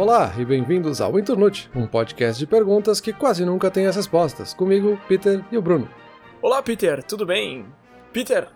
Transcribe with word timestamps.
Olá 0.00 0.32
e 0.38 0.46
bem-vindos 0.46 0.98
ao 1.02 1.18
Internute, 1.18 1.70
um 1.76 1.86
podcast 1.86 2.38
de 2.38 2.46
perguntas 2.46 3.02
que 3.02 3.12
quase 3.12 3.44
nunca 3.44 3.70
tem 3.70 3.86
as 3.86 3.94
respostas. 3.94 4.54
Comigo, 4.54 4.98
Peter 5.06 5.44
e 5.52 5.58
o 5.58 5.60
Bruno. 5.60 5.86
Olá, 6.40 6.62
Peter, 6.62 7.04
tudo 7.04 7.26
bem? 7.26 7.70
Peter, 8.10 8.48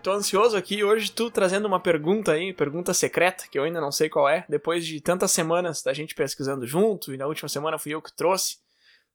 tô 0.00 0.12
ansioso 0.12 0.56
aqui 0.56 0.84
hoje 0.84 1.10
tu 1.10 1.28
trazendo 1.28 1.66
uma 1.66 1.80
pergunta 1.80 2.30
aí, 2.30 2.54
pergunta 2.54 2.94
secreta, 2.94 3.48
que 3.50 3.58
eu 3.58 3.64
ainda 3.64 3.80
não 3.80 3.90
sei 3.90 4.08
qual 4.08 4.28
é, 4.28 4.46
depois 4.48 4.86
de 4.86 5.00
tantas 5.00 5.32
semanas 5.32 5.82
da 5.82 5.92
gente 5.92 6.14
pesquisando 6.14 6.64
junto, 6.68 7.12
e 7.12 7.16
na 7.16 7.26
última 7.26 7.48
semana 7.48 7.80
fui 7.80 7.92
eu 7.92 8.00
que 8.00 8.14
trouxe. 8.14 8.58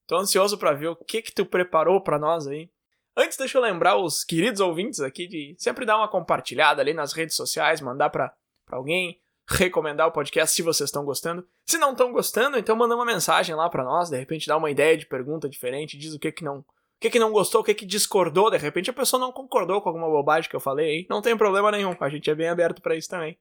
Tô 0.05 0.17
ansioso 0.17 0.57
para 0.57 0.73
ver 0.73 0.88
o 0.88 0.95
que 0.97 1.21
que 1.21 1.31
tu 1.31 1.45
preparou 1.45 2.04
para 2.04 2.19
nós 2.19 2.47
aí. 2.47 2.69
Antes, 3.15 3.38
deixa 3.38 3.57
eu 3.57 3.61
lembrar 3.61 3.95
os 3.95 4.25
queridos 4.25 4.59
ouvintes 4.59 4.99
aqui 4.99 5.26
de 5.26 5.55
sempre 5.57 5.85
dar 5.85 5.95
uma 5.95 6.09
compartilhada 6.09 6.81
ali 6.81 6.93
nas 6.93 7.13
redes 7.13 7.38
sociais, 7.38 7.79
mandar 7.79 8.09
para 8.09 8.34
alguém, 8.70 9.21
recomendar 9.47 10.07
o 10.07 10.11
podcast 10.11 10.55
se 10.55 10.61
vocês 10.61 10.89
estão 10.89 11.05
gostando. 11.05 11.47
Se 11.65 11.77
não 11.77 11.91
estão 11.91 12.11
gostando, 12.11 12.57
então 12.57 12.75
manda 12.75 12.95
uma 12.95 13.05
mensagem 13.05 13.55
lá 13.55 13.70
para 13.70 13.83
nós, 13.83 14.09
de 14.09 14.17
repente 14.17 14.47
dá 14.47 14.57
uma 14.57 14.70
ideia 14.70 14.97
de 14.97 15.05
pergunta 15.05 15.47
diferente, 15.47 15.97
diz 15.97 16.13
o 16.13 16.20
que 16.20 16.31
que 16.31 16.43
não, 16.43 16.59
o 16.59 16.65
que 16.99 17.09
que 17.09 17.20
não 17.20 17.31
gostou, 17.31 17.61
o 17.61 17.63
que 17.63 17.73
que 17.73 17.85
discordou, 17.85 18.51
de 18.51 18.57
repente 18.57 18.89
a 18.89 18.93
pessoa 18.93 19.20
não 19.20 19.31
concordou 19.31 19.81
com 19.81 19.89
alguma 19.89 20.07
bobagem 20.07 20.49
que 20.49 20.55
eu 20.55 20.59
falei 20.59 20.89
aí, 20.89 21.07
não 21.09 21.21
tem 21.21 21.37
problema 21.37 21.71
nenhum, 21.71 21.95
a 21.99 22.09
gente 22.09 22.29
é 22.29 22.35
bem 22.35 22.49
aberto 22.49 22.81
para 22.81 22.95
isso 22.95 23.09
também. 23.09 23.37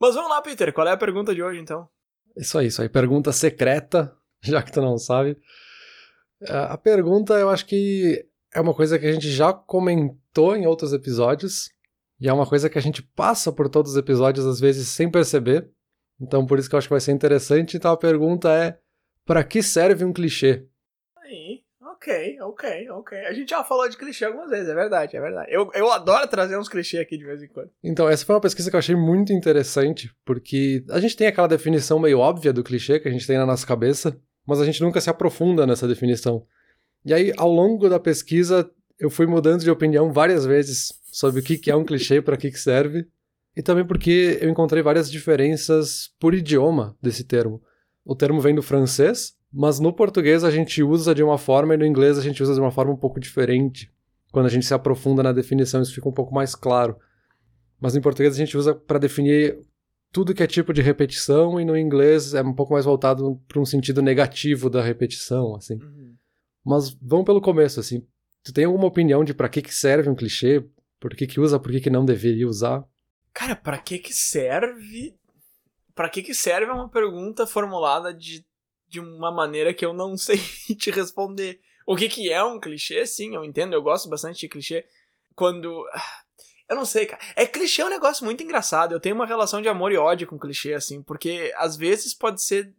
Mas 0.00 0.14
vamos 0.14 0.30
lá, 0.30 0.40
Peter, 0.40 0.72
qual 0.72 0.88
é 0.88 0.92
a 0.92 0.96
pergunta 0.96 1.34
de 1.34 1.42
hoje 1.42 1.60
então? 1.60 1.86
Isso 2.34 2.56
aí, 2.56 2.68
isso 2.68 2.80
aí, 2.80 2.88
pergunta 2.88 3.32
secreta, 3.32 4.16
já 4.40 4.62
que 4.62 4.72
tu 4.72 4.80
não 4.80 4.96
sabe. 4.96 5.36
É, 6.40 6.56
a 6.56 6.78
pergunta 6.78 7.34
eu 7.34 7.50
acho 7.50 7.66
que 7.66 8.26
é 8.54 8.60
uma 8.60 8.74
coisa 8.74 8.98
que 8.98 9.06
a 9.06 9.12
gente 9.12 9.30
já 9.30 9.52
comentou 9.52 10.56
em 10.56 10.66
outros 10.66 10.94
episódios, 10.94 11.70
e 12.20 12.28
é 12.28 12.32
uma 12.32 12.46
coisa 12.46 12.68
que 12.68 12.78
a 12.78 12.82
gente 12.82 13.02
passa 13.02 13.50
por 13.50 13.68
todos 13.68 13.92
os 13.92 13.96
episódios, 13.96 14.46
às 14.46 14.60
vezes, 14.60 14.88
sem 14.88 15.10
perceber. 15.10 15.70
Então, 16.20 16.44
por 16.44 16.58
isso 16.58 16.68
que 16.68 16.74
eu 16.74 16.78
acho 16.78 16.86
que 16.86 16.92
vai 16.92 17.00
ser 17.00 17.12
interessante. 17.12 17.76
Então, 17.76 17.90
a 17.90 17.96
pergunta 17.96 18.52
é: 18.52 18.78
para 19.24 19.42
que 19.42 19.62
serve 19.62 20.04
um 20.04 20.12
clichê? 20.12 20.66
Aí, 21.16 21.62
ok, 21.80 22.38
ok, 22.42 22.90
ok. 22.90 23.18
A 23.20 23.32
gente 23.32 23.48
já 23.48 23.64
falou 23.64 23.88
de 23.88 23.96
clichê 23.96 24.26
algumas 24.26 24.50
vezes, 24.50 24.68
é 24.68 24.74
verdade, 24.74 25.16
é 25.16 25.20
verdade. 25.20 25.50
Eu, 25.50 25.70
eu 25.72 25.90
adoro 25.90 26.28
trazer 26.28 26.58
uns 26.58 26.68
clichês 26.68 27.02
aqui 27.02 27.16
de 27.16 27.24
vez 27.24 27.42
em 27.42 27.48
quando. 27.48 27.70
Então, 27.82 28.06
essa 28.06 28.26
foi 28.26 28.34
uma 28.34 28.40
pesquisa 28.40 28.68
que 28.68 28.76
eu 28.76 28.80
achei 28.80 28.94
muito 28.94 29.32
interessante, 29.32 30.14
porque 30.22 30.84
a 30.90 31.00
gente 31.00 31.16
tem 31.16 31.26
aquela 31.26 31.48
definição 31.48 31.98
meio 31.98 32.18
óbvia 32.18 32.52
do 32.52 32.62
clichê 32.62 33.00
que 33.00 33.08
a 33.08 33.12
gente 33.12 33.26
tem 33.26 33.38
na 33.38 33.46
nossa 33.46 33.66
cabeça, 33.66 34.14
mas 34.46 34.60
a 34.60 34.66
gente 34.66 34.82
nunca 34.82 35.00
se 35.00 35.08
aprofunda 35.08 35.66
nessa 35.66 35.88
definição. 35.88 36.44
E 37.02 37.14
aí, 37.14 37.32
ao 37.38 37.50
longo 37.50 37.88
da 37.88 37.98
pesquisa, 37.98 38.70
eu 38.98 39.08
fui 39.08 39.26
mudando 39.26 39.62
de 39.62 39.70
opinião 39.70 40.12
várias 40.12 40.44
vezes 40.44 40.99
sobre 41.12 41.40
o 41.40 41.42
que 41.42 41.70
é 41.70 41.76
um 41.76 41.84
clichê, 41.84 42.20
para 42.22 42.36
que 42.36 42.50
serve, 42.52 43.06
e 43.56 43.62
também 43.62 43.84
porque 43.84 44.38
eu 44.40 44.48
encontrei 44.48 44.82
várias 44.82 45.10
diferenças 45.10 46.10
por 46.18 46.34
idioma 46.34 46.96
desse 47.02 47.24
termo. 47.24 47.60
O 48.04 48.14
termo 48.14 48.40
vem 48.40 48.54
do 48.54 48.62
francês, 48.62 49.34
mas 49.52 49.80
no 49.80 49.92
português 49.92 50.44
a 50.44 50.50
gente 50.50 50.82
usa 50.82 51.14
de 51.14 51.22
uma 51.22 51.36
forma 51.36 51.74
e 51.74 51.76
no 51.76 51.84
inglês 51.84 52.18
a 52.18 52.22
gente 52.22 52.42
usa 52.42 52.54
de 52.54 52.60
uma 52.60 52.70
forma 52.70 52.92
um 52.92 52.96
pouco 52.96 53.18
diferente. 53.18 53.90
Quando 54.32 54.46
a 54.46 54.50
gente 54.50 54.64
se 54.64 54.72
aprofunda 54.72 55.22
na 55.22 55.32
definição, 55.32 55.82
isso 55.82 55.94
fica 55.94 56.08
um 56.08 56.12
pouco 56.12 56.32
mais 56.32 56.54
claro. 56.54 56.96
Mas 57.80 57.96
em 57.96 58.00
português 58.00 58.34
a 58.34 58.38
gente 58.38 58.56
usa 58.56 58.74
para 58.74 58.98
definir 58.98 59.58
tudo 60.12 60.34
que 60.34 60.42
é 60.42 60.46
tipo 60.46 60.72
de 60.72 60.82
repetição 60.82 61.60
e 61.60 61.64
no 61.64 61.76
inglês 61.76 62.34
é 62.34 62.42
um 62.42 62.52
pouco 62.52 62.72
mais 62.72 62.84
voltado 62.84 63.40
para 63.48 63.60
um 63.60 63.64
sentido 63.64 64.02
negativo 64.02 64.70
da 64.70 64.82
repetição, 64.82 65.54
assim. 65.54 65.74
Uhum. 65.74 66.14
Mas 66.64 66.96
vamos 67.00 67.24
pelo 67.24 67.40
começo, 67.40 67.80
assim. 67.80 68.04
Tu 68.44 68.52
tem 68.52 68.64
alguma 68.64 68.86
opinião 68.86 69.24
de 69.24 69.34
para 69.34 69.48
que 69.48 69.62
que 69.62 69.74
serve 69.74 70.08
um 70.08 70.14
clichê? 70.14 70.64
Por 71.00 71.16
que 71.16 71.26
que 71.26 71.40
usa, 71.40 71.58
por 71.58 71.72
que 71.72 71.80
que 71.80 71.90
não 71.90 72.04
deveria 72.04 72.46
usar? 72.46 72.84
Cara, 73.32 73.56
para 73.56 73.78
que 73.78 73.98
que 73.98 74.12
serve? 74.12 75.16
Para 75.94 76.10
que 76.10 76.22
que 76.22 76.34
serve 76.34 76.70
é 76.70 76.74
uma 76.74 76.90
pergunta 76.90 77.46
formulada 77.46 78.12
de, 78.12 78.44
de 78.86 79.00
uma 79.00 79.32
maneira 79.32 79.72
que 79.72 79.84
eu 79.84 79.94
não 79.94 80.16
sei 80.18 80.38
te 80.78 80.90
responder. 80.90 81.60
O 81.86 81.96
que 81.96 82.08
que 82.08 82.30
é 82.30 82.44
um 82.44 82.60
clichê? 82.60 83.06
Sim, 83.06 83.34
eu 83.34 83.44
entendo, 83.44 83.72
eu 83.72 83.82
gosto 83.82 84.08
bastante 84.08 84.40
de 84.40 84.48
clichê. 84.48 84.84
Quando 85.34 85.86
eu 86.68 86.76
não 86.76 86.84
sei, 86.84 87.06
cara. 87.06 87.20
É 87.34 87.44
clichê 87.44 87.82
é 87.82 87.86
um 87.86 87.90
negócio 87.90 88.24
muito 88.24 88.44
engraçado. 88.44 88.92
Eu 88.92 89.00
tenho 89.00 89.16
uma 89.16 89.26
relação 89.26 89.60
de 89.60 89.68
amor 89.68 89.90
e 89.90 89.96
ódio 89.96 90.28
com 90.28 90.38
clichê, 90.38 90.72
assim, 90.72 91.02
porque 91.02 91.52
às 91.56 91.76
vezes 91.76 92.14
pode 92.14 92.40
ser 92.40 92.72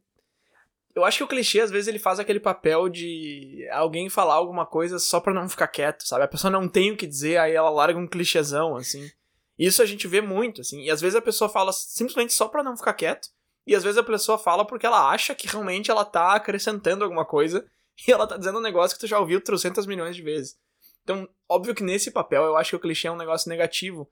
eu 0.95 1.05
acho 1.05 1.17
que 1.17 1.23
o 1.23 1.27
clichê, 1.27 1.61
às 1.61 1.71
vezes, 1.71 1.87
ele 1.87 1.99
faz 1.99 2.19
aquele 2.19 2.39
papel 2.39 2.89
de 2.89 3.67
alguém 3.71 4.09
falar 4.09 4.35
alguma 4.35 4.65
coisa 4.65 4.99
só 4.99 5.19
pra 5.19 5.33
não 5.33 5.47
ficar 5.47 5.67
quieto, 5.67 6.07
sabe? 6.07 6.23
A 6.23 6.27
pessoa 6.27 6.51
não 6.51 6.67
tem 6.67 6.91
o 6.91 6.97
que 6.97 7.07
dizer, 7.07 7.37
aí 7.37 7.53
ela 7.53 7.69
larga 7.69 7.99
um 7.99 8.07
clichêzão, 8.07 8.75
assim. 8.75 9.09
Isso 9.57 9.81
a 9.81 9.85
gente 9.85 10.07
vê 10.07 10.21
muito, 10.21 10.61
assim. 10.61 10.81
E 10.83 10.89
às 10.89 11.01
vezes 11.01 11.15
a 11.15 11.21
pessoa 11.21 11.49
fala 11.49 11.71
simplesmente 11.71 12.33
só 12.33 12.47
pra 12.47 12.63
não 12.63 12.75
ficar 12.75 12.93
quieto. 12.93 13.29
E 13.65 13.75
às 13.75 13.83
vezes 13.83 13.97
a 13.97 14.03
pessoa 14.03 14.37
fala 14.37 14.65
porque 14.65 14.85
ela 14.85 15.11
acha 15.11 15.35
que 15.35 15.47
realmente 15.47 15.91
ela 15.91 16.03
tá 16.03 16.33
acrescentando 16.33 17.03
alguma 17.03 17.25
coisa. 17.25 17.65
E 18.07 18.11
ela 18.11 18.25
tá 18.25 18.35
dizendo 18.35 18.57
um 18.57 18.61
negócio 18.61 18.95
que 18.95 19.01
tu 19.01 19.05
já 19.05 19.19
ouviu 19.19 19.39
300 19.39 19.85
milhões 19.85 20.15
de 20.15 20.23
vezes. 20.23 20.57
Então, 21.03 21.29
óbvio 21.47 21.75
que 21.75 21.83
nesse 21.83 22.09
papel 22.09 22.43
eu 22.43 22.57
acho 22.57 22.71
que 22.71 22.75
o 22.77 22.79
clichê 22.79 23.07
é 23.07 23.11
um 23.11 23.17
negócio 23.17 23.47
negativo. 23.47 24.09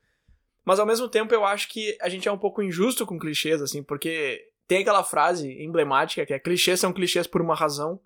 Mas 0.64 0.80
ao 0.80 0.86
mesmo 0.86 1.08
tempo 1.08 1.34
eu 1.34 1.44
acho 1.44 1.68
que 1.70 1.98
a 2.00 2.10
gente 2.10 2.28
é 2.28 2.32
um 2.32 2.38
pouco 2.38 2.62
injusto 2.62 3.04
com 3.04 3.18
clichês, 3.18 3.60
assim, 3.60 3.82
porque 3.82 4.49
tem 4.70 4.82
aquela 4.82 5.04
frase 5.04 5.52
emblemática 5.64 6.24
que 6.28 6.32
é 6.32 6.38
clichês 6.38 6.80
são 6.80 6.94
clichês 6.94 7.26
por 7.26 7.42
uma 7.42 7.56
razão. 7.56 8.00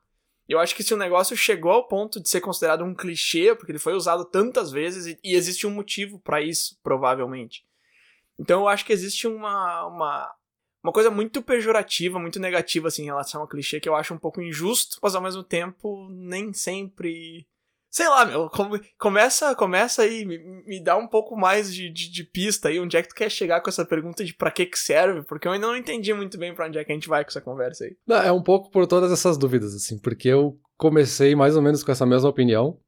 Eu 0.48 0.60
acho 0.60 0.74
que 0.74 0.82
se 0.82 0.94
o 0.94 0.98
negócio 0.98 1.36
chegou 1.36 1.74
ao 1.74 1.90
ponto 1.90 2.22
de 2.22 2.30
ser 2.30 2.40
considerado 2.40 2.86
um 2.86 2.96
clichê, 2.96 3.54
porque 3.54 3.74
ele 3.74 3.80
foi 3.80 3.94
usado 3.94 4.24
tantas 4.24 4.72
vezes, 4.72 5.06
e, 5.06 5.20
e 5.22 5.36
existe 5.36 5.68
um 5.68 5.72
motivo 5.72 6.20
para 6.20 6.42
isso, 6.42 6.80
provavelmente. 6.82 7.66
Então 8.40 8.62
eu 8.62 8.68
acho 8.70 8.86
que 8.86 8.94
existe 8.94 9.28
uma, 9.28 9.86
uma, 9.88 10.34
uma 10.82 10.94
coisa 10.94 11.12
muito 11.12 11.42
pejorativa, 11.42 12.18
muito 12.18 12.40
negativa 12.40 12.88
assim, 12.88 13.02
em 13.02 13.08
relação 13.08 13.42
ao 13.42 13.48
clichê, 13.48 13.82
que 13.82 13.90
eu 13.90 13.96
acho 13.96 14.14
um 14.14 14.18
pouco 14.18 14.42
injusto, 14.42 15.00
mas 15.04 15.16
ao 15.16 15.22
mesmo 15.22 15.44
tempo 15.44 16.08
nem 16.10 16.54
sempre 16.54 17.46
Sei 17.94 18.10
lá, 18.10 18.26
meu, 18.26 18.50
começa, 18.98 19.54
começa 19.54 20.02
aí, 20.02 20.26
me, 20.26 20.40
me 20.66 20.84
dá 20.84 20.98
um 20.98 21.08
pouco 21.08 21.38
mais 21.38 21.72
de, 21.72 21.92
de, 21.92 22.10
de, 22.10 22.24
pista 22.24 22.70
aí, 22.70 22.80
onde 22.80 22.98
é 22.98 23.04
que 23.04 23.10
tu 23.10 23.14
quer 23.14 23.30
chegar 23.30 23.62
com 23.62 23.70
essa 23.70 23.86
pergunta 23.86 24.26
de 24.26 24.34
pra 24.34 24.50
que 24.50 24.66
que 24.66 24.80
serve, 24.80 25.22
porque 25.22 25.48
eu 25.48 25.52
ainda 25.52 25.68
não 25.68 25.78
entendi 25.78 26.12
muito 26.12 26.36
bem 26.36 26.56
pra 26.56 26.66
onde 26.66 26.80
é 26.80 26.84
que 26.84 26.92
a 26.92 26.96
gente 26.96 27.08
vai 27.08 27.24
com 27.24 27.30
essa 27.30 27.40
conversa 27.40 27.84
aí. 27.84 27.96
Não, 28.08 28.16
é 28.16 28.32
um 28.32 28.42
pouco 28.42 28.72
por 28.72 28.88
todas 28.88 29.12
essas 29.12 29.38
dúvidas, 29.38 29.76
assim, 29.76 30.00
porque 30.00 30.28
eu 30.28 30.60
comecei 30.76 31.36
mais 31.36 31.56
ou 31.56 31.62
menos 31.62 31.84
com 31.84 31.92
essa 31.92 32.04
mesma 32.04 32.28
opinião, 32.28 32.80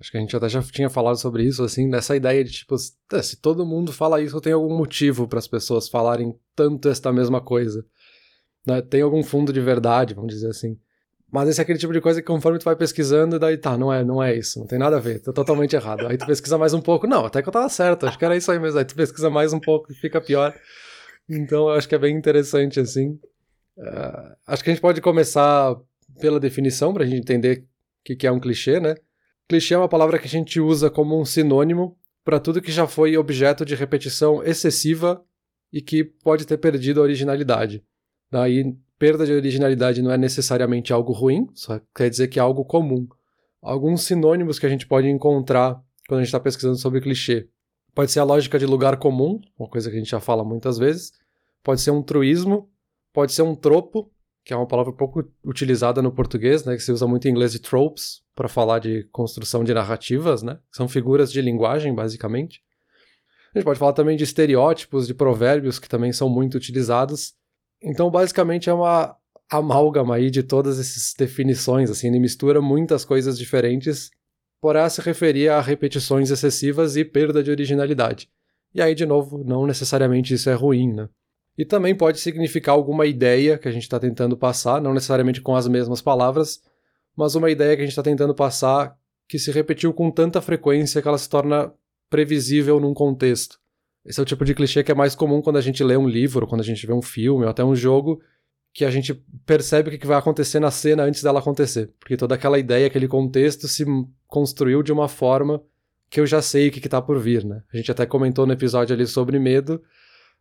acho 0.00 0.10
que 0.10 0.16
a 0.16 0.20
gente 0.20 0.34
até 0.34 0.48
já 0.48 0.62
tinha 0.62 0.88
falado 0.88 1.18
sobre 1.18 1.44
isso, 1.44 1.62
assim, 1.62 1.86
nessa 1.86 2.16
ideia 2.16 2.42
de, 2.42 2.50
tipo, 2.50 2.78
se 2.78 3.36
todo 3.42 3.66
mundo 3.66 3.92
fala 3.92 4.22
isso, 4.22 4.40
tem 4.40 4.54
algum 4.54 4.74
motivo 4.74 5.28
para 5.28 5.38
as 5.38 5.46
pessoas 5.46 5.86
falarem 5.86 6.34
tanto 6.54 6.88
esta 6.88 7.12
mesma 7.12 7.42
coisa, 7.42 7.84
né? 8.66 8.80
tem 8.80 9.02
algum 9.02 9.22
fundo 9.22 9.52
de 9.52 9.60
verdade, 9.60 10.14
vamos 10.14 10.32
dizer 10.32 10.48
assim. 10.48 10.78
Mas 11.30 11.48
esse 11.48 11.60
é 11.60 11.62
aquele 11.62 11.78
tipo 11.78 11.92
de 11.92 12.00
coisa 12.00 12.20
que 12.20 12.26
conforme 12.26 12.58
tu 12.58 12.64
vai 12.64 12.76
pesquisando, 12.76 13.38
daí 13.38 13.58
tá, 13.58 13.76
não 13.76 13.92
é, 13.92 14.04
não 14.04 14.22
é 14.22 14.36
isso, 14.36 14.60
não 14.60 14.66
tem 14.66 14.78
nada 14.78 14.96
a 14.96 15.00
ver, 15.00 15.20
tá 15.20 15.32
totalmente 15.32 15.74
errado. 15.74 16.06
Aí 16.06 16.16
tu 16.16 16.24
pesquisa 16.24 16.56
mais 16.56 16.72
um 16.72 16.80
pouco, 16.80 17.06
não, 17.06 17.26
até 17.26 17.42
que 17.42 17.48
eu 17.48 17.52
tava 17.52 17.68
certo, 17.68 18.06
acho 18.06 18.18
que 18.18 18.24
era 18.24 18.36
isso 18.36 18.50
aí 18.50 18.58
mesmo. 18.58 18.78
Aí 18.78 18.84
tu 18.84 18.94
pesquisa 18.94 19.28
mais 19.28 19.52
um 19.52 19.58
pouco 19.58 19.90
e 19.92 19.94
fica 19.94 20.20
pior. 20.20 20.54
Então 21.28 21.68
eu 21.68 21.74
acho 21.74 21.88
que 21.88 21.94
é 21.94 21.98
bem 21.98 22.16
interessante, 22.16 22.78
assim. 22.78 23.18
Uh, 23.76 24.36
acho 24.46 24.62
que 24.62 24.70
a 24.70 24.72
gente 24.72 24.80
pode 24.80 25.00
começar 25.00 25.76
pela 26.20 26.40
definição, 26.40 26.94
pra 26.94 27.04
gente 27.04 27.18
entender 27.18 27.58
o 27.58 27.64
que, 28.04 28.16
que 28.16 28.26
é 28.26 28.32
um 28.32 28.40
clichê, 28.40 28.78
né? 28.78 28.94
Clichê 29.48 29.74
é 29.74 29.78
uma 29.78 29.88
palavra 29.88 30.18
que 30.18 30.26
a 30.26 30.30
gente 30.30 30.60
usa 30.60 30.88
como 30.88 31.20
um 31.20 31.24
sinônimo 31.24 31.98
para 32.24 32.40
tudo 32.40 32.60
que 32.60 32.72
já 32.72 32.86
foi 32.86 33.16
objeto 33.16 33.64
de 33.64 33.74
repetição 33.74 34.42
excessiva 34.42 35.22
e 35.72 35.80
que 35.80 36.04
pode 36.04 36.46
ter 36.46 36.56
perdido 36.56 37.00
a 37.00 37.04
originalidade. 37.04 37.84
Daí, 38.30 38.74
perda 38.98 39.26
de 39.26 39.32
originalidade 39.32 40.02
não 40.02 40.10
é 40.10 40.18
necessariamente 40.18 40.92
algo 40.92 41.12
ruim, 41.12 41.48
só 41.54 41.80
quer 41.94 42.08
dizer 42.08 42.28
que 42.28 42.38
é 42.38 42.42
algo 42.42 42.64
comum. 42.64 43.06
Alguns 43.62 44.02
sinônimos 44.02 44.58
que 44.58 44.66
a 44.66 44.68
gente 44.68 44.86
pode 44.86 45.08
encontrar 45.08 45.80
quando 46.08 46.20
a 46.20 46.22
gente 46.22 46.28
está 46.28 46.40
pesquisando 46.40 46.76
sobre 46.76 47.00
clichê. 47.00 47.48
Pode 47.94 48.12
ser 48.12 48.20
a 48.20 48.24
lógica 48.24 48.58
de 48.58 48.66
lugar 48.66 48.98
comum, 48.98 49.40
uma 49.58 49.68
coisa 49.68 49.90
que 49.90 49.96
a 49.96 49.98
gente 49.98 50.10
já 50.10 50.20
fala 50.20 50.44
muitas 50.44 50.78
vezes. 50.78 51.12
Pode 51.62 51.80
ser 51.80 51.90
um 51.90 52.02
truísmo, 52.02 52.70
pode 53.12 53.32
ser 53.32 53.42
um 53.42 53.54
tropo, 53.54 54.10
que 54.44 54.52
é 54.52 54.56
uma 54.56 54.66
palavra 54.66 54.92
pouco 54.92 55.24
utilizada 55.44 56.00
no 56.00 56.12
português, 56.12 56.64
né, 56.64 56.76
que 56.76 56.82
se 56.82 56.92
usa 56.92 57.06
muito 57.06 57.26
em 57.26 57.30
inglês 57.30 57.52
de 57.52 57.58
tropes 57.58 58.22
para 58.34 58.48
falar 58.48 58.78
de 58.78 59.04
construção 59.10 59.64
de 59.64 59.74
narrativas, 59.74 60.42
né? 60.42 60.58
São 60.70 60.86
figuras 60.86 61.32
de 61.32 61.40
linguagem, 61.40 61.94
basicamente. 61.94 62.62
A 63.54 63.58
gente 63.58 63.64
pode 63.64 63.78
falar 63.78 63.94
também 63.94 64.16
de 64.16 64.24
estereótipos, 64.24 65.06
de 65.06 65.14
provérbios 65.14 65.78
que 65.78 65.88
também 65.88 66.12
são 66.12 66.28
muito 66.28 66.56
utilizados 66.56 67.34
então, 67.82 68.10
basicamente, 68.10 68.68
é 68.70 68.72
uma 68.72 69.16
amálgama 69.50 70.16
aí 70.16 70.30
de 70.30 70.42
todas 70.42 70.78
essas 70.78 71.14
definições, 71.16 71.90
assim, 71.90 72.08
ele 72.08 72.18
mistura 72.18 72.60
muitas 72.60 73.04
coisas 73.04 73.38
diferentes 73.38 74.10
para 74.60 74.88
se 74.88 75.00
referir 75.00 75.48
a 75.48 75.60
repetições 75.60 76.30
excessivas 76.30 76.96
e 76.96 77.04
perda 77.04 77.42
de 77.42 77.50
originalidade. 77.50 78.28
E 78.74 78.82
aí, 78.82 78.94
de 78.94 79.06
novo, 79.06 79.44
não 79.44 79.66
necessariamente 79.66 80.34
isso 80.34 80.50
é 80.50 80.54
ruim, 80.54 80.92
né? 80.92 81.08
E 81.56 81.64
também 81.64 81.94
pode 81.94 82.18
significar 82.18 82.74
alguma 82.74 83.06
ideia 83.06 83.56
que 83.56 83.68
a 83.68 83.70
gente 83.70 83.84
está 83.84 83.98
tentando 83.98 84.36
passar, 84.36 84.80
não 84.80 84.92
necessariamente 84.92 85.40
com 85.40 85.54
as 85.54 85.66
mesmas 85.66 86.02
palavras, 86.02 86.60
mas 87.16 87.34
uma 87.34 87.50
ideia 87.50 87.74
que 87.74 87.82
a 87.82 87.84
gente 87.84 87.92
está 87.92 88.02
tentando 88.02 88.34
passar 88.34 88.94
que 89.28 89.38
se 89.38 89.50
repetiu 89.50 89.92
com 89.92 90.10
tanta 90.10 90.42
frequência 90.42 91.00
que 91.00 91.08
ela 91.08 91.18
se 91.18 91.28
torna 91.28 91.72
previsível 92.10 92.78
num 92.78 92.92
contexto. 92.92 93.58
Esse 94.06 94.20
é 94.20 94.22
o 94.22 94.26
tipo 94.26 94.44
de 94.44 94.54
clichê 94.54 94.84
que 94.84 94.92
é 94.92 94.94
mais 94.94 95.14
comum 95.14 95.42
quando 95.42 95.56
a 95.56 95.60
gente 95.60 95.82
lê 95.82 95.96
um 95.96 96.08
livro, 96.08 96.46
quando 96.46 96.60
a 96.60 96.64
gente 96.64 96.86
vê 96.86 96.92
um 96.92 97.02
filme 97.02 97.44
ou 97.44 97.50
até 97.50 97.64
um 97.64 97.74
jogo, 97.74 98.20
que 98.72 98.84
a 98.84 98.90
gente 98.90 99.14
percebe 99.44 99.88
o 99.88 99.98
que 99.98 100.06
vai 100.06 100.16
acontecer 100.16 100.60
na 100.60 100.70
cena 100.70 101.02
antes 101.02 101.22
dela 101.22 101.40
acontecer. 101.40 101.90
Porque 101.98 102.16
toda 102.16 102.34
aquela 102.34 102.58
ideia, 102.58 102.86
aquele 102.86 103.08
contexto 103.08 103.66
se 103.66 103.84
construiu 104.28 104.82
de 104.82 104.92
uma 104.92 105.08
forma 105.08 105.62
que 106.08 106.20
eu 106.20 106.26
já 106.26 106.40
sei 106.40 106.68
o 106.68 106.70
que, 106.70 106.78
está 106.78 107.02
por 107.02 107.18
vir, 107.18 107.44
né? 107.44 107.62
A 107.72 107.76
gente 107.76 107.90
até 107.90 108.06
comentou 108.06 108.46
no 108.46 108.52
episódio 108.52 108.94
ali 108.94 109.06
sobre 109.06 109.38
medo, 109.38 109.82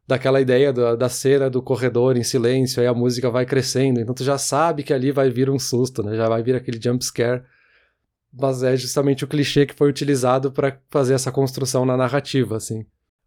daquela 0.08 0.40
ideia 0.40 0.72
da, 0.72 0.96
da 0.96 1.10
cena 1.10 1.50
do 1.50 1.62
corredor 1.62 2.18
em 2.18 2.24
silêncio, 2.24 2.82
aí 2.82 2.88
a 2.88 2.94
música 2.94 3.32
vai 3.32 3.46
crescendo, 3.46 4.00
então 4.00 4.14
tu 4.14 4.24
já 4.24 4.38
sabe 4.38 4.84
que 4.84 4.94
ali 4.94 5.12
vai 5.12 5.30
vir 5.30 5.50
um 5.50 5.58
susto, 5.58 6.04
né? 6.04 6.16
Já 6.16 6.30
vai 6.30 6.44
vir 6.44 6.56
aquele 6.56 6.80
jump 6.80 7.04
scare. 7.04 7.42
Mas 8.32 8.62
é 8.64 8.76
justamente 8.76 9.24
o 9.24 9.28
clichê 9.28 9.66
que 9.66 9.74
foi 9.74 9.90
utilizado 9.90 10.52
para 10.52 10.78
fazer 10.90 11.14
essa 11.14 11.32
construção 11.32 11.86
na 11.86 11.96
narrativa, 11.96 12.58
assim. 12.58 12.86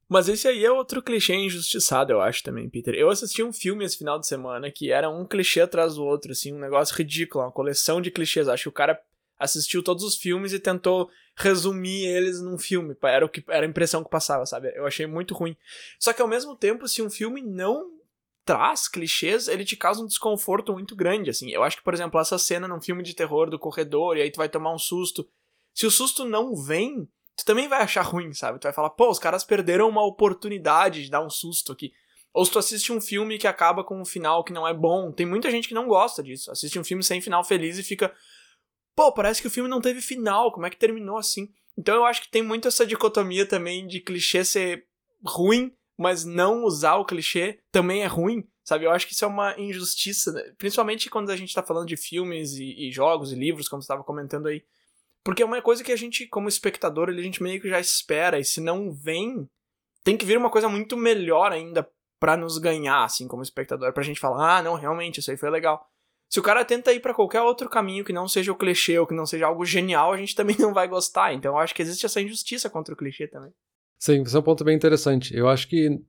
Mas 0.08 0.26
esse 0.26 0.49
aí 0.49 0.64
é 0.64 0.72
outro 0.72 1.02
clichê 1.02 1.34
injustiçado, 1.34 2.12
eu 2.12 2.20
acho 2.20 2.43
também, 2.43 2.69
Peter. 2.69 2.94
Eu 2.94 3.10
assisti 3.10 3.43
um 3.43 3.52
filme 3.52 3.84
esse 3.84 3.99
final 3.99 4.19
de 4.19 4.26
semana 4.26 4.70
que 4.70 4.90
era 4.90 5.10
um 5.10 5.26
clichê 5.26 5.60
atrás 5.60 5.96
do 5.96 6.05
outro, 6.05 6.32
assim, 6.32 6.52
um 6.52 6.58
negócio 6.58 6.96
ridículo, 6.96 7.44
uma 7.44 7.52
coleção 7.52 8.00
de 8.00 8.10
clichês. 8.10 8.49
Acho 8.49 8.64
que 8.64 8.69
o 8.70 8.72
cara 8.72 8.99
assistiu 9.38 9.82
todos 9.82 10.02
os 10.02 10.16
filmes 10.16 10.52
e 10.52 10.58
tentou 10.58 11.10
resumir 11.37 12.06
eles 12.06 12.40
num 12.40 12.58
filme. 12.58 12.96
Era, 13.02 13.25
o 13.25 13.28
que, 13.28 13.44
era 13.49 13.66
a 13.66 13.69
impressão 13.69 14.02
que 14.02 14.10
passava, 14.10 14.46
sabe? 14.46 14.72
Eu 14.75 14.87
achei 14.87 15.06
muito 15.06 15.34
ruim. 15.34 15.55
Só 15.99 16.14
que 16.14 16.22
ao 16.22 16.26
mesmo 16.26 16.56
tempo, 16.56 16.88
se 16.88 17.02
um 17.02 17.11
filme 17.11 17.43
não 17.43 17.99
traz 18.46 18.88
clichês, 18.88 19.46
ele 19.46 19.62
te 19.62 19.76
causa 19.76 20.02
um 20.02 20.06
desconforto 20.06 20.72
muito 20.72 20.96
grande, 20.96 21.28
assim. 21.28 21.50
Eu 21.50 21.62
acho 21.62 21.76
que, 21.76 21.84
por 21.84 21.93
exemplo, 21.93 22.19
essa 22.19 22.38
cena 22.38 22.66
num 22.66 22.81
filme 22.81 23.02
de 23.02 23.14
terror 23.14 23.50
do 23.50 23.58
corredor, 23.58 24.16
e 24.16 24.22
aí 24.22 24.31
tu 24.31 24.38
vai 24.38 24.49
tomar 24.49 24.72
um 24.72 24.78
susto. 24.78 25.28
Se 25.75 25.87
o 25.87 25.90
susto 25.90 26.25
não 26.25 26.56
vem, 26.56 27.06
tu 27.38 27.44
também 27.44 27.69
vai 27.69 27.81
achar 27.81 28.02
ruim, 28.02 28.32
sabe? 28.35 28.58
Tu 28.58 28.64
vai 28.64 28.73
falar, 28.73 28.90
pô, 28.90 29.08
os 29.08 29.19
caras 29.19 29.44
perderam 29.44 29.88
uma 29.88 30.05
oportunidade 30.05 31.05
de 31.05 31.11
dar 31.11 31.25
um 31.25 31.31
susto 31.31 31.73
aqui. 31.73 31.93
Ou 32.35 32.44
se 32.44 32.50
tu 32.50 32.58
assiste 32.58 32.93
um 32.93 33.00
filme 33.00 33.38
que 33.38 33.46
acaba 33.46 33.85
com 33.85 34.00
um 34.00 34.05
final 34.05 34.44
que 34.44 34.52
não 34.52 34.67
é 34.67 34.75
bom, 34.75 35.12
tem 35.12 35.25
muita 35.25 35.50
gente 35.50 35.69
que 35.69 35.75
não 35.75 35.87
gosta 35.87 36.23
disso. 36.23 36.50
Assiste 36.50 36.79
um 36.79 36.85
filme 36.85 37.02
sem 37.02 37.20
final 37.20 37.44
feliz 37.44 37.79
e 37.79 37.82
fica, 37.82 38.12
pô, 38.94 39.12
parece 39.12 39.40
que 39.40 39.46
o 39.46 39.50
filme 39.50 39.70
não 39.70 39.81
teve 39.81 40.00
final, 40.00 40.52
como 40.52 40.67
é 40.67 40.70
que 40.70 40.76
terminou 40.76 41.17
assim? 41.17 41.49
Então 41.76 41.94
eu 41.94 42.05
acho 42.05 42.23
que 42.23 42.31
tem 42.31 42.43
muito 42.43 42.67
essa 42.67 42.85
dicotomia 42.85 43.46
também 43.46 43.87
de 43.87 44.00
clichê 44.00 44.44
ser 44.44 44.85
ruim, 45.25 45.73
mas 45.96 46.25
não 46.25 46.64
usar 46.64 46.96
o 46.96 47.05
clichê 47.05 47.61
também 47.70 48.02
é 48.02 48.06
ruim, 48.06 48.44
sabe? 48.64 48.85
Eu 48.85 48.90
acho 48.90 49.06
que 49.06 49.14
isso 49.14 49.25
é 49.25 49.29
uma 49.29 49.58
injustiça, 49.58 50.32
né? 50.32 50.43
principalmente 50.58 51.08
quando 51.08 51.31
a 51.31 51.37
gente 51.37 51.55
tá 51.55 51.62
falando 51.62 51.87
de 51.87 51.96
filmes 51.96 52.55
e, 52.55 52.88
e 52.88 52.93
jogos 52.93 53.32
e 53.32 53.37
livros, 53.37 53.69
como 53.69 53.81
você 53.81 53.87
estava 53.87 54.02
comentando 54.02 54.49
aí. 54.49 54.62
Porque 55.28 55.42
é 55.42 55.44
uma 55.44 55.60
coisa 55.60 55.84
que 55.84 55.92
a 55.92 55.96
gente, 55.96 56.26
como 56.26 56.48
espectador, 56.48 57.10
a 57.10 57.12
gente 57.12 57.42
meio 57.42 57.60
que 57.60 57.69
já 57.69 57.78
espera, 57.78 58.40
e 58.40 58.44
se 58.46 58.62
não 58.62 58.90
vem, 58.90 59.46
tem 60.02 60.16
que 60.16 60.25
vir 60.25 60.38
uma 60.38 60.48
coisa 60.48 60.70
muito 60.70 60.96
melhor 60.96 61.52
ainda 61.52 61.86
para 62.19 62.34
nos 62.34 62.56
ganhar, 62.56 63.04
assim, 63.04 63.28
como 63.28 63.42
espectador, 63.42 63.92
pra 63.92 64.02
gente 64.02 64.19
falar, 64.19 64.56
ah, 64.56 64.62
não, 64.62 64.75
realmente, 64.75 65.20
isso 65.20 65.30
aí 65.30 65.36
foi 65.36 65.50
legal. 65.50 65.86
Se 66.30 66.40
o 66.40 66.42
cara 66.42 66.64
tenta 66.64 66.94
ir 66.94 67.00
para 67.00 67.12
qualquer 67.12 67.42
outro 67.42 67.69
caminho 67.69 68.06
que 68.06 68.12
não 68.12 68.26
seja 68.26 68.50
o 68.50 68.56
clichê 68.56 68.98
ou 68.98 69.06
que 69.06 69.12
não 69.12 69.26
seja 69.26 69.46
algo 69.46 69.66
genial, 69.66 70.14
a 70.14 70.16
gente 70.16 70.34
também 70.34 70.56
não 70.58 70.72
vai 70.72 70.88
gostar. 70.88 71.34
Então 71.34 71.52
eu 71.52 71.58
acho 71.58 71.75
que 71.75 71.82
existe 71.82 72.06
essa 72.06 72.22
injustiça 72.22 72.70
contra 72.70 72.94
o 72.94 72.96
clichê 72.96 73.28
também. 73.28 73.52
Sim, 73.98 74.22
esse 74.22 74.34
é 74.34 74.38
um 74.38 74.42
ponto 74.42 74.64
bem 74.64 74.75
interessante. 74.75 75.36
Eu 75.36 75.46
acho 75.46 75.69
que 75.69 76.00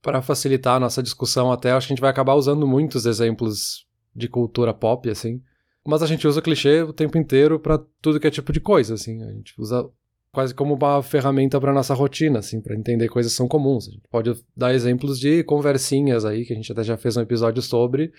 para 0.00 0.22
facilitar 0.22 0.76
a 0.76 0.80
nossa 0.80 1.02
discussão 1.02 1.50
até, 1.50 1.72
acho 1.72 1.88
que 1.88 1.94
a 1.94 1.96
gente 1.96 2.00
vai 2.00 2.10
acabar 2.10 2.34
usando 2.34 2.64
muitos 2.64 3.06
exemplos 3.06 3.88
de 4.14 4.28
cultura 4.28 4.72
pop, 4.72 5.10
assim. 5.10 5.42
Mas 5.88 6.02
a 6.02 6.06
gente 6.06 6.28
usa 6.28 6.42
clichê 6.42 6.82
o 6.82 6.92
tempo 6.92 7.16
inteiro 7.16 7.58
para 7.58 7.80
tudo 8.02 8.20
que 8.20 8.26
é 8.26 8.30
tipo 8.30 8.52
de 8.52 8.60
coisa, 8.60 8.92
assim. 8.92 9.22
A 9.22 9.32
gente 9.32 9.54
usa 9.58 9.88
quase 10.30 10.54
como 10.54 10.74
uma 10.74 11.02
ferramenta 11.02 11.58
para 11.58 11.72
nossa 11.72 11.94
rotina, 11.94 12.40
assim, 12.40 12.60
para 12.60 12.76
entender 12.76 13.08
coisas 13.08 13.32
que 13.32 13.38
são 13.38 13.48
comuns. 13.48 13.88
A 13.88 13.92
gente 13.92 14.06
pode 14.10 14.44
dar 14.54 14.74
exemplos 14.74 15.18
de 15.18 15.42
conversinhas 15.44 16.26
aí, 16.26 16.44
que 16.44 16.52
a 16.52 16.56
gente 16.56 16.70
até 16.70 16.84
já 16.84 16.98
fez 16.98 17.16
um 17.16 17.22
episódio 17.22 17.62
sobre, 17.62 18.12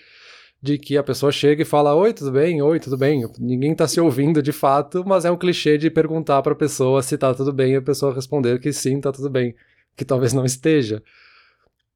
de 0.60 0.78
que 0.78 0.98
a 0.98 1.02
pessoa 1.04 1.30
chega 1.30 1.62
e 1.62 1.64
fala: 1.64 1.94
Oi, 1.94 2.12
tudo 2.12 2.32
bem? 2.32 2.60
Oi, 2.60 2.80
tudo 2.80 2.98
bem? 2.98 3.24
Ninguém 3.38 3.72
tá 3.72 3.86
se 3.86 4.00
ouvindo 4.00 4.42
de 4.42 4.50
fato, 4.50 5.04
mas 5.06 5.24
é 5.24 5.30
um 5.30 5.38
clichê 5.38 5.78
de 5.78 5.88
perguntar 5.88 6.42
para 6.42 6.54
a 6.54 6.56
pessoa 6.56 7.00
se 7.04 7.16
tá 7.16 7.32
tudo 7.32 7.52
bem 7.52 7.74
e 7.74 7.76
a 7.76 7.82
pessoa 7.82 8.12
responder 8.12 8.58
que 8.58 8.72
sim, 8.72 9.00
tá 9.00 9.12
tudo 9.12 9.30
bem, 9.30 9.54
que 9.96 10.04
talvez 10.04 10.32
não 10.32 10.44
esteja. 10.44 11.00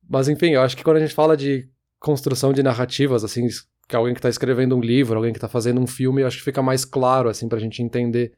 Mas 0.09 0.29
enfim, 0.29 0.51
eu 0.51 0.61
acho 0.61 0.77
que 0.77 0.85
quando 0.85 0.99
a 0.99 1.01
gente 1.01 1.15
fala 1.15 1.37
de 1.37 1.69
construção 1.99 2.53
de 2.53 2.63
narrativas, 2.63 3.25
assim, 3.25 3.49
que 3.89 3.97
alguém 3.97 4.15
que 4.15 4.21
tá 4.21 4.29
escrevendo 4.29 4.77
um 4.77 4.81
livro, 4.81 5.17
alguém 5.17 5.33
que 5.33 5.39
tá 5.39 5.49
fazendo 5.49 5.81
um 5.81 5.87
filme, 5.87 6.23
eu 6.23 6.27
acho 6.27 6.39
que 6.39 6.45
fica 6.45 6.63
mais 6.63 6.85
claro, 6.85 7.29
assim, 7.29 7.49
pra 7.49 7.59
gente 7.59 7.83
entender 7.83 8.33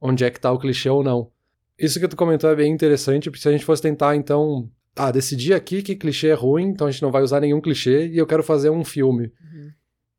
onde 0.00 0.24
é 0.24 0.30
que 0.30 0.40
tá 0.40 0.50
o 0.50 0.58
clichê 0.58 0.88
ou 0.88 1.02
não. 1.02 1.30
Isso 1.78 1.98
que 1.98 2.08
tu 2.08 2.16
comentou 2.16 2.50
é 2.50 2.56
bem 2.56 2.72
interessante, 2.72 3.30
porque 3.30 3.42
se 3.42 3.48
a 3.48 3.52
gente 3.52 3.64
fosse 3.64 3.82
tentar, 3.82 4.14
então, 4.14 4.68
ah, 4.96 5.10
decidi 5.10 5.54
aqui 5.54 5.82
que 5.82 5.96
clichê 5.96 6.28
é 6.28 6.34
ruim, 6.34 6.68
então 6.68 6.86
a 6.86 6.90
gente 6.90 7.02
não 7.02 7.10
vai 7.10 7.22
usar 7.22 7.40
nenhum 7.40 7.60
clichê 7.60 8.08
e 8.08 8.18
eu 8.18 8.26
quero 8.26 8.42
fazer 8.42 8.70
um 8.70 8.84
filme. 8.84 9.24
Uhum. 9.24 9.70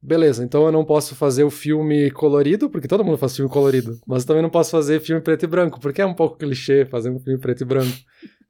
Beleza, 0.01 0.43
então 0.43 0.65
eu 0.65 0.71
não 0.71 0.83
posso 0.83 1.15
fazer 1.15 1.45
o 1.45 1.49
filme 1.49 2.11
colorido, 2.11 2.69
porque 2.69 2.89
todo 2.89 3.05
mundo 3.05 3.17
faz 3.17 3.35
filme 3.35 3.49
colorido, 3.49 3.97
mas 4.05 4.25
também 4.25 4.41
não 4.43 4.49
posso 4.49 4.71
fazer 4.71 4.99
filme 4.99 5.21
preto 5.21 5.43
e 5.43 5.47
branco, 5.47 5.79
porque 5.79 6.01
é 6.01 6.05
um 6.05 6.13
pouco 6.13 6.37
clichê 6.37 6.85
fazer 6.85 7.09
um 7.09 7.19
filme 7.19 7.39
preto 7.39 7.61
e 7.61 7.65
branco. 7.65 7.95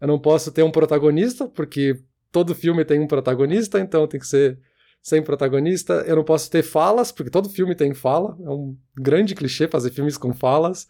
Eu 0.01 0.07
não 0.07 0.17
posso 0.17 0.51
ter 0.51 0.63
um 0.63 0.71
protagonista, 0.71 1.47
porque 1.47 1.99
todo 2.31 2.55
filme 2.55 2.83
tem 2.83 2.99
um 2.99 3.05
protagonista, 3.05 3.79
então 3.79 4.07
tem 4.07 4.19
que 4.19 4.25
ser 4.25 4.57
sem 5.03 5.21
protagonista. 5.21 6.03
Eu 6.07 6.15
não 6.15 6.23
posso 6.23 6.49
ter 6.49 6.63
falas, 6.63 7.11
porque 7.11 7.29
todo 7.29 7.49
filme 7.49 7.75
tem 7.75 7.93
fala, 7.93 8.37
é 8.39 8.49
um 8.49 8.75
grande 8.95 9.35
clichê 9.35 9.67
fazer 9.67 9.91
filmes 9.91 10.17
com 10.17 10.33
falas. 10.33 10.87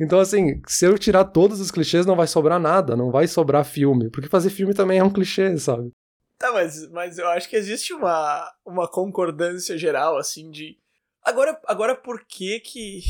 Então, 0.00 0.18
assim, 0.18 0.62
se 0.66 0.86
eu 0.86 0.96
tirar 0.96 1.24
todos 1.26 1.60
os 1.60 1.70
clichês, 1.70 2.06
não 2.06 2.16
vai 2.16 2.26
sobrar 2.26 2.58
nada, 2.58 2.96
não 2.96 3.10
vai 3.10 3.26
sobrar 3.26 3.64
filme. 3.64 4.10
Porque 4.10 4.28
fazer 4.28 4.48
filme 4.48 4.72
também 4.72 4.98
é 4.98 5.04
um 5.04 5.12
clichê, 5.12 5.56
sabe? 5.58 5.92
Tá, 6.38 6.52
mas, 6.52 6.88
mas 6.90 7.18
eu 7.18 7.28
acho 7.28 7.48
que 7.48 7.56
existe 7.56 7.92
uma, 7.92 8.48
uma 8.64 8.88
concordância 8.88 9.76
geral, 9.76 10.16
assim, 10.16 10.50
de. 10.50 10.78
Agora, 11.22 11.60
agora 11.66 11.96
por 11.96 12.24
que 12.24 12.60
que. 12.60 13.00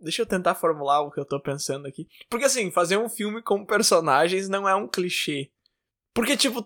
Deixa 0.00 0.22
eu 0.22 0.26
tentar 0.26 0.54
formular 0.54 1.00
o 1.00 1.10
que 1.10 1.18
eu 1.18 1.24
tô 1.24 1.40
pensando 1.40 1.86
aqui. 1.86 2.06
Porque, 2.30 2.44
assim, 2.44 2.70
fazer 2.70 2.96
um 2.96 3.08
filme 3.08 3.42
com 3.42 3.66
personagens 3.66 4.48
não 4.48 4.68
é 4.68 4.74
um 4.74 4.86
clichê. 4.86 5.50
Porque, 6.14 6.36
tipo, 6.36 6.62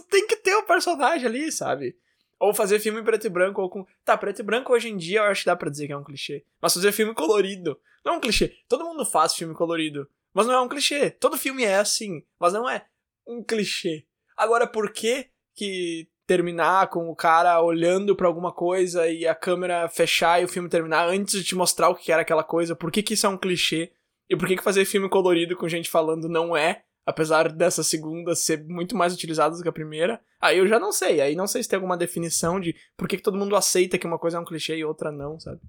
tu, 0.00 0.08
tem 0.08 0.26
que 0.26 0.36
ter 0.36 0.54
o 0.54 0.60
um 0.60 0.66
personagem 0.66 1.26
ali, 1.26 1.50
sabe? 1.50 1.96
Ou 2.38 2.52
fazer 2.52 2.78
filme 2.78 3.00
em 3.00 3.04
preto 3.04 3.26
e 3.26 3.30
branco, 3.30 3.62
ou 3.62 3.70
com. 3.70 3.86
Tá, 4.04 4.16
preto 4.16 4.40
e 4.40 4.42
branco 4.42 4.72
hoje 4.72 4.88
em 4.88 4.96
dia 4.96 5.20
eu 5.20 5.24
acho 5.24 5.42
que 5.42 5.46
dá 5.46 5.56
pra 5.56 5.70
dizer 5.70 5.86
que 5.86 5.92
é 5.92 5.96
um 5.96 6.04
clichê. 6.04 6.44
Mas 6.60 6.74
fazer 6.74 6.92
filme 6.92 7.14
colorido. 7.14 7.78
Não 8.04 8.14
é 8.14 8.16
um 8.16 8.20
clichê. 8.20 8.54
Todo 8.68 8.84
mundo 8.84 9.04
faz 9.04 9.34
filme 9.34 9.54
colorido. 9.54 10.08
Mas 10.34 10.46
não 10.46 10.54
é 10.54 10.60
um 10.60 10.68
clichê. 10.68 11.10
Todo 11.10 11.38
filme 11.38 11.64
é 11.64 11.76
assim. 11.76 12.22
Mas 12.38 12.52
não 12.52 12.68
é 12.68 12.84
um 13.26 13.42
clichê. 13.42 14.04
Agora, 14.36 14.66
por 14.66 14.92
que 14.92 15.30
que 15.54 16.08
terminar 16.26 16.88
com 16.88 17.08
o 17.08 17.16
cara 17.16 17.62
olhando 17.62 18.14
para 18.14 18.26
alguma 18.26 18.52
coisa 18.52 19.08
e 19.08 19.26
a 19.26 19.34
câmera 19.34 19.88
fechar 19.88 20.42
e 20.42 20.44
o 20.44 20.48
filme 20.48 20.68
terminar 20.68 21.08
antes 21.08 21.38
de 21.38 21.44
te 21.44 21.54
mostrar 21.54 21.88
o 21.88 21.94
que 21.94 22.12
era 22.12 22.22
aquela 22.22 22.44
coisa? 22.44 22.76
Por 22.76 22.90
que 22.92 23.02
que 23.02 23.14
isso 23.14 23.26
é 23.26 23.30
um 23.30 23.38
clichê? 23.38 23.92
E 24.28 24.36
por 24.36 24.46
que 24.46 24.56
que 24.56 24.62
fazer 24.62 24.84
filme 24.84 25.08
colorido 25.08 25.56
com 25.56 25.68
gente 25.68 25.88
falando 25.88 26.28
não 26.28 26.56
é? 26.56 26.82
Apesar 27.06 27.52
dessa 27.52 27.84
segunda 27.84 28.34
ser 28.34 28.64
muito 28.64 28.96
mais 28.96 29.14
utilizada 29.14 29.56
do 29.56 29.62
que 29.62 29.68
a 29.68 29.72
primeira, 29.72 30.20
aí 30.40 30.58
eu 30.58 30.66
já 30.66 30.80
não 30.80 30.90
sei. 30.90 31.20
Aí 31.20 31.36
não 31.36 31.46
sei 31.46 31.62
se 31.62 31.68
tem 31.68 31.76
alguma 31.76 31.96
definição 31.96 32.58
de 32.58 32.74
por 32.96 33.06
que, 33.06 33.16
que 33.16 33.22
todo 33.22 33.38
mundo 33.38 33.54
aceita 33.54 33.96
que 33.96 34.06
uma 34.06 34.18
coisa 34.18 34.36
é 34.36 34.40
um 34.40 34.44
clichê 34.44 34.76
e 34.76 34.84
outra 34.84 35.12
não, 35.12 35.38
sabe? 35.38 35.60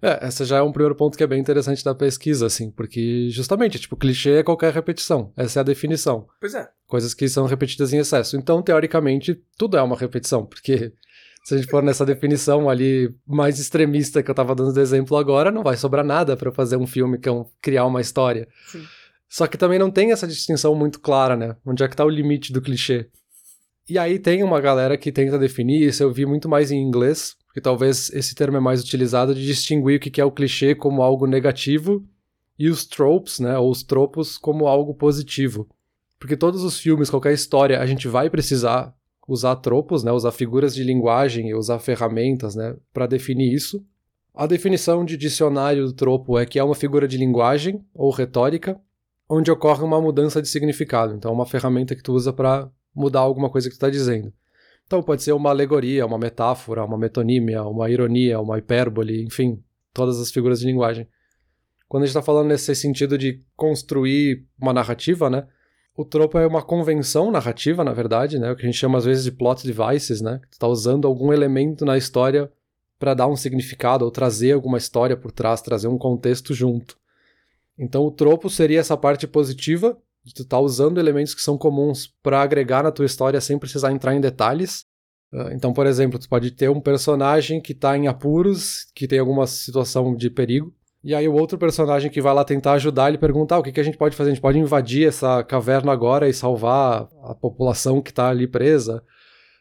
É, 0.00 0.26
essa 0.26 0.44
já 0.44 0.58
é 0.58 0.62
um 0.62 0.70
primeiro 0.70 0.94
ponto 0.94 1.16
que 1.16 1.24
é 1.24 1.26
bem 1.26 1.40
interessante 1.40 1.82
da 1.82 1.94
pesquisa, 1.94 2.46
assim, 2.46 2.70
porque 2.70 3.28
justamente, 3.30 3.78
tipo, 3.78 3.96
clichê 3.96 4.38
é 4.38 4.42
qualquer 4.42 4.72
repetição. 4.72 5.32
Essa 5.36 5.58
é 5.58 5.62
a 5.62 5.64
definição. 5.64 6.28
Pois 6.38 6.54
é. 6.54 6.68
Coisas 6.86 7.14
que 7.14 7.28
são 7.28 7.46
repetidas 7.46 7.92
em 7.92 7.98
excesso. 7.98 8.36
Então, 8.36 8.62
teoricamente, 8.62 9.42
tudo 9.56 9.76
é 9.76 9.82
uma 9.82 9.96
repetição, 9.96 10.44
porque 10.44 10.92
se 11.42 11.54
a 11.54 11.56
gente 11.56 11.70
for 11.70 11.82
nessa 11.82 12.04
definição 12.04 12.68
ali 12.68 13.12
mais 13.26 13.58
extremista 13.58 14.22
que 14.22 14.30
eu 14.30 14.34
tava 14.34 14.54
dando 14.54 14.72
de 14.72 14.80
exemplo 14.80 15.16
agora, 15.16 15.50
não 15.50 15.62
vai 15.62 15.76
sobrar 15.76 16.04
nada 16.04 16.36
para 16.36 16.52
fazer 16.52 16.76
um 16.76 16.86
filme 16.86 17.18
que 17.18 17.28
é 17.28 17.32
um, 17.32 17.46
criar 17.62 17.86
uma 17.86 18.00
história. 18.00 18.46
Sim. 18.66 18.84
Só 19.28 19.46
que 19.46 19.58
também 19.58 19.78
não 19.78 19.90
tem 19.90 20.12
essa 20.12 20.26
distinção 20.26 20.74
muito 20.74 21.00
clara, 21.00 21.36
né? 21.36 21.56
Onde 21.64 21.82
é 21.82 21.88
que 21.88 21.96
tá 21.96 22.04
o 22.04 22.08
limite 22.08 22.52
do 22.52 22.62
clichê? 22.62 23.08
E 23.88 23.98
aí 23.98 24.18
tem 24.18 24.42
uma 24.42 24.60
galera 24.60 24.96
que 24.96 25.12
tenta 25.12 25.38
definir 25.38 25.82
isso, 25.82 26.02
eu 26.02 26.12
vi 26.12 26.26
muito 26.26 26.48
mais 26.48 26.72
em 26.72 26.82
inglês, 26.82 27.36
porque 27.46 27.60
talvez 27.60 28.10
esse 28.10 28.34
termo 28.34 28.56
é 28.56 28.60
mais 28.60 28.82
utilizado 28.82 29.32
de 29.32 29.46
distinguir 29.46 29.98
o 29.98 30.00
que 30.00 30.20
é 30.20 30.24
o 30.24 30.32
clichê 30.32 30.74
como 30.74 31.02
algo 31.02 31.26
negativo 31.26 32.04
e 32.58 32.68
os 32.68 32.84
tropes, 32.84 33.38
né, 33.38 33.56
ou 33.56 33.70
os 33.70 33.84
tropos 33.84 34.36
como 34.36 34.66
algo 34.66 34.92
positivo. 34.92 35.68
Porque 36.18 36.36
todos 36.36 36.64
os 36.64 36.78
filmes, 36.78 37.10
qualquer 37.10 37.32
história, 37.32 37.80
a 37.80 37.86
gente 37.86 38.08
vai 38.08 38.28
precisar 38.28 38.92
usar 39.28 39.54
tropos, 39.56 40.02
né, 40.02 40.10
usar 40.10 40.32
figuras 40.32 40.74
de 40.74 40.82
linguagem 40.82 41.50
e 41.50 41.54
usar 41.54 41.78
ferramentas, 41.78 42.56
né, 42.56 42.76
para 42.92 43.06
definir 43.06 43.52
isso. 43.52 43.84
A 44.34 44.46
definição 44.46 45.04
de 45.04 45.16
dicionário 45.16 45.86
do 45.86 45.92
tropo 45.92 46.38
é 46.38 46.44
que 46.44 46.58
é 46.58 46.64
uma 46.64 46.74
figura 46.74 47.06
de 47.06 47.16
linguagem 47.16 47.80
ou 47.94 48.10
retórica 48.10 48.80
onde 49.28 49.50
ocorre 49.50 49.82
uma 49.82 50.00
mudança 50.00 50.40
de 50.40 50.48
significado. 50.48 51.14
Então, 51.14 51.32
uma 51.32 51.46
ferramenta 51.46 51.94
que 51.94 52.02
tu 52.02 52.12
usa 52.12 52.32
para 52.32 52.70
mudar 52.94 53.20
alguma 53.20 53.50
coisa 53.50 53.68
que 53.68 53.74
tu 53.74 53.78
está 53.78 53.90
dizendo. 53.90 54.32
Então, 54.86 55.02
pode 55.02 55.22
ser 55.22 55.32
uma 55.32 55.50
alegoria, 55.50 56.06
uma 56.06 56.18
metáfora, 56.18 56.84
uma 56.84 56.96
metonímia, 56.96 57.64
uma 57.64 57.90
ironia, 57.90 58.40
uma 58.40 58.58
hipérbole, 58.58 59.24
enfim, 59.24 59.62
todas 59.92 60.20
as 60.20 60.30
figuras 60.30 60.60
de 60.60 60.66
linguagem. 60.66 61.08
Quando 61.88 62.04
a 62.04 62.06
gente 62.06 62.16
está 62.16 62.22
falando 62.22 62.48
nesse 62.48 62.74
sentido 62.74 63.18
de 63.18 63.42
construir 63.56 64.44
uma 64.60 64.72
narrativa, 64.72 65.28
né? 65.28 65.46
O 65.96 66.04
tropo 66.04 66.38
é 66.38 66.46
uma 66.46 66.62
convenção 66.62 67.30
narrativa, 67.30 67.82
na 67.82 67.92
verdade, 67.92 68.38
né? 68.38 68.50
O 68.52 68.56
que 68.56 68.62
a 68.62 68.66
gente 68.66 68.78
chama 68.78 68.98
às 68.98 69.04
vezes 69.04 69.24
de 69.24 69.32
plot 69.32 69.66
devices, 69.66 70.20
né? 70.20 70.40
Tu 70.50 70.58
tá 70.58 70.68
usando 70.68 71.08
algum 71.08 71.32
elemento 71.32 71.84
na 71.84 71.96
história 71.96 72.50
para 72.98 73.14
dar 73.14 73.26
um 73.26 73.36
significado 73.36 74.04
ou 74.04 74.10
trazer 74.10 74.52
alguma 74.52 74.78
história 74.78 75.16
por 75.16 75.32
trás, 75.32 75.62
trazer 75.62 75.88
um 75.88 75.98
contexto 75.98 76.52
junto. 76.54 76.98
Então 77.78 78.04
o 78.04 78.10
tropo 78.10 78.48
seria 78.48 78.80
essa 78.80 78.96
parte 78.96 79.26
positiva 79.26 79.96
de 80.24 80.34
tu 80.34 80.42
estar 80.42 80.56
tá 80.56 80.60
usando 80.60 80.98
elementos 80.98 81.34
que 81.34 81.42
são 81.42 81.56
comuns 81.56 82.12
para 82.22 82.42
agregar 82.42 82.82
na 82.82 82.90
tua 82.90 83.06
história 83.06 83.40
sem 83.40 83.58
precisar 83.58 83.92
entrar 83.92 84.14
em 84.14 84.20
detalhes. 84.20 84.84
Ah, 85.32 85.50
então, 85.52 85.72
por 85.72 85.86
exemplo, 85.86 86.18
tu 86.18 86.28
pode 86.28 86.50
ter 86.50 86.68
um 86.68 86.80
personagem 86.80 87.60
que 87.60 87.72
está 87.72 87.96
em 87.96 88.08
apuros, 88.08 88.86
que 88.94 89.06
tem 89.06 89.18
alguma 89.18 89.46
situação 89.46 90.16
de 90.16 90.28
perigo, 90.30 90.74
e 91.06 91.14
aí 91.14 91.28
o 91.28 91.34
outro 91.34 91.56
personagem 91.56 92.10
que 92.10 92.20
vai 92.20 92.34
lá 92.34 92.44
tentar 92.44 92.72
ajudar, 92.72 93.08
ele 93.08 93.18
pergunta, 93.18 93.54
ah, 93.54 93.58
o 93.60 93.62
que, 93.62 93.70
que 93.70 93.78
a 93.78 93.84
gente 93.84 93.96
pode 93.96 94.16
fazer? 94.16 94.30
A 94.30 94.34
gente 94.34 94.42
pode 94.42 94.58
invadir 94.58 95.06
essa 95.06 95.44
caverna 95.44 95.92
agora 95.92 96.28
e 96.28 96.34
salvar 96.34 97.08
a 97.22 97.32
população 97.32 98.02
que 98.02 98.10
está 98.10 98.28
ali 98.28 98.48
presa? 98.48 99.04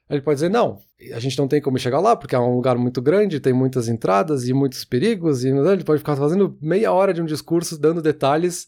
Ele 0.10 0.22
pode 0.22 0.38
dizer, 0.38 0.50
não, 0.50 0.80
a 1.14 1.20
gente 1.20 1.38
não 1.38 1.48
tem 1.48 1.60
como 1.60 1.80
chegar 1.80 2.00
lá, 2.00 2.16
porque 2.16 2.36
é 2.36 2.40
um 2.40 2.56
lugar 2.56 2.78
muito 2.78 3.02
grande, 3.02 3.40
tem 3.40 3.54
muitas 3.54 3.88
entradas 3.88 4.48
e 4.48 4.54
muitos 4.54 4.86
perigos, 4.86 5.44
e 5.44 5.50
ele 5.50 5.84
pode 5.84 6.00
ficar 6.00 6.16
fazendo 6.16 6.58
meia 6.62 6.92
hora 6.92 7.14
de 7.14 7.22
um 7.22 7.26
discurso 7.26 7.80
dando 7.80 8.02
detalhes, 8.02 8.68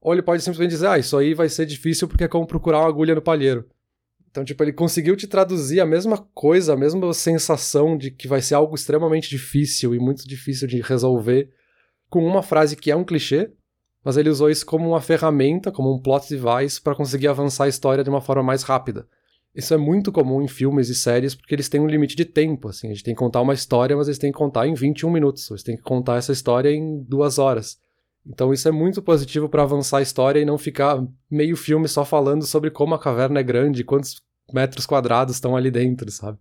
ou 0.00 0.12
ele 0.12 0.22
pode 0.22 0.42
simplesmente 0.42 0.70
dizer, 0.70 0.86
ah, 0.86 0.98
isso 0.98 1.16
aí 1.16 1.34
vai 1.34 1.48
ser 1.48 1.66
difícil 1.66 2.08
porque 2.08 2.24
é 2.24 2.28
como 2.28 2.46
procurar 2.46 2.80
uma 2.80 2.88
agulha 2.88 3.14
no 3.14 3.20
palheiro. 3.22 3.68
Então, 4.30 4.42
tipo, 4.46 4.64
ele 4.64 4.72
conseguiu 4.72 5.14
te 5.14 5.26
traduzir 5.26 5.78
a 5.78 5.84
mesma 5.84 6.16
coisa, 6.34 6.72
a 6.72 6.76
mesma 6.76 7.12
sensação 7.12 7.98
de 7.98 8.10
que 8.10 8.26
vai 8.26 8.40
ser 8.40 8.54
algo 8.54 8.74
extremamente 8.74 9.28
difícil 9.28 9.94
e 9.94 9.98
muito 9.98 10.26
difícil 10.26 10.66
de 10.66 10.80
resolver 10.80 11.50
com 12.08 12.24
uma 12.24 12.42
frase 12.42 12.74
que 12.74 12.90
é 12.90 12.96
um 12.96 13.04
clichê, 13.04 13.52
mas 14.02 14.16
ele 14.16 14.30
usou 14.30 14.48
isso 14.48 14.64
como 14.64 14.88
uma 14.88 15.02
ferramenta, 15.02 15.70
como 15.70 15.94
um 15.94 16.00
plot 16.00 16.28
device 16.30 16.80
para 16.80 16.94
conseguir 16.94 17.28
avançar 17.28 17.64
a 17.64 17.68
história 17.68 18.02
de 18.02 18.08
uma 18.08 18.22
forma 18.22 18.42
mais 18.42 18.62
rápida. 18.62 19.06
Isso 19.54 19.74
é 19.74 19.76
muito 19.76 20.10
comum 20.10 20.40
em 20.40 20.48
filmes 20.48 20.88
e 20.88 20.94
séries 20.94 21.34
porque 21.34 21.54
eles 21.54 21.68
têm 21.68 21.80
um 21.80 21.86
limite 21.86 22.16
de 22.16 22.24
tempo, 22.24 22.68
assim, 22.68 22.88
a 22.88 22.90
gente 22.90 23.04
tem 23.04 23.14
que 23.14 23.18
contar 23.18 23.42
uma 23.42 23.52
história, 23.52 23.96
mas 23.96 24.08
eles 24.08 24.18
têm 24.18 24.32
que 24.32 24.38
contar 24.38 24.66
em 24.66 24.74
21 24.74 25.10
minutos, 25.10 25.50
eles 25.50 25.62
têm 25.62 25.76
que 25.76 25.82
contar 25.82 26.16
essa 26.16 26.32
história 26.32 26.70
em 26.70 27.02
duas 27.02 27.38
horas. 27.38 27.78
Então 28.26 28.52
isso 28.52 28.66
é 28.68 28.70
muito 28.70 29.02
positivo 29.02 29.48
para 29.48 29.62
avançar 29.62 29.98
a 29.98 30.02
história 30.02 30.40
e 30.40 30.44
não 30.44 30.56
ficar 30.56 31.04
meio 31.30 31.56
filme 31.56 31.86
só 31.88 32.04
falando 32.04 32.46
sobre 32.46 32.70
como 32.70 32.94
a 32.94 32.98
caverna 32.98 33.40
é 33.40 33.42
grande, 33.42 33.84
quantos 33.84 34.22
metros 34.52 34.86
quadrados 34.86 35.34
estão 35.34 35.56
ali 35.56 35.70
dentro, 35.70 36.10
sabe? 36.10 36.38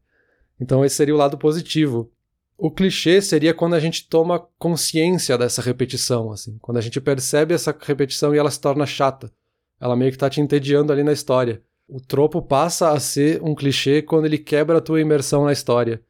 Então 0.60 0.86
esse 0.86 0.96
seria 0.96 1.16
o 1.16 1.18
lado 1.18 1.38
positivo. 1.38 2.12
O 2.58 2.70
clichê 2.70 3.22
seria 3.22 3.54
quando 3.54 3.74
a 3.74 3.80
gente 3.80 4.08
toma 4.08 4.40
consciência 4.60 5.36
dessa 5.38 5.62
repetição, 5.62 6.32
assim, 6.32 6.58
quando 6.62 6.78
a 6.78 6.82
gente 6.82 7.02
percebe 7.02 7.56
essa 7.56 7.76
repetição 7.82 8.36
e 8.36 8.38
ela 8.38 8.52
se 8.52 8.62
torna 8.62 8.86
chata. 8.86 9.32
Ela 9.80 9.96
meio 9.96 10.12
que 10.12 10.18
tá 10.18 10.30
te 10.30 10.40
entediando 10.40 10.94
ali 10.94 11.04
na 11.04 11.12
história. 11.12 11.64
O 11.94 12.00
tropo 12.00 12.42
passa 12.42 12.92
a 12.92 13.00
ser 13.02 13.44
um 13.44 13.54
clichê 13.54 14.02
quando 14.02 14.26
ele 14.26 14.38
quebra 14.38 14.78
a 14.78 14.82
tua 14.82 15.02
imersão 15.02 15.44
na 15.44 15.52
história. 15.52 16.02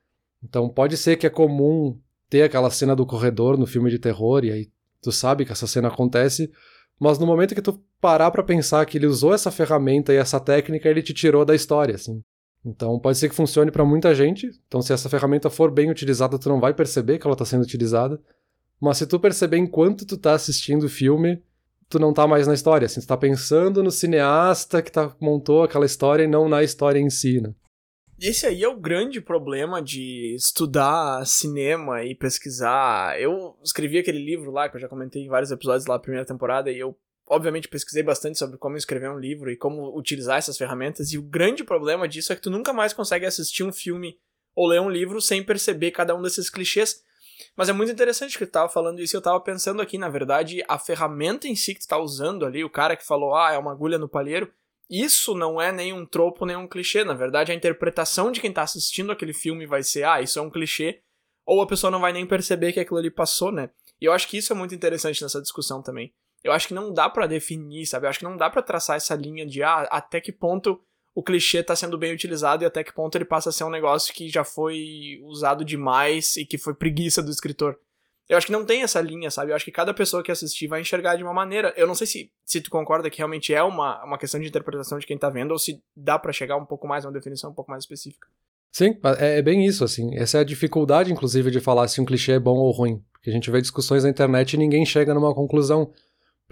Então 0.43 0.69
pode 0.69 0.95
ser 0.95 1.15
que 1.15 1.25
é 1.25 1.29
comum 1.29 1.97
ter 2.29 2.43
aquela 2.43 2.69
cena 2.69 2.95
do 2.95 3.03
corredor 3.03 3.57
no 3.57 3.65
filme 3.65 3.89
de 3.89 3.97
terror 3.97 4.45
e 4.45 4.51
aí 4.51 4.69
tu 5.01 5.11
sabe 5.11 5.43
que 5.43 5.51
essa 5.51 5.65
cena 5.65 5.87
acontece, 5.87 6.51
mas 6.99 7.17
no 7.17 7.25
momento 7.25 7.55
que 7.55 7.63
tu 7.63 7.83
parar 7.99 8.29
para 8.29 8.43
pensar 8.43 8.85
que 8.85 8.95
ele 8.95 9.07
usou 9.07 9.33
essa 9.33 9.49
ferramenta 9.49 10.13
e 10.13 10.17
essa 10.17 10.39
técnica, 10.39 10.87
ele 10.87 11.01
te 11.01 11.15
tirou 11.15 11.43
da 11.43 11.55
história, 11.55 11.95
assim. 11.95 12.23
Então 12.63 12.99
pode 12.99 13.17
ser 13.17 13.27
que 13.27 13.33
funcione 13.33 13.71
para 13.71 13.83
muita 13.83 14.13
gente. 14.13 14.51
Então 14.67 14.83
se 14.83 14.93
essa 14.93 15.09
ferramenta 15.09 15.49
for 15.49 15.71
bem 15.71 15.89
utilizada, 15.89 16.37
tu 16.37 16.47
não 16.47 16.59
vai 16.59 16.75
perceber 16.75 17.17
que 17.17 17.25
ela 17.25 17.33
está 17.33 17.43
sendo 17.43 17.63
utilizada. 17.63 18.21
Mas 18.79 18.99
se 18.99 19.07
tu 19.07 19.19
perceber 19.19 19.57
enquanto 19.57 20.05
tu 20.05 20.15
tá 20.15 20.33
assistindo 20.33 20.83
o 20.83 20.89
filme, 20.89 21.41
tu 21.91 21.99
não 21.99 22.13
tá 22.13 22.25
mais 22.25 22.47
na 22.47 22.53
história. 22.53 22.85
Assim, 22.85 23.01
tu 23.01 23.07
tá 23.07 23.17
pensando 23.17 23.83
no 23.83 23.91
cineasta 23.91 24.81
que 24.81 24.91
tá, 24.91 25.15
montou 25.19 25.63
aquela 25.63 25.85
história 25.85 26.23
e 26.23 26.27
não 26.27 26.49
na 26.49 26.63
história 26.63 26.99
em 26.99 27.09
si, 27.09 27.41
né? 27.41 27.53
Esse 28.19 28.45
aí 28.45 28.63
é 28.63 28.67
o 28.67 28.79
grande 28.79 29.19
problema 29.19 29.81
de 29.81 30.35
estudar 30.35 31.25
cinema 31.25 32.03
e 32.03 32.13
pesquisar. 32.13 33.19
Eu 33.19 33.57
escrevi 33.63 33.97
aquele 33.97 34.23
livro 34.23 34.51
lá, 34.51 34.69
que 34.69 34.77
eu 34.77 34.81
já 34.81 34.87
comentei 34.87 35.23
em 35.23 35.27
vários 35.27 35.49
episódios 35.49 35.87
lá 35.87 35.97
primeira 35.97 36.25
temporada, 36.25 36.71
e 36.71 36.77
eu 36.77 36.95
obviamente 37.27 37.67
pesquisei 37.67 38.03
bastante 38.03 38.37
sobre 38.37 38.59
como 38.59 38.77
escrever 38.77 39.09
um 39.09 39.17
livro 39.17 39.49
e 39.49 39.57
como 39.57 39.97
utilizar 39.97 40.37
essas 40.37 40.55
ferramentas, 40.55 41.11
e 41.11 41.17
o 41.17 41.23
grande 41.23 41.63
problema 41.63 42.07
disso 42.07 42.31
é 42.31 42.35
que 42.35 42.41
tu 42.43 42.51
nunca 42.51 42.71
mais 42.71 42.93
consegue 42.93 43.25
assistir 43.25 43.63
um 43.63 43.73
filme 43.73 44.19
ou 44.55 44.67
ler 44.67 44.81
um 44.81 44.89
livro 44.89 45.19
sem 45.19 45.43
perceber 45.43 45.89
cada 45.89 46.15
um 46.15 46.21
desses 46.21 46.47
clichês. 46.47 47.01
Mas 47.55 47.69
é 47.69 47.73
muito 47.73 47.91
interessante 47.91 48.37
que 48.37 48.45
tu 48.45 48.51
tava 48.51 48.69
falando 48.69 48.99
isso, 48.99 49.15
eu 49.15 49.21
tava 49.21 49.39
pensando 49.39 49.81
aqui, 49.81 49.97
na 49.97 50.09
verdade, 50.09 50.63
a 50.67 50.77
ferramenta 50.77 51.47
em 51.47 51.55
si 51.55 51.73
que 51.73 51.81
tu 51.81 51.87
tá 51.87 51.97
usando 51.97 52.45
ali, 52.45 52.63
o 52.63 52.69
cara 52.69 52.95
que 52.95 53.05
falou, 53.05 53.35
ah, 53.35 53.51
é 53.53 53.57
uma 53.57 53.71
agulha 53.71 53.97
no 53.97 54.09
palheiro, 54.09 54.51
isso 54.89 55.33
não 55.33 55.61
é 55.61 55.71
nenhum 55.71 56.05
tropo, 56.05 56.45
nenhum 56.45 56.67
clichê. 56.67 57.05
Na 57.05 57.13
verdade, 57.13 57.51
a 57.51 57.55
interpretação 57.55 58.29
de 58.29 58.41
quem 58.41 58.51
tá 58.51 58.63
assistindo 58.63 59.11
aquele 59.11 59.33
filme 59.33 59.65
vai 59.65 59.83
ser, 59.83 60.03
ah, 60.03 60.21
isso 60.21 60.37
é 60.37 60.41
um 60.41 60.49
clichê, 60.49 61.01
ou 61.45 61.61
a 61.61 61.67
pessoa 61.67 61.89
não 61.89 62.01
vai 62.01 62.11
nem 62.11 62.25
perceber 62.25 62.73
que 62.73 62.79
aquilo 62.79 62.99
ali 62.99 63.09
passou, 63.09 63.51
né? 63.51 63.69
E 64.01 64.05
eu 64.05 64.11
acho 64.11 64.27
que 64.27 64.37
isso 64.37 64.51
é 64.51 64.55
muito 64.55 64.75
interessante 64.75 65.21
nessa 65.21 65.41
discussão 65.41 65.81
também. 65.81 66.13
Eu 66.43 66.51
acho 66.51 66.67
que 66.67 66.73
não 66.73 66.93
dá 66.93 67.09
para 67.09 67.27
definir, 67.27 67.85
sabe? 67.85 68.05
Eu 68.05 68.09
acho 68.09 68.19
que 68.19 68.25
não 68.25 68.35
dá 68.35 68.49
para 68.49 68.61
traçar 68.61 68.97
essa 68.97 69.15
linha 69.15 69.45
de 69.45 69.63
ah, 69.63 69.87
até 69.91 70.19
que 70.19 70.31
ponto 70.31 70.81
o 71.13 71.21
clichê 71.21 71.61
tá 71.61 71.75
sendo 71.75 71.97
bem 71.97 72.13
utilizado 72.13 72.63
e 72.63 72.65
até 72.65 72.83
que 72.83 72.93
ponto 72.93 73.15
ele 73.17 73.25
passa 73.25 73.49
a 73.49 73.51
ser 73.51 73.63
um 73.63 73.69
negócio 73.69 74.13
que 74.13 74.29
já 74.29 74.43
foi 74.43 75.19
usado 75.23 75.65
demais 75.65 76.37
e 76.37 76.45
que 76.45 76.57
foi 76.57 76.73
preguiça 76.73 77.21
do 77.21 77.31
escritor. 77.31 77.77
Eu 78.29 78.37
acho 78.37 78.45
que 78.45 78.53
não 78.53 78.65
tem 78.65 78.81
essa 78.81 79.01
linha, 79.01 79.29
sabe? 79.29 79.51
Eu 79.51 79.55
acho 79.57 79.65
que 79.65 79.73
cada 79.73 79.93
pessoa 79.93 80.23
que 80.23 80.31
assistir 80.31 80.65
vai 80.65 80.79
enxergar 80.79 81.17
de 81.17 81.23
uma 81.23 81.33
maneira. 81.33 81.73
Eu 81.75 81.85
não 81.85 81.93
sei 81.93 82.07
se, 82.07 82.31
se 82.45 82.61
tu 82.61 82.69
concorda 82.69 83.09
que 83.09 83.17
realmente 83.17 83.53
é 83.53 83.61
uma, 83.61 84.01
uma 84.05 84.17
questão 84.17 84.39
de 84.39 84.47
interpretação 84.47 84.97
de 84.97 85.05
quem 85.05 85.17
tá 85.17 85.29
vendo 85.29 85.51
ou 85.51 85.59
se 85.59 85.83
dá 85.93 86.17
para 86.17 86.31
chegar 86.31 86.55
um 86.55 86.65
pouco 86.65 86.87
mais 86.87 87.03
a 87.03 87.09
uma 87.09 87.13
definição 87.13 87.51
um 87.51 87.53
pouco 87.53 87.69
mais 87.69 87.83
específica. 87.83 88.27
Sim, 88.71 88.97
é, 89.19 89.39
é 89.39 89.41
bem 89.41 89.65
isso, 89.65 89.83
assim. 89.83 90.15
Essa 90.15 90.37
é 90.37 90.41
a 90.41 90.45
dificuldade, 90.45 91.11
inclusive, 91.11 91.51
de 91.51 91.59
falar 91.59 91.89
se 91.89 91.99
um 91.99 92.05
clichê 92.05 92.31
é 92.31 92.39
bom 92.39 92.57
ou 92.57 92.71
ruim. 92.71 93.03
Porque 93.11 93.29
a 93.29 93.33
gente 93.33 93.51
vê 93.51 93.59
discussões 93.59 94.05
na 94.05 94.09
internet 94.09 94.53
e 94.53 94.57
ninguém 94.57 94.85
chega 94.85 95.13
numa 95.13 95.35
conclusão 95.35 95.91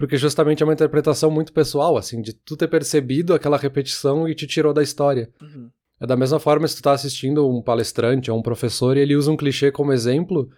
porque 0.00 0.16
justamente 0.16 0.62
é 0.62 0.66
uma 0.66 0.72
interpretação 0.72 1.30
muito 1.30 1.52
pessoal, 1.52 1.98
assim, 1.98 2.22
de 2.22 2.32
tu 2.32 2.56
ter 2.56 2.68
percebido 2.68 3.34
aquela 3.34 3.58
repetição 3.58 4.26
e 4.26 4.34
te 4.34 4.46
tirou 4.46 4.72
da 4.72 4.82
história. 4.82 5.28
Uhum. 5.42 5.68
É 6.00 6.06
da 6.06 6.16
mesma 6.16 6.40
forma 6.40 6.66
se 6.66 6.76
tu 6.76 6.82
tá 6.82 6.92
assistindo 6.92 7.46
um 7.46 7.60
palestrante 7.60 8.30
ou 8.30 8.38
um 8.38 8.42
professor 8.42 8.96
e 8.96 9.00
ele 9.00 9.14
usa 9.14 9.30
um 9.30 9.36
clichê 9.36 9.70
como 9.70 9.92
exemplo, 9.92 10.48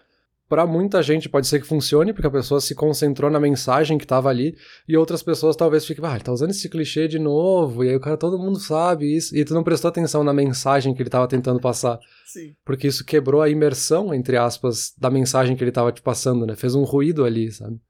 para 0.49 0.65
muita 0.65 1.03
gente 1.03 1.29
pode 1.29 1.49
ser 1.49 1.59
que 1.59 1.67
funcione, 1.67 2.13
porque 2.13 2.29
a 2.29 2.31
pessoa 2.31 2.61
se 2.61 2.73
concentrou 2.73 3.29
na 3.33 3.41
mensagem 3.41 3.99
que 3.99 4.05
estava 4.05 4.29
ali, 4.29 4.55
e 4.87 4.97
outras 4.97 5.25
pessoas 5.25 5.57
talvez 5.57 5.85
fiquem, 5.85 6.05
ah, 6.07 6.15
ele 6.15 6.23
tá 6.23 6.31
usando 6.31 6.51
esse 6.51 6.69
clichê 6.69 7.09
de 7.09 7.19
novo, 7.19 7.83
e 7.83 7.89
aí 7.89 7.97
o 7.97 8.01
cara, 8.01 8.17
todo 8.17 8.39
mundo 8.39 8.61
sabe 8.61 9.13
isso, 9.13 9.37
e 9.37 9.45
tu 9.45 9.55
não 9.55 9.65
prestou 9.65 9.89
atenção 9.89 10.23
na 10.23 10.33
mensagem 10.33 10.95
que 10.95 11.03
ele 11.03 11.09
estava 11.09 11.27
tentando 11.27 11.59
passar. 11.59 11.99
Sim. 12.27 12.55
Porque 12.65 12.87
isso 12.87 13.05
quebrou 13.05 13.43
a 13.43 13.49
imersão, 13.49 14.15
entre 14.15 14.37
aspas, 14.37 14.93
da 14.97 15.11
mensagem 15.11 15.57
que 15.57 15.65
ele 15.65 15.71
estava 15.73 15.91
te 15.91 16.01
passando, 16.01 16.47
né? 16.47 16.55
Fez 16.55 16.77
um 16.77 16.85
ruído 16.85 17.25
ali, 17.25 17.51
sabe? 17.51 17.81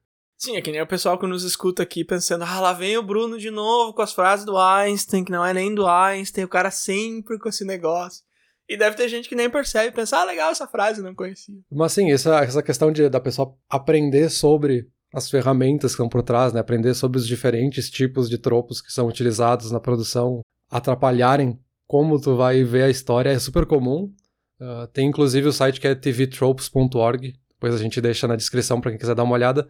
Sim, 0.43 0.57
é 0.57 0.61
que 0.61 0.73
nem 0.73 0.83
o 0.83 0.87
pessoal 0.89 1.17
que 1.17 1.25
nos 1.25 1.45
escuta 1.45 1.85
aqui 1.85 2.05
pensando, 2.05 2.43
ah, 2.43 2.59
lá 2.59 2.73
vem 2.73 2.97
o 2.97 3.03
Bruno 3.03 3.39
de 3.39 3.49
novo 3.49 3.95
com 3.95 4.03
as 4.03 4.13
frases 4.13 4.45
do 4.45 4.59
Einstein, 4.59 5.23
que 5.23 5.31
não 5.31 5.47
é 5.47 5.55
nem 5.55 5.73
do 5.73 5.87
Einstein, 5.87 6.43
o 6.43 6.49
cara 6.49 6.69
sempre 6.69 7.39
com 7.39 7.49
esse 7.49 7.65
negócio. 7.65 8.25
E 8.69 8.77
deve 8.77 8.97
ter 8.97 9.09
gente 9.09 9.29
que 9.29 9.37
nem 9.37 9.49
percebe 9.49 9.95
pensa, 9.95 10.19
ah, 10.19 10.25
legal 10.25 10.51
essa 10.51 10.67
frase, 10.67 11.01
não 11.01 11.15
conhecia. 11.15 11.55
Mas 11.71 11.93
sim, 11.93 12.11
essa, 12.11 12.41
essa 12.41 12.61
questão 12.61 12.91
de, 12.91 13.09
da 13.09 13.21
pessoa 13.21 13.55
aprender 13.71 14.31
sobre 14.31 14.89
as 15.15 15.31
ferramentas 15.31 15.93
que 15.93 15.95
estão 15.95 16.09
por 16.09 16.25
trás, 16.25 16.53
né? 16.53 16.59
Aprender 16.59 16.95
sobre 16.95 17.19
os 17.19 17.27
diferentes 17.27 17.89
tipos 17.89 18.29
de 18.29 18.37
tropos 18.37 18.83
que 18.83 18.93
são 18.93 19.07
utilizados 19.07 19.71
na 19.71 19.79
produção, 19.79 20.41
atrapalharem 20.69 21.57
como 21.87 22.21
tu 22.21 22.35
vai 22.35 22.65
ver 22.65 22.83
a 22.83 22.91
história 22.91 23.31
é 23.31 23.39
super 23.39 23.65
comum. 23.65 24.13
Uh, 24.61 24.89
tem 24.93 25.07
inclusive 25.07 25.47
o 25.47 25.53
site 25.53 25.81
que 25.81 25.87
é 25.87 25.95
tvtropes.org, 25.95 27.33
depois 27.49 27.75
a 27.77 27.79
gente 27.79 28.01
deixa 28.01 28.27
na 28.27 28.35
descrição 28.35 28.81
para 28.81 28.91
quem 28.91 28.99
quiser 28.99 29.15
dar 29.15 29.23
uma 29.23 29.35
olhada 29.35 29.69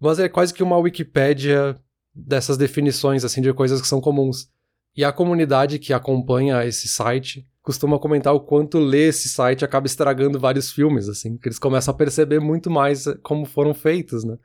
mas 0.00 0.18
é 0.18 0.28
quase 0.28 0.54
que 0.54 0.62
uma 0.62 0.78
Wikipédia 0.78 1.76
dessas 2.14 2.56
definições 2.56 3.24
assim 3.24 3.40
de 3.40 3.52
coisas 3.52 3.80
que 3.80 3.88
são 3.88 4.00
comuns. 4.00 4.48
E 4.96 5.04
a 5.04 5.12
comunidade 5.12 5.78
que 5.78 5.92
acompanha 5.92 6.64
esse 6.64 6.88
site 6.88 7.46
costuma 7.62 7.98
comentar 7.98 8.34
o 8.34 8.40
quanto 8.40 8.78
ler 8.78 9.10
esse 9.10 9.28
site 9.28 9.64
acaba 9.64 9.86
estragando 9.86 10.40
vários 10.40 10.72
filmes, 10.72 11.08
assim, 11.08 11.36
que 11.36 11.48
eles 11.48 11.58
começam 11.58 11.92
a 11.92 11.96
perceber 11.96 12.40
muito 12.40 12.70
mais 12.70 13.04
como 13.22 13.44
foram 13.44 13.74
feitos, 13.74 14.24
né? 14.24 14.38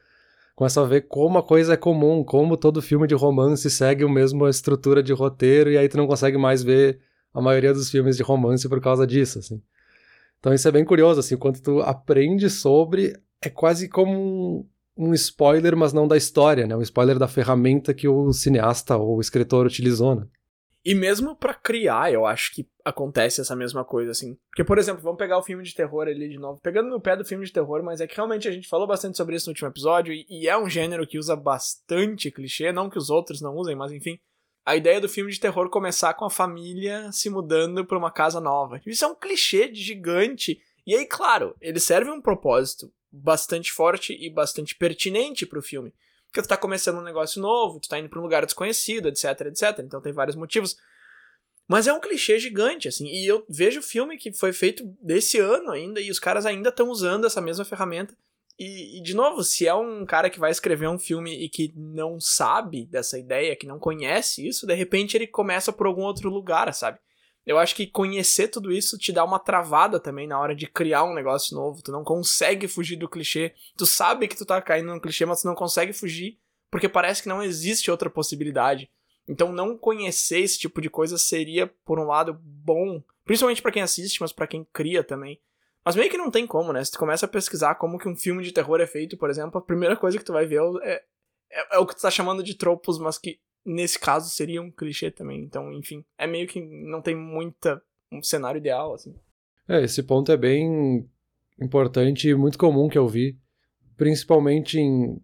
Começam 0.55 0.83
a 0.83 0.87
ver 0.87 1.07
como 1.07 1.37
a 1.37 1.43
coisa 1.43 1.73
é 1.73 1.77
comum, 1.77 2.23
como 2.23 2.57
todo 2.57 2.81
filme 2.81 3.07
de 3.07 3.15
romance 3.15 3.67
segue 3.69 4.03
a 4.03 4.09
mesma 4.09 4.49
estrutura 4.49 5.01
de 5.01 5.13
roteiro, 5.13 5.71
e 5.71 5.77
aí 5.77 5.87
tu 5.89 5.97
não 5.97 6.05
consegue 6.05 6.37
mais 6.37 6.61
ver 6.61 6.99
a 7.33 7.41
maioria 7.41 7.73
dos 7.73 7.89
filmes 7.89 8.17
de 8.17 8.23
romance 8.23 8.67
por 8.69 8.79
causa 8.79 9.07
disso, 9.07 9.39
assim. 9.39 9.59
Então 10.39 10.53
isso 10.53 10.67
é 10.67 10.71
bem 10.71 10.85
curioso, 10.85 11.19
assim, 11.19 11.37
quando 11.37 11.61
tu 11.61 11.79
aprende 11.79 12.49
sobre, 12.49 13.17
é 13.41 13.49
quase 13.49 13.87
como 13.87 14.69
um 14.95 15.13
spoiler, 15.13 15.75
mas 15.75 15.93
não 15.93 16.07
da 16.07 16.17
história, 16.17 16.67
né? 16.67 16.75
Um 16.75 16.81
spoiler 16.81 17.17
da 17.17 17.27
ferramenta 17.27 17.93
que 17.93 18.07
o 18.07 18.31
cineasta 18.31 18.95
ou 18.97 19.17
o 19.17 19.21
escritor 19.21 19.65
utilizou, 19.65 20.15
né? 20.15 20.27
E 20.85 20.93
mesmo 20.93 21.33
para 21.33 21.53
criar, 21.53 22.11
eu 22.11 22.25
acho 22.25 22.53
que 22.53 22.67
acontece 22.83 23.39
essa 23.39 23.55
mesma 23.55 23.85
coisa, 23.85 24.11
assim. 24.11 24.37
Porque, 24.49 24.65
por 24.65 24.77
exemplo, 24.77 25.01
vamos 25.01 25.17
pegar 25.17 25.37
o 25.37 25.43
filme 25.43 25.63
de 25.63 25.73
terror 25.73 26.07
ali 26.07 26.27
de 26.27 26.37
novo. 26.37 26.59
Pegando 26.61 26.89
no 26.89 26.99
pé 26.99 27.15
do 27.15 27.23
filme 27.23 27.45
de 27.45 27.53
terror, 27.53 27.81
mas 27.81 28.01
é 28.01 28.07
que 28.07 28.15
realmente 28.15 28.49
a 28.49 28.51
gente 28.51 28.67
falou 28.67 28.85
bastante 28.85 29.15
sobre 29.15 29.35
isso 29.35 29.47
no 29.47 29.51
último 29.51 29.69
episódio, 29.69 30.13
e, 30.13 30.25
e 30.29 30.47
é 30.49 30.57
um 30.57 30.69
gênero 30.69 31.07
que 31.07 31.17
usa 31.17 31.37
bastante 31.37 32.29
clichê, 32.29 32.73
não 32.73 32.89
que 32.89 32.97
os 32.97 33.09
outros 33.09 33.39
não 33.39 33.55
usem, 33.55 33.77
mas 33.77 33.93
enfim. 33.93 34.19
a 34.65 34.75
ideia 34.75 34.99
do 34.99 35.07
filme 35.07 35.31
de 35.31 35.39
terror 35.39 35.69
começar 35.69 36.13
com 36.15 36.25
a 36.25 36.29
família 36.29 37.09
se 37.13 37.29
mudando 37.29 37.85
para 37.85 37.97
uma 37.97 38.11
casa 38.11 38.41
nova. 38.41 38.81
Isso 38.85 39.05
é 39.05 39.07
um 39.07 39.15
clichê 39.15 39.73
gigante. 39.73 40.59
E 40.85 40.93
aí, 40.93 41.05
claro, 41.05 41.55
ele 41.61 41.79
serve 41.79 42.11
um 42.11 42.21
propósito 42.21 42.91
bastante 43.13 43.71
forte 43.71 44.17
e 44.19 44.29
bastante 44.29 44.75
pertinente 44.75 45.45
pro 45.45 45.61
filme. 45.61 45.93
Porque 46.25 46.41
tu 46.41 46.47
tá 46.47 46.57
começando 46.57 46.97
um 46.97 47.03
negócio 47.03 47.39
novo, 47.39 47.79
tu 47.79 47.87
tá 47.87 47.99
indo 47.99 48.09
pra 48.09 48.19
um 48.19 48.23
lugar 48.23 48.43
desconhecido, 48.43 49.07
etc, 49.07 49.25
etc. 49.41 49.79
Então 49.79 50.01
tem 50.01 50.11
vários 50.11 50.35
motivos. 50.35 50.75
Mas 51.67 51.85
é 51.85 51.93
um 51.93 51.99
clichê 51.99 52.39
gigante, 52.39 52.87
assim. 52.87 53.05
E 53.07 53.27
eu 53.27 53.45
vejo 53.47 53.79
o 53.79 53.83
filme 53.83 54.17
que 54.17 54.33
foi 54.33 54.51
feito 54.51 54.83
desse 54.99 55.37
ano 55.37 55.69
ainda, 55.69 56.01
e 56.01 56.09
os 56.09 56.19
caras 56.19 56.45
ainda 56.45 56.69
estão 56.69 56.89
usando 56.89 57.25
essa 57.25 57.39
mesma 57.39 57.63
ferramenta. 57.63 58.17
E, 58.57 58.97
e, 58.97 59.01
de 59.01 59.15
novo, 59.15 59.43
se 59.43 59.67
é 59.67 59.73
um 59.73 60.05
cara 60.05 60.29
que 60.29 60.39
vai 60.39 60.51
escrever 60.51 60.87
um 60.87 60.99
filme 60.99 61.43
e 61.43 61.49
que 61.49 61.71
não 61.75 62.19
sabe 62.19 62.85
dessa 62.85 63.17
ideia, 63.17 63.55
que 63.55 63.67
não 63.67 63.79
conhece 63.79 64.47
isso, 64.47 64.67
de 64.67 64.73
repente 64.73 65.15
ele 65.15 65.27
começa 65.27 65.71
por 65.71 65.87
algum 65.87 66.03
outro 66.03 66.29
lugar, 66.29 66.71
sabe? 66.73 66.99
Eu 67.45 67.59
acho 67.59 67.75
que 67.75 67.87
conhecer 67.87 68.47
tudo 68.47 68.71
isso 68.71 68.97
te 68.97 69.11
dá 69.11 69.23
uma 69.23 69.39
travada 69.39 69.99
também 69.99 70.27
na 70.27 70.39
hora 70.39 70.55
de 70.55 70.65
criar 70.65 71.03
um 71.03 71.13
negócio 71.13 71.55
novo. 71.55 71.81
Tu 71.81 71.91
não 71.91 72.03
consegue 72.03 72.67
fugir 72.67 72.95
do 72.95 73.09
clichê. 73.09 73.53
Tu 73.75 73.85
sabe 73.85 74.27
que 74.27 74.35
tu 74.35 74.45
tá 74.45 74.61
caindo 74.61 74.93
no 74.93 75.01
clichê, 75.01 75.25
mas 75.25 75.41
tu 75.41 75.47
não 75.47 75.55
consegue 75.55 75.91
fugir 75.91 76.39
porque 76.73 76.89
parece 76.89 77.21
que 77.21 77.29
não 77.29 77.43
existe 77.43 77.91
outra 77.91 78.09
possibilidade. 78.09 78.89
Então 79.27 79.51
não 79.51 79.77
conhecer 79.77 80.39
esse 80.39 80.57
tipo 80.57 80.81
de 80.81 80.89
coisa 80.89 81.19
seria, 81.19 81.67
por 81.67 81.99
um 81.99 82.05
lado, 82.05 82.33
bom, 82.33 82.99
principalmente 83.23 83.61
para 83.61 83.71
quem 83.71 83.83
assiste, 83.83 84.19
mas 84.19 84.33
para 84.33 84.47
quem 84.47 84.65
cria 84.73 85.03
também. 85.03 85.39
Mas 85.85 85.95
meio 85.95 86.09
que 86.09 86.17
não 86.17 86.31
tem 86.31 86.47
como, 86.47 86.73
né? 86.73 86.83
Se 86.83 86.91
tu 86.91 86.97
começa 86.97 87.27
a 87.27 87.29
pesquisar 87.29 87.75
como 87.75 87.99
que 87.99 88.09
um 88.09 88.15
filme 88.15 88.43
de 88.43 88.51
terror 88.51 88.81
é 88.81 88.87
feito, 88.87 89.15
por 89.17 89.29
exemplo, 89.29 89.59
a 89.59 89.61
primeira 89.61 89.95
coisa 89.95 90.17
que 90.17 90.23
tu 90.23 90.33
vai 90.33 90.47
ver 90.47 90.61
é, 90.81 91.03
é, 91.51 91.75
é 91.75 91.77
o 91.77 91.85
que 91.85 91.95
tu 91.95 92.01
tá 92.01 92.09
chamando 92.09 92.41
de 92.41 92.55
tropos, 92.55 92.97
mas 92.97 93.19
que 93.19 93.39
nesse 93.65 93.99
caso 93.99 94.29
seria 94.29 94.61
um 94.61 94.71
clichê 94.71 95.09
também. 95.09 95.41
Então, 95.43 95.71
enfim, 95.73 96.03
é 96.17 96.27
meio 96.27 96.47
que 96.47 96.61
não 96.61 97.01
tem 97.01 97.15
muita 97.15 97.81
um 98.11 98.21
cenário 98.21 98.59
ideal 98.59 98.93
assim. 98.93 99.15
É, 99.67 99.81
esse 99.83 100.03
ponto 100.03 100.31
é 100.31 100.37
bem 100.37 101.07
importante 101.59 102.27
e 102.27 102.35
muito 102.35 102.57
comum 102.57 102.89
que 102.89 102.97
eu 102.97 103.07
vi, 103.07 103.37
principalmente 103.95 104.77
em, 104.77 105.19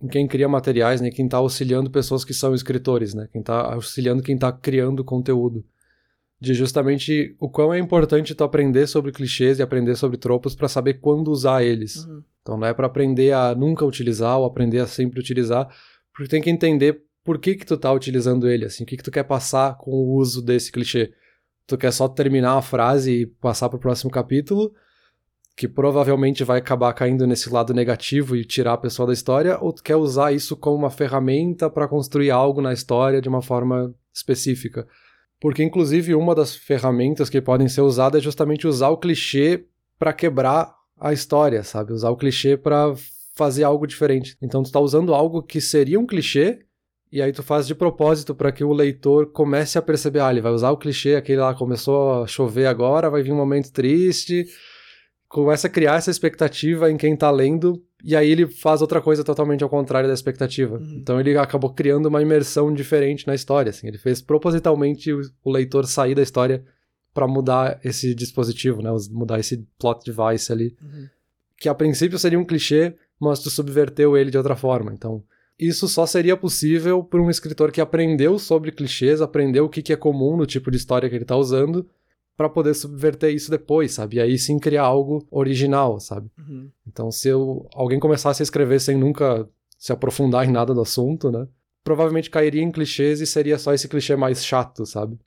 em 0.00 0.08
quem 0.08 0.26
cria 0.26 0.48
materiais, 0.48 1.00
né, 1.00 1.10
quem 1.10 1.24
está 1.24 1.38
auxiliando 1.38 1.90
pessoas 1.90 2.24
que 2.24 2.34
são 2.34 2.54
escritores, 2.54 3.14
né, 3.14 3.28
quem 3.32 3.40
está 3.40 3.74
auxiliando 3.74 4.22
quem 4.22 4.34
está 4.34 4.52
criando 4.52 5.04
conteúdo. 5.04 5.64
De 6.40 6.52
justamente 6.52 7.34
o 7.40 7.48
quão 7.48 7.72
é 7.72 7.78
importante 7.78 8.34
tu 8.34 8.44
aprender 8.44 8.86
sobre 8.86 9.12
clichês 9.12 9.58
e 9.58 9.62
aprender 9.62 9.96
sobre 9.96 10.18
tropos 10.18 10.54
para 10.54 10.68
saber 10.68 10.94
quando 10.94 11.28
usar 11.28 11.62
eles. 11.64 12.04
Uhum. 12.04 12.22
Então 12.42 12.58
não 12.58 12.66
é 12.66 12.74
para 12.74 12.86
aprender 12.86 13.32
a 13.32 13.54
nunca 13.54 13.86
utilizar 13.86 14.38
ou 14.38 14.44
aprender 14.44 14.80
a 14.80 14.86
sempre 14.86 15.18
utilizar, 15.18 15.74
porque 16.12 16.28
tem 16.28 16.42
que 16.42 16.50
entender 16.50 17.02
por 17.24 17.38
que 17.38 17.54
que 17.54 17.64
tu 17.64 17.76
tá 17.78 17.90
utilizando 17.90 18.48
ele, 18.48 18.66
assim, 18.66 18.84
o 18.84 18.86
que 18.86 18.98
que 18.98 19.02
tu 19.02 19.10
quer 19.10 19.24
passar 19.24 19.78
com 19.78 19.90
o 19.90 20.14
uso 20.14 20.42
desse 20.42 20.70
clichê. 20.70 21.12
Tu 21.66 21.78
quer 21.78 21.90
só 21.90 22.06
terminar 22.06 22.58
a 22.58 22.62
frase 22.62 23.22
e 23.22 23.26
passar 23.26 23.70
pro 23.70 23.78
próximo 23.78 24.10
capítulo, 24.10 24.72
que 25.56 25.66
provavelmente 25.66 26.44
vai 26.44 26.58
acabar 26.58 26.92
caindo 26.92 27.26
nesse 27.26 27.48
lado 27.48 27.72
negativo 27.72 28.36
e 28.36 28.44
tirar 28.44 28.74
a 28.74 28.78
pessoa 28.78 29.06
da 29.06 29.14
história, 29.14 29.58
ou 29.58 29.72
tu 29.72 29.82
quer 29.82 29.96
usar 29.96 30.32
isso 30.32 30.54
como 30.54 30.76
uma 30.76 30.90
ferramenta 30.90 31.70
para 31.70 31.88
construir 31.88 32.30
algo 32.30 32.60
na 32.60 32.74
história 32.74 33.22
de 33.22 33.28
uma 33.28 33.40
forma 33.40 33.94
específica. 34.12 34.86
Porque, 35.40 35.62
inclusive, 35.62 36.14
uma 36.14 36.34
das 36.34 36.54
ferramentas 36.54 37.30
que 37.30 37.40
podem 37.40 37.68
ser 37.68 37.80
usadas 37.80 38.20
é 38.20 38.22
justamente 38.22 38.66
usar 38.66 38.90
o 38.90 38.98
clichê 38.98 39.64
para 39.98 40.12
quebrar 40.12 40.74
a 41.00 41.12
história, 41.12 41.62
sabe? 41.62 41.92
Usar 41.92 42.10
o 42.10 42.16
clichê 42.16 42.56
para 42.56 42.92
fazer 43.34 43.64
algo 43.64 43.86
diferente. 43.86 44.36
Então, 44.42 44.62
tu 44.62 44.70
tá 44.70 44.80
usando 44.80 45.14
algo 45.14 45.42
que 45.42 45.60
seria 45.60 45.98
um 45.98 46.06
clichê 46.06 46.64
e 47.14 47.22
aí 47.22 47.32
tu 47.32 47.44
faz 47.44 47.64
de 47.64 47.76
propósito 47.76 48.34
para 48.34 48.50
que 48.50 48.64
o 48.64 48.72
leitor 48.72 49.30
comece 49.30 49.78
a 49.78 49.82
perceber, 49.82 50.18
ah, 50.18 50.32
ele 50.32 50.40
vai 50.40 50.50
usar 50.50 50.72
o 50.72 50.76
clichê, 50.76 51.14
aquele 51.14 51.38
lá 51.38 51.54
começou 51.54 52.24
a 52.24 52.26
chover 52.26 52.66
agora, 52.66 53.08
vai 53.08 53.22
vir 53.22 53.30
um 53.30 53.36
momento 53.36 53.70
triste, 53.70 54.44
começa 55.28 55.68
a 55.68 55.70
criar 55.70 55.94
essa 55.94 56.10
expectativa 56.10 56.90
em 56.90 56.96
quem 56.96 57.16
tá 57.16 57.30
lendo, 57.30 57.80
e 58.02 58.16
aí 58.16 58.28
ele 58.28 58.48
faz 58.48 58.82
outra 58.82 59.00
coisa 59.00 59.22
totalmente 59.22 59.62
ao 59.62 59.70
contrário 59.70 60.08
da 60.08 60.12
expectativa. 60.12 60.76
Uhum. 60.76 60.98
Então 61.00 61.20
ele 61.20 61.38
acabou 61.38 61.72
criando 61.72 62.06
uma 62.06 62.20
imersão 62.20 62.74
diferente 62.74 63.28
na 63.28 63.34
história, 63.36 63.70
assim, 63.70 63.86
ele 63.86 63.98
fez 63.98 64.20
propositalmente 64.20 65.12
o, 65.12 65.52
leitor 65.52 65.86
sair 65.86 66.16
da 66.16 66.22
história 66.22 66.64
para 67.14 67.28
mudar 67.28 67.78
esse 67.84 68.12
dispositivo, 68.12 68.82
né, 68.82 68.90
mudar 69.12 69.38
esse 69.38 69.64
plot 69.78 70.04
device 70.04 70.50
ali, 70.50 70.76
uhum. 70.82 71.06
que 71.58 71.68
a 71.68 71.74
princípio 71.76 72.18
seria 72.18 72.40
um 72.40 72.44
clichê, 72.44 72.92
mas 73.20 73.38
tu 73.38 73.50
subverteu 73.50 74.16
ele 74.16 74.32
de 74.32 74.36
outra 74.36 74.56
forma, 74.56 74.92
então 74.92 75.22
isso 75.58 75.88
só 75.88 76.06
seria 76.06 76.36
possível 76.36 77.02
por 77.02 77.20
um 77.20 77.30
escritor 77.30 77.70
que 77.70 77.80
aprendeu 77.80 78.38
sobre 78.38 78.72
clichês, 78.72 79.20
aprendeu 79.20 79.64
o 79.64 79.68
que, 79.68 79.92
é 79.92 79.96
comum 79.96 80.36
no 80.36 80.46
tipo 80.46 80.70
de 80.70 80.76
história 80.76 81.08
que 81.08 81.14
ele 81.14 81.24
está 81.24 81.36
usando, 81.36 81.88
para 82.36 82.48
poder 82.48 82.74
subverter 82.74 83.32
isso 83.32 83.50
depois, 83.50 83.92
sabe? 83.92 84.16
E 84.16 84.20
aí 84.20 84.36
sim 84.36 84.58
criar 84.58 84.82
algo 84.82 85.26
original, 85.30 86.00
sabe? 86.00 86.28
Uhum. 86.36 86.70
Então, 86.86 87.10
se 87.10 87.28
eu, 87.28 87.68
alguém 87.74 88.00
começasse 88.00 88.42
a 88.42 88.44
escrever 88.44 88.80
sem 88.80 88.96
nunca 88.96 89.48
se 89.78 89.92
aprofundar 89.92 90.44
em 90.44 90.50
nada 90.50 90.74
do 90.74 90.80
assunto, 90.80 91.30
né? 91.30 91.46
Provavelmente 91.84 92.30
cairia 92.30 92.62
em 92.62 92.72
clichês 92.72 93.20
e 93.20 93.26
seria 93.26 93.58
só 93.58 93.72
esse 93.72 93.88
clichê 93.88 94.16
mais 94.16 94.44
chato, 94.44 94.84
sabe? 94.84 95.18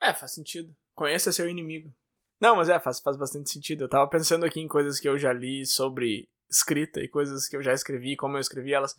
É, 0.00 0.14
faz 0.14 0.32
sentido. 0.32 0.74
Conheça 0.94 1.32
seu 1.32 1.48
inimigo. 1.48 1.92
Não, 2.40 2.56
mas 2.56 2.68
é, 2.68 2.78
faz, 2.78 3.00
faz 3.00 3.16
bastante 3.16 3.50
sentido. 3.50 3.84
Eu 3.84 3.88
tava 3.88 4.08
pensando 4.08 4.46
aqui 4.46 4.60
em 4.60 4.68
coisas 4.68 5.00
que 5.00 5.08
eu 5.08 5.18
já 5.18 5.32
li 5.32 5.66
sobre 5.66 6.28
escrita 6.50 7.00
e 7.00 7.08
coisas 7.08 7.48
que 7.48 7.56
eu 7.56 7.62
já 7.62 7.72
escrevi, 7.72 8.16
como 8.16 8.36
eu 8.36 8.40
escrevi 8.40 8.72
elas. 8.72 8.94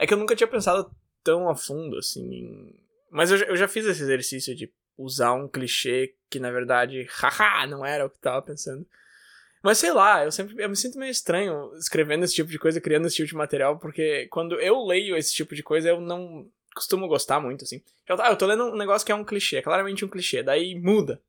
É 0.00 0.06
que 0.06 0.14
eu 0.14 0.18
nunca 0.18 0.34
tinha 0.34 0.48
pensado 0.48 0.90
tão 1.22 1.48
a 1.48 1.54
fundo, 1.54 1.98
assim. 1.98 2.24
Em... 2.24 2.80
Mas 3.10 3.30
eu, 3.30 3.36
eu 3.36 3.56
já 3.56 3.68
fiz 3.68 3.84
esse 3.84 4.02
exercício 4.02 4.56
de 4.56 4.72
usar 4.96 5.34
um 5.34 5.46
clichê 5.46 6.14
que, 6.30 6.40
na 6.40 6.50
verdade, 6.50 7.06
haha, 7.10 7.66
não 7.66 7.84
era 7.84 8.06
o 8.06 8.10
que 8.10 8.18
tava 8.18 8.40
pensando. 8.40 8.86
Mas 9.62 9.76
sei 9.76 9.92
lá, 9.92 10.24
eu 10.24 10.32
sempre 10.32 10.54
eu 10.62 10.70
me 10.70 10.76
sinto 10.76 10.98
meio 10.98 11.10
estranho 11.10 11.70
escrevendo 11.76 12.24
esse 12.24 12.34
tipo 12.34 12.50
de 12.50 12.58
coisa, 12.58 12.80
criando 12.80 13.06
esse 13.06 13.16
tipo 13.16 13.28
de 13.28 13.34
material, 13.34 13.78
porque 13.78 14.26
quando 14.30 14.58
eu 14.58 14.82
leio 14.86 15.14
esse 15.16 15.34
tipo 15.34 15.54
de 15.54 15.62
coisa, 15.62 15.90
eu 15.90 16.00
não 16.00 16.48
costumo 16.74 17.06
gostar 17.06 17.40
muito, 17.40 17.64
assim. 17.64 17.82
Eu, 18.08 18.20
ah, 18.22 18.30
eu 18.30 18.36
tô 18.36 18.46
lendo 18.46 18.64
um 18.64 18.76
negócio 18.76 19.04
que 19.04 19.12
é 19.12 19.14
um 19.14 19.24
clichê, 19.24 19.56
é 19.56 19.62
claramente 19.62 20.02
um 20.02 20.08
clichê, 20.08 20.42
daí 20.42 20.80
muda. 20.80 21.20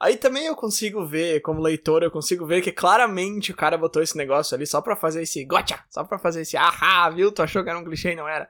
Aí 0.00 0.16
também 0.16 0.46
eu 0.46 0.56
consigo 0.56 1.04
ver, 1.04 1.40
como 1.42 1.60
leitor, 1.60 2.02
eu 2.02 2.10
consigo 2.10 2.46
ver 2.46 2.62
que 2.62 2.72
claramente 2.72 3.52
o 3.52 3.56
cara 3.56 3.76
botou 3.76 4.02
esse 4.02 4.16
negócio 4.16 4.54
ali 4.54 4.66
só 4.66 4.80
pra 4.80 4.96
fazer 4.96 5.22
esse 5.22 5.44
gotcha, 5.44 5.84
só 5.90 6.02
pra 6.02 6.18
fazer 6.18 6.40
esse 6.40 6.56
ahá, 6.56 7.10
viu? 7.10 7.30
Tu 7.30 7.42
achou 7.42 7.62
que 7.62 7.68
era 7.68 7.78
um 7.78 7.84
clichê 7.84 8.12
e 8.12 8.16
não 8.16 8.26
era. 8.26 8.48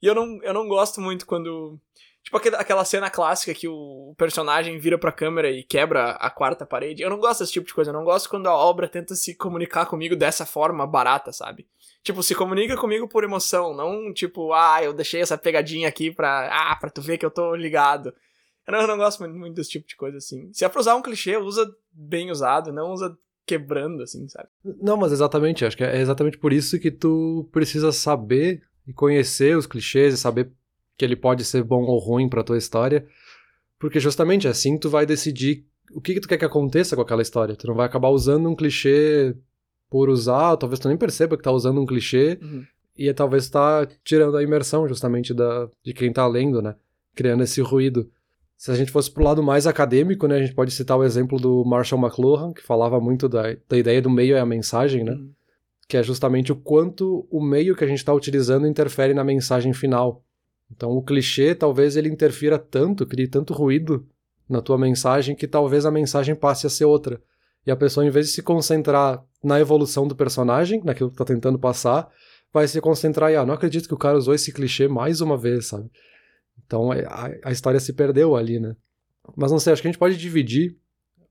E 0.00 0.06
eu 0.06 0.14
não, 0.14 0.40
eu 0.44 0.54
não 0.54 0.68
gosto 0.68 1.00
muito 1.00 1.26
quando. 1.26 1.76
Tipo 2.22 2.36
aquela 2.36 2.84
cena 2.84 3.10
clássica 3.10 3.54
que 3.54 3.66
o 3.66 4.14
personagem 4.16 4.78
vira 4.78 4.96
pra 4.98 5.12
câmera 5.12 5.50
e 5.50 5.64
quebra 5.64 6.10
a 6.10 6.30
quarta 6.30 6.64
parede. 6.64 7.02
Eu 7.02 7.10
não 7.10 7.18
gosto 7.18 7.40
desse 7.40 7.52
tipo 7.52 7.66
de 7.66 7.74
coisa. 7.74 7.90
Eu 7.90 7.94
não 7.94 8.04
gosto 8.04 8.28
quando 8.28 8.46
a 8.48 8.54
obra 8.56 8.88
tenta 8.88 9.14
se 9.16 9.34
comunicar 9.34 9.86
comigo 9.86 10.14
dessa 10.14 10.46
forma 10.46 10.86
barata, 10.86 11.32
sabe? 11.32 11.66
Tipo, 12.02 12.22
se 12.22 12.34
comunica 12.34 12.76
comigo 12.76 13.08
por 13.08 13.24
emoção, 13.24 13.74
não 13.74 14.12
tipo, 14.12 14.52
ah, 14.52 14.82
eu 14.82 14.92
deixei 14.92 15.20
essa 15.20 15.36
pegadinha 15.36 15.88
aqui 15.88 16.12
pra, 16.12 16.48
ah, 16.70 16.76
pra 16.76 16.90
tu 16.90 17.00
ver 17.00 17.18
que 17.18 17.26
eu 17.26 17.30
tô 17.30 17.54
ligado. 17.56 18.14
Eu 18.66 18.72
não, 18.72 18.80
eu 18.80 18.86
não 18.88 18.96
gosto 18.96 19.20
muito, 19.20 19.36
muito, 19.36 19.54
desse 19.54 19.70
tipo 19.70 19.86
de 19.86 19.96
coisa, 19.96 20.18
assim. 20.18 20.50
Se 20.52 20.64
é 20.64 20.68
pra 20.68 20.80
usar 20.80 20.96
um 20.96 21.02
clichê, 21.02 21.36
usa 21.36 21.70
bem 21.92 22.30
usado, 22.30 22.72
não 22.72 22.92
usa 22.92 23.16
quebrando, 23.46 24.02
assim, 24.02 24.28
sabe? 24.28 24.48
Não, 24.64 24.96
mas 24.96 25.12
exatamente, 25.12 25.64
acho 25.64 25.76
que 25.76 25.84
é 25.84 26.00
exatamente 26.00 26.36
por 26.36 26.52
isso 26.52 26.78
que 26.80 26.90
tu 26.90 27.48
precisa 27.52 27.92
saber 27.92 28.62
e 28.86 28.92
conhecer 28.92 29.56
os 29.56 29.66
clichês 29.66 30.14
e 30.14 30.18
saber 30.18 30.50
que 30.96 31.04
ele 31.04 31.14
pode 31.14 31.44
ser 31.44 31.62
bom 31.62 31.82
ou 31.84 31.98
ruim 31.98 32.28
pra 32.28 32.42
tua 32.42 32.58
história, 32.58 33.06
porque 33.78 34.00
justamente 34.00 34.48
assim 34.48 34.78
tu 34.78 34.90
vai 34.90 35.06
decidir 35.06 35.64
o 35.92 36.00
que, 36.00 36.14
que 36.14 36.20
tu 36.20 36.28
quer 36.28 36.38
que 36.38 36.44
aconteça 36.44 36.96
com 36.96 37.02
aquela 37.02 37.22
história. 37.22 37.54
Tu 37.54 37.66
não 37.66 37.74
vai 37.74 37.86
acabar 37.86 38.08
usando 38.08 38.48
um 38.48 38.56
clichê 38.56 39.36
por 39.88 40.08
usar, 40.08 40.56
talvez 40.56 40.80
tu 40.80 40.88
nem 40.88 40.96
perceba 40.96 41.36
que 41.36 41.42
tá 41.42 41.52
usando 41.52 41.80
um 41.80 41.86
clichê, 41.86 42.38
uhum. 42.42 42.64
e 42.96 43.12
talvez 43.14 43.48
tá 43.48 43.86
tirando 44.02 44.36
a 44.36 44.42
imersão 44.42 44.88
justamente 44.88 45.32
da, 45.32 45.68
de 45.84 45.92
quem 45.92 46.12
tá 46.12 46.26
lendo, 46.26 46.60
né? 46.60 46.74
Criando 47.14 47.44
esse 47.44 47.60
ruído. 47.60 48.10
Se 48.56 48.70
a 48.70 48.74
gente 48.74 48.90
fosse 48.90 49.10
pro 49.10 49.22
lado 49.22 49.42
mais 49.42 49.66
acadêmico, 49.66 50.26
né, 50.26 50.36
a 50.36 50.40
gente 50.40 50.54
pode 50.54 50.70
citar 50.70 50.96
o 50.96 51.04
exemplo 51.04 51.38
do 51.38 51.64
Marshall 51.64 52.00
McLuhan, 52.00 52.52
que 52.52 52.62
falava 52.62 52.98
muito 52.98 53.28
da, 53.28 53.54
da 53.68 53.76
ideia 53.76 54.00
do 54.00 54.08
meio 54.08 54.34
é 54.34 54.40
a 54.40 54.46
mensagem, 54.46 55.04
né? 55.04 55.12
Uhum. 55.12 55.30
Que 55.86 55.98
é 55.98 56.02
justamente 56.02 56.50
o 56.50 56.56
quanto 56.56 57.28
o 57.30 57.40
meio 57.40 57.76
que 57.76 57.84
a 57.84 57.86
gente 57.86 57.98
está 57.98 58.12
utilizando 58.12 58.66
interfere 58.66 59.12
na 59.12 59.22
mensagem 59.22 59.72
final. 59.72 60.24
Então 60.74 60.90
o 60.90 61.02
clichê 61.02 61.54
talvez 61.54 61.96
ele 61.96 62.08
interfira 62.08 62.58
tanto, 62.58 63.06
crie 63.06 63.28
tanto 63.28 63.52
ruído 63.52 64.06
na 64.48 64.60
tua 64.60 64.78
mensagem 64.78 65.36
que 65.36 65.46
talvez 65.46 65.84
a 65.84 65.90
mensagem 65.90 66.34
passe 66.34 66.66
a 66.66 66.70
ser 66.70 66.86
outra. 66.86 67.20
E 67.66 67.70
a 67.70 67.76
pessoa, 67.76 68.06
em 68.06 68.10
vez 68.10 68.26
de 68.26 68.32
se 68.32 68.42
concentrar 68.42 69.22
na 69.42 69.60
evolução 69.60 70.06
do 70.06 70.14
personagem, 70.14 70.80
naquilo 70.84 71.10
que 71.10 71.14
está 71.14 71.24
tentando 71.24 71.58
passar, 71.58 72.08
vai 72.52 72.66
se 72.66 72.80
concentrar 72.80 73.30
em, 73.30 73.36
ah, 73.36 73.44
não 73.44 73.54
acredito 73.54 73.88
que 73.88 73.94
o 73.94 73.98
cara 73.98 74.16
usou 74.16 74.34
esse 74.34 74.52
clichê 74.52 74.86
mais 74.88 75.20
uma 75.20 75.36
vez, 75.36 75.66
sabe? 75.66 75.90
Então 76.64 76.92
é, 76.92 77.04
a, 77.06 77.48
a 77.48 77.52
história 77.52 77.80
se 77.80 77.92
perdeu 77.92 78.36
ali, 78.36 78.58
né? 78.58 78.76
Mas 79.36 79.50
não 79.50 79.58
sei, 79.58 79.72
acho 79.72 79.82
que 79.82 79.88
a 79.88 79.90
gente 79.90 79.98
pode 79.98 80.16
dividir 80.16 80.76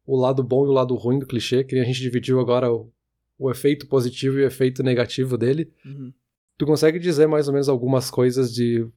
o 0.06 0.16
lado 0.16 0.44
bom 0.44 0.66
e 0.66 0.68
o 0.68 0.72
lado 0.72 0.94
ruim 0.96 1.20
do 1.20 1.26
clichê, 1.26 1.64
que 1.64 1.78
a 1.78 1.84
gente 1.84 2.02
dividiu 2.02 2.40
agora 2.40 2.72
o, 2.72 2.92
o 3.38 3.50
efeito 3.50 3.88
positivo 3.88 4.40
e 4.40 4.44
o 4.44 4.48
efeito 4.48 4.84
negativo 4.84 5.38
dele. 5.38 5.72
Uhum. 5.86 6.14
Tu 6.58 6.66
consegue 6.66 7.00
dizer 7.00 7.28
mais 7.28 7.48
ou 7.48 7.54
menos 7.54 7.68
algumas 7.68 8.10
coisas 8.10 8.54
de 8.54 8.88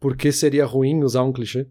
por 0.00 0.16
que 0.16 0.32
seria 0.32 0.66
ruim 0.66 1.02
usar 1.02 1.22
um 1.22 1.32
clichê? 1.32 1.66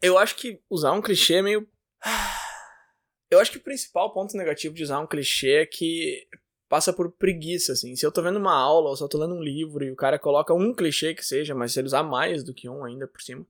Eu 0.00 0.18
acho 0.18 0.36
que 0.36 0.60
usar 0.68 0.92
um 0.92 1.02
clichê 1.02 1.34
é 1.34 1.42
meio. 1.42 1.68
Eu 3.30 3.40
acho 3.40 3.50
que 3.50 3.56
o 3.56 3.62
principal 3.62 4.12
ponto 4.12 4.36
negativo 4.36 4.74
de 4.74 4.82
usar 4.82 5.00
um 5.00 5.06
clichê 5.06 5.62
é 5.62 5.66
que 5.66 6.26
passa 6.72 6.90
por 6.90 7.12
preguiça, 7.12 7.74
assim. 7.74 7.94
Se 7.94 8.06
eu 8.06 8.10
tô 8.10 8.22
vendo 8.22 8.38
uma 8.38 8.54
aula 8.54 8.88
ou 8.88 8.96
eu 8.98 9.06
tô 9.06 9.18
lendo 9.18 9.34
um 9.34 9.42
livro 9.42 9.84
e 9.84 9.90
o 9.90 9.94
cara 9.94 10.18
coloca 10.18 10.54
um 10.54 10.72
clichê 10.72 11.12
que 11.12 11.22
seja, 11.22 11.54
mas 11.54 11.74
se 11.74 11.78
ele 11.78 11.86
usar 11.86 12.02
mais 12.02 12.42
do 12.42 12.54
que 12.54 12.66
um 12.66 12.82
ainda 12.82 13.06
por 13.06 13.20
cima, 13.20 13.46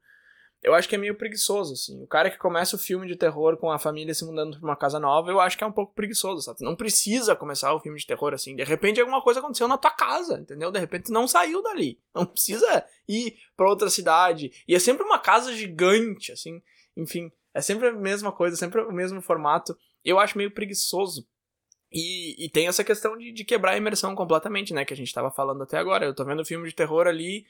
eu 0.60 0.74
acho 0.74 0.88
que 0.88 0.96
é 0.96 0.98
meio 0.98 1.14
preguiçoso, 1.14 1.74
assim. 1.74 2.02
O 2.02 2.06
cara 2.08 2.28
que 2.28 2.36
começa 2.36 2.74
o 2.74 2.78
filme 2.80 3.06
de 3.06 3.14
terror 3.14 3.56
com 3.58 3.70
a 3.70 3.78
família 3.78 4.12
se 4.12 4.24
mudando 4.24 4.58
pra 4.58 4.68
uma 4.68 4.74
casa 4.74 4.98
nova, 4.98 5.30
eu 5.30 5.38
acho 5.38 5.56
que 5.56 5.62
é 5.62 5.66
um 5.68 5.70
pouco 5.70 5.94
preguiçoso, 5.94 6.42
sabe? 6.42 6.64
Não 6.64 6.74
precisa 6.74 7.36
começar 7.36 7.72
o 7.72 7.78
filme 7.78 7.96
de 7.96 8.08
terror 8.08 8.34
assim. 8.34 8.56
De 8.56 8.64
repente 8.64 9.00
alguma 9.00 9.22
coisa 9.22 9.38
aconteceu 9.38 9.68
na 9.68 9.78
tua 9.78 9.92
casa, 9.92 10.40
entendeu? 10.40 10.72
De 10.72 10.80
repente 10.80 11.12
não 11.12 11.28
saiu 11.28 11.62
dali. 11.62 12.00
Não 12.12 12.26
precisa 12.26 12.84
ir 13.08 13.36
pra 13.56 13.68
outra 13.68 13.88
cidade. 13.88 14.50
E 14.66 14.74
é 14.74 14.80
sempre 14.80 15.04
uma 15.04 15.20
casa 15.20 15.54
gigante, 15.54 16.32
assim. 16.32 16.60
Enfim, 16.96 17.30
é 17.54 17.60
sempre 17.60 17.86
a 17.86 17.92
mesma 17.92 18.32
coisa, 18.32 18.56
sempre 18.56 18.80
o 18.80 18.90
mesmo 18.90 19.22
formato. 19.22 19.78
Eu 20.04 20.18
acho 20.18 20.36
meio 20.36 20.50
preguiçoso. 20.50 21.24
E, 21.92 22.46
e 22.46 22.48
tem 22.48 22.68
essa 22.68 22.82
questão 22.82 23.16
de, 23.18 23.32
de 23.32 23.44
quebrar 23.44 23.72
a 23.72 23.76
imersão 23.76 24.14
completamente, 24.14 24.72
né? 24.72 24.84
Que 24.84 24.94
a 24.94 24.96
gente 24.96 25.12
tava 25.12 25.30
falando 25.30 25.62
até 25.62 25.76
agora. 25.76 26.06
Eu 26.06 26.14
tô 26.14 26.24
vendo 26.24 26.44
filme 26.44 26.68
de 26.68 26.74
terror 26.74 27.06
ali 27.06 27.44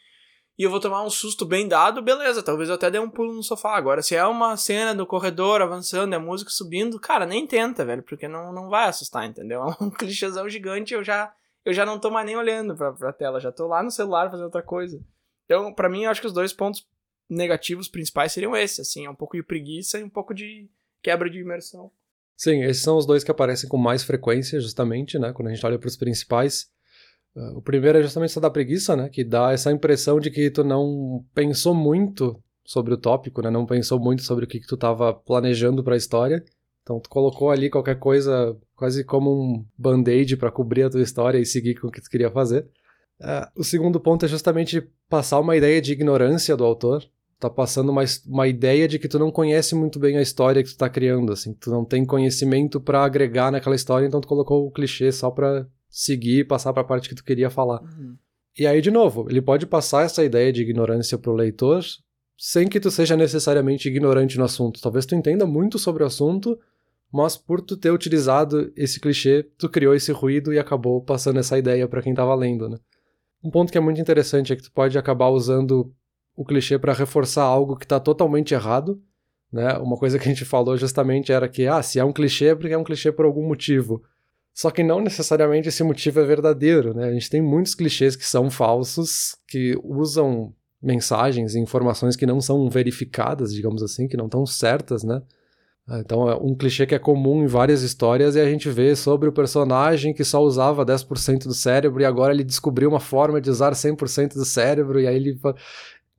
e 0.59 0.65
eu 0.65 0.71
vou 0.71 0.81
tomar 0.81 1.03
um 1.03 1.09
susto 1.09 1.47
bem 1.47 1.67
dado, 1.67 2.03
beleza, 2.03 2.43
talvez 2.43 2.69
eu 2.69 2.75
até 2.75 2.91
dê 2.91 2.99
um 2.99 3.09
pulo 3.09 3.33
no 3.33 3.43
sofá. 3.43 3.75
Agora, 3.75 4.03
se 4.03 4.15
é 4.15 4.25
uma 4.25 4.57
cena 4.57 4.95
do 4.95 5.07
corredor 5.07 5.63
avançando, 5.63 6.15
é 6.15 6.19
música 6.19 6.51
subindo, 6.51 7.01
cara, 7.01 7.25
nem 7.25 7.47
tenta, 7.47 7.85
velho, 7.85 8.03
porque 8.03 8.29
não, 8.29 8.53
não 8.53 8.69
vai 8.69 8.89
assustar, 8.89 9.25
entendeu? 9.25 9.63
É 9.81 9.85
um 9.85 9.91
clichêzão 9.91 10.49
gigante, 10.49 10.93
eu 10.93 11.03
já, 11.03 11.33
eu 11.65 11.73
já 11.73 11.87
não 11.87 11.99
tô 11.99 12.11
mais 12.11 12.27
nem 12.27 12.37
olhando 12.37 12.77
pra, 12.77 12.93
pra 12.93 13.13
tela, 13.13 13.41
já 13.41 13.51
tô 13.51 13.67
lá 13.67 13.83
no 13.83 13.91
celular 13.91 14.31
fazendo 14.31 14.45
outra 14.45 14.63
coisa. 14.63 15.03
Então, 15.47 15.73
para 15.73 15.89
mim, 15.89 16.05
eu 16.05 16.11
acho 16.11 16.21
que 16.21 16.27
os 16.27 16.33
dois 16.33 16.53
pontos 16.53 16.87
negativos 17.29 17.89
principais 17.89 18.33
seriam 18.33 18.55
esses, 18.55 18.81
assim, 18.81 19.07
é 19.07 19.11
um 19.11 19.15
pouco 19.15 19.37
de 19.37 19.43
preguiça 19.43 19.99
e 19.99 20.05
um 20.05 20.11
pouco 20.11 20.35
de 20.35 20.69
quebra 21.03 21.31
de 21.31 21.41
imersão. 21.41 21.91
Sim, 22.37 22.63
esses 22.63 22.83
são 22.83 22.97
os 22.97 23.07
dois 23.07 23.23
que 23.23 23.31
aparecem 23.31 23.69
com 23.69 23.77
mais 23.77 24.03
frequência, 24.03 24.61
justamente, 24.61 25.19
né, 25.19 25.33
quando 25.33 25.49
a 25.49 25.55
gente 25.55 25.65
olha 25.65 25.79
para 25.79 25.89
os 25.89 25.97
principais. 25.97 26.67
Uh, 27.35 27.59
o 27.59 27.63
primeiro 27.63 27.99
é 27.99 28.03
justamente 28.03 28.31
essa 28.31 28.41
da 28.41 28.51
preguiça, 28.51 28.95
né? 28.95 29.09
Que 29.09 29.25
dá 29.25 29.53
essa 29.53 29.73
impressão 29.73 30.21
de 30.21 30.31
que 30.31 30.51
tu 30.51 30.63
não 30.63 31.25
pensou 31.35 31.75
muito 31.75 32.39
sobre 32.65 32.93
o 32.93 32.97
tópico, 32.97 33.41
né? 33.43 33.51
Não 33.51 33.65
pensou 33.67 33.99
muito 33.99 34.23
sobre 34.23 34.45
o 34.45 34.49
que, 34.49 34.61
que 34.61 34.67
tu 34.67 34.75
estava 34.75 35.15
planejando 35.15 35.83
para 35.83 35.95
a 35.95 35.97
história. 35.97 36.45
Então 36.83 37.01
tu 37.01 37.09
colocou 37.09 37.51
ali 37.51 37.71
qualquer 37.71 37.99
coisa 37.99 38.57
quase 38.75 39.05
como 39.05 39.31
um 39.31 39.65
band-aid 39.79 40.37
para 40.37 40.51
cobrir 40.51 40.83
a 40.83 40.91
tua 40.91 41.03
história 41.03 41.39
e 41.39 41.47
seguir 41.47 41.77
com 41.77 41.89
o 41.89 41.91
que 41.91 42.01
tu 42.01 42.11
queria 42.11 42.31
fazer. 42.31 42.69
Uh, 43.21 43.61
o 43.61 43.65
segundo 43.65 44.01
ponto 44.01 44.25
é 44.25 44.29
justamente 44.29 44.83
passar 45.09 45.39
uma 45.41 45.57
ideia 45.57 45.81
de 45.81 45.93
ignorância 45.93 46.57
do 46.57 46.65
autor. 46.65 47.03
Tá 47.43 47.51
passando 47.51 47.91
uma, 47.91 48.05
uma 48.25 48.47
ideia 48.47 48.87
de 48.87 49.01
que 49.01 49.09
tu 49.09 49.19
não 49.19 49.29
conhece 49.29 49.75
muito 49.75 49.99
bem 49.99 50.17
a 50.17 50.23
história 50.23 50.63
que 50.63 50.71
tu 50.71 50.77
tá 50.77 50.89
criando, 50.89 51.33
assim. 51.33 51.53
Tu 51.55 51.71
não 51.71 51.85
tem 51.85 52.05
conhecimento 52.05 52.81
para 52.81 53.03
agregar 53.03 53.51
naquela 53.51 53.75
história, 53.75 54.07
então 54.07 54.21
tu 54.21 54.29
colocou 54.29 54.65
o 54.65 54.71
clichê 54.71 55.11
só 55.11 55.29
pra 55.29 55.67
seguir 55.91 56.39
e 56.39 56.45
passar 56.45 56.73
para 56.73 56.83
a 56.83 56.85
parte 56.85 57.09
que 57.09 57.17
tu 57.17 57.25
queria 57.25 57.51
falar. 57.51 57.83
Uhum. 57.83 58.15
E 58.57 58.65
aí, 58.65 58.81
de 58.81 58.93
novo, 58.93 59.27
ele 59.29 59.43
pode 59.43 59.67
passar 59.67 60.05
essa 60.05 60.23
ideia 60.23 60.53
de 60.53 60.63
ignorância 60.63 61.19
pro 61.19 61.33
leitor 61.33 61.83
sem 62.39 62.69
que 62.69 62.79
tu 62.79 62.93
seja 62.93 63.17
necessariamente 63.17 63.89
ignorante 63.89 64.39
no 64.39 64.45
assunto. 64.45 64.81
Talvez 64.81 65.05
tu 65.05 65.17
entenda 65.17 65.45
muito 65.45 65.81
sobre 65.81 66.05
o 66.05 66.07
assunto, 66.07 66.57
mas 67.13 67.37
por 67.37 67.61
tu 67.61 67.77
ter 67.77 67.91
utilizado 67.91 68.73
esse 68.77 69.01
clichê, 69.01 69.43
tu 69.59 69.69
criou 69.69 69.97
esse 69.97 70.13
ruído 70.13 70.53
e 70.53 70.61
acabou 70.61 71.03
passando 71.03 71.41
essa 71.41 71.59
ideia 71.59 71.89
para 71.89 72.03
quem 72.03 72.15
tava 72.15 72.37
lendo, 72.37 72.69
né? 72.69 72.79
Um 73.43 73.51
ponto 73.51 73.73
que 73.73 73.79
é 73.79 73.81
muito 73.81 74.01
interessante 74.01 74.53
é 74.53 74.57
que 74.57 74.63
tu 74.63 74.71
pode 74.71 74.97
acabar 74.97 75.29
usando 75.31 75.93
o 76.37 76.45
clichê 76.45 76.79
para 76.79 76.93
reforçar 76.93 77.45
algo 77.45 77.77
que 77.77 77.87
tá 77.87 78.01
totalmente 78.01 78.55
errado, 78.55 79.01
né? 79.53 79.77
Uma 79.79 79.97
coisa 79.97 80.19
que 80.19 80.25
a 80.25 80.33
gente 80.33 80.45
falou 80.45 80.77
justamente 80.77 81.31
era 81.33 81.49
que, 81.49 81.67
ah, 81.67 81.83
se 81.83 81.99
é 81.99 82.05
um 82.05 82.13
clichê 82.13 82.47
é 82.47 82.55
porque 82.55 82.73
é 82.73 82.79
um 82.79 82.85
clichê 82.85 83.13
por 83.13 83.25
algum 83.25 83.47
motivo. 83.47 84.03
Só 84.55 84.71
que 84.71 84.83
não 84.83 85.01
necessariamente 85.01 85.69
esse 85.69 85.83
motivo 85.83 86.21
é 86.21 86.25
verdadeiro, 86.25 86.95
né? 86.95 87.09
A 87.09 87.13
gente 87.13 87.31
tem 87.31 87.41
muitos 87.41 87.75
clichês 87.75 88.17
que 88.17 88.27
são 88.27 88.51
falsos, 88.51 89.37
que 89.49 89.79
usam 89.83 90.55
mensagens 90.83 91.55
e 91.55 91.61
informações 91.61 92.17
que 92.17 92.27
não 92.27 92.41
são 92.41 92.69
verificadas, 92.69 93.53
digamos 93.55 93.83
assim, 93.83 94.09
que 94.09 94.17
não 94.17 94.27
estão 94.27 94.45
certas, 94.45 95.05
né? 95.05 95.23
Ah, 95.87 95.99
então, 95.99 96.31
é 96.31 96.37
um 96.37 96.55
clichê 96.55 96.87
que 96.87 96.95
é 96.95 96.99
comum 96.99 97.43
em 97.43 97.47
várias 97.47 97.83
histórias 97.83 98.37
e 98.37 98.41
a 98.41 98.45
gente 98.49 98.71
vê 98.71 98.95
sobre 98.95 99.29
o 99.29 99.33
personagem 99.33 100.15
que 100.15 100.23
só 100.25 100.41
usava 100.41 100.85
10% 100.87 101.45
do 101.45 101.55
cérebro 101.55 102.01
e 102.01 102.05
agora 102.05 102.33
ele 102.33 102.45
descobriu 102.45 102.89
uma 102.89 103.01
forma 103.01 103.41
de 103.41 103.51
usar 103.51 103.73
100% 103.73 104.35
do 104.35 104.45
cérebro 104.45 105.01
e 105.01 105.07
aí 105.07 105.17
ele. 105.17 105.39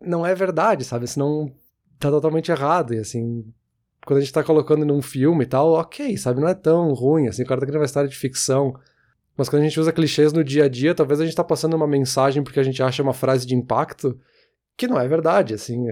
Não 0.03 0.25
é 0.25 0.35
verdade, 0.35 0.83
sabe? 0.83 1.07
Senão 1.07 1.51
tá 1.99 2.09
totalmente 2.09 2.51
errado. 2.51 2.93
E 2.93 2.99
assim, 2.99 3.45
quando 4.05 4.17
a 4.17 4.21
gente 4.21 4.33
tá 4.33 4.43
colocando 4.43 4.85
num 4.85 5.01
filme 5.01 5.43
e 5.43 5.47
tal, 5.47 5.73
ok, 5.73 6.17
sabe? 6.17 6.41
Não 6.41 6.47
é 6.47 6.53
tão 6.53 6.93
ruim, 6.93 7.27
assim, 7.27 7.43
o 7.43 7.45
cara 7.45 7.59
tá 7.59 7.65
criando 7.65 7.81
uma 7.81 7.85
história 7.85 8.09
de 8.09 8.17
ficção. 8.17 8.73
Mas 9.35 9.49
quando 9.49 9.63
a 9.63 9.65
gente 9.65 9.79
usa 9.79 9.91
clichês 9.91 10.31
no 10.31 10.43
dia 10.43 10.65
a 10.65 10.69
dia, 10.69 10.93
talvez 10.93 11.19
a 11.19 11.25
gente 11.25 11.35
tá 11.35 11.43
passando 11.43 11.75
uma 11.75 11.87
mensagem 11.87 12.43
porque 12.43 12.59
a 12.59 12.63
gente 12.63 12.83
acha 12.83 13.01
uma 13.01 13.13
frase 13.13 13.47
de 13.47 13.55
impacto 13.55 14.17
que 14.77 14.87
não 14.87 14.99
é 14.99 15.07
verdade, 15.07 15.53
assim, 15.53 15.85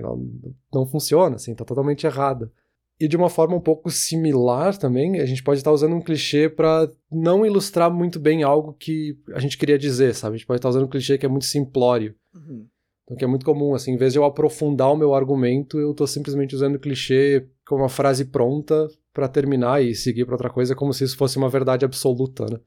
não 0.74 0.86
funciona, 0.86 1.36
assim, 1.36 1.54
tá 1.54 1.64
totalmente 1.64 2.06
errada. 2.06 2.52
E 3.00 3.08
de 3.08 3.18
uma 3.18 3.30
forma 3.30 3.56
um 3.56 3.60
pouco 3.62 3.90
similar 3.90 4.78
também, 4.78 5.20
a 5.20 5.26
gente 5.26 5.42
pode 5.42 5.60
estar 5.60 5.72
tá 5.72 5.74
usando 5.74 5.96
um 5.96 6.02
clichê 6.02 6.48
para 6.48 6.88
não 7.12 7.44
ilustrar 7.44 7.92
muito 7.92 8.20
bem 8.20 8.44
algo 8.44 8.74
que 8.74 9.18
a 9.34 9.40
gente 9.40 9.58
queria 9.58 9.78
dizer, 9.78 10.14
sabe? 10.14 10.36
A 10.36 10.38
gente 10.38 10.46
pode 10.46 10.60
estar 10.60 10.68
tá 10.68 10.72
usando 10.72 10.86
um 10.86 10.90
clichê 10.90 11.18
que 11.18 11.26
é 11.26 11.30
muito 11.30 11.46
simplório. 11.46 12.14
Uhum. 12.36 12.68
Então, 13.12 13.18
que 13.18 13.26
é 13.26 13.28
muito 13.28 13.46
comum, 13.46 13.76
assim, 13.76 13.92
em 13.92 13.98
vez 13.98 14.14
de 14.14 14.20
eu 14.20 14.24
aprofundar 14.24 14.90
o 14.90 14.96
meu 14.96 15.14
argumento, 15.14 15.78
eu 15.78 15.94
tô 15.94 16.08
simplesmente 16.08 16.56
usando 16.56 16.80
clichê 16.80 17.46
com 17.68 17.76
uma 17.76 17.90
frase 17.90 18.24
pronta 18.24 18.88
para 19.14 19.28
terminar 19.28 19.84
e 19.84 19.94
seguir 19.94 20.24
para 20.24 20.36
outra 20.36 20.50
coisa 20.50 20.74
como 20.74 20.94
se 20.94 21.04
isso 21.04 21.18
fosse 21.18 21.38
uma 21.38 21.50
verdade 21.50 21.84
absoluta, 21.84 22.46
né? 22.46 22.58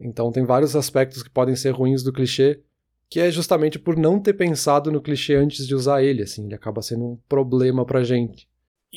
Então 0.00 0.32
tem 0.32 0.42
vários 0.42 0.74
aspectos 0.74 1.22
que 1.22 1.28
podem 1.28 1.54
ser 1.54 1.72
ruins 1.72 2.02
do 2.02 2.14
clichê, 2.14 2.62
que 3.10 3.20
é 3.20 3.30
justamente 3.30 3.78
por 3.78 3.94
não 3.94 4.18
ter 4.18 4.32
pensado 4.32 4.90
no 4.90 5.02
clichê 5.02 5.34
antes 5.34 5.66
de 5.66 5.74
usar 5.74 6.02
ele, 6.02 6.22
assim, 6.22 6.46
ele 6.46 6.54
acaba 6.54 6.80
sendo 6.80 7.04
um 7.04 7.18
problema 7.28 7.84
pra 7.84 8.02
gente. 8.02 8.48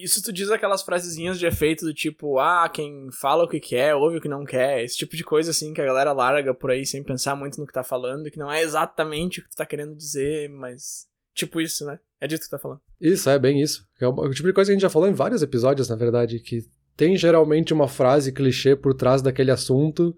Isso 0.03 0.21
tu 0.21 0.31
diz 0.31 0.49
aquelas 0.49 0.83
frasezinhas 0.83 1.39
de 1.39 1.45
efeito 1.45 1.85
do 1.85 1.93
tipo, 1.93 2.39
ah, 2.39 2.69
quem 2.69 3.09
fala 3.11 3.43
o 3.43 3.47
que 3.47 3.59
quer, 3.59 3.95
ouve 3.95 4.17
o 4.17 4.21
que 4.21 4.27
não 4.27 4.45
quer, 4.45 4.83
esse 4.83 4.97
tipo 4.97 5.15
de 5.15 5.23
coisa 5.23 5.51
assim 5.51 5.73
que 5.73 5.81
a 5.81 5.85
galera 5.85 6.13
larga 6.13 6.53
por 6.53 6.71
aí 6.71 6.85
sem 6.85 7.03
pensar 7.03 7.35
muito 7.35 7.59
no 7.59 7.65
que 7.65 7.73
tá 7.73 7.83
falando, 7.83 8.29
que 8.29 8.37
não 8.37 8.51
é 8.51 8.61
exatamente 8.61 9.39
o 9.39 9.43
que 9.43 9.49
tu 9.49 9.55
tá 9.55 9.65
querendo 9.65 9.95
dizer, 9.95 10.49
mas 10.49 11.07
tipo 11.33 11.59
isso, 11.59 11.85
né? 11.85 11.99
É 12.19 12.27
disso 12.27 12.43
que 12.43 12.47
tu 12.47 12.51
tá 12.51 12.59
falando. 12.59 12.81
Isso, 12.99 13.29
é 13.29 13.37
bem 13.37 13.61
isso. 13.61 13.85
É 13.99 14.07
o 14.07 14.29
tipo 14.31 14.47
de 14.47 14.53
coisa 14.53 14.69
que 14.69 14.73
a 14.73 14.75
gente 14.75 14.81
já 14.81 14.89
falou 14.89 15.07
em 15.07 15.13
vários 15.13 15.41
episódios, 15.41 15.89
na 15.89 15.95
verdade, 15.95 16.39
que 16.39 16.65
tem 16.95 17.15
geralmente 17.15 17.73
uma 17.73 17.87
frase 17.87 18.31
clichê 18.31 18.75
por 18.75 18.93
trás 18.93 19.21
daquele 19.21 19.51
assunto, 19.51 20.15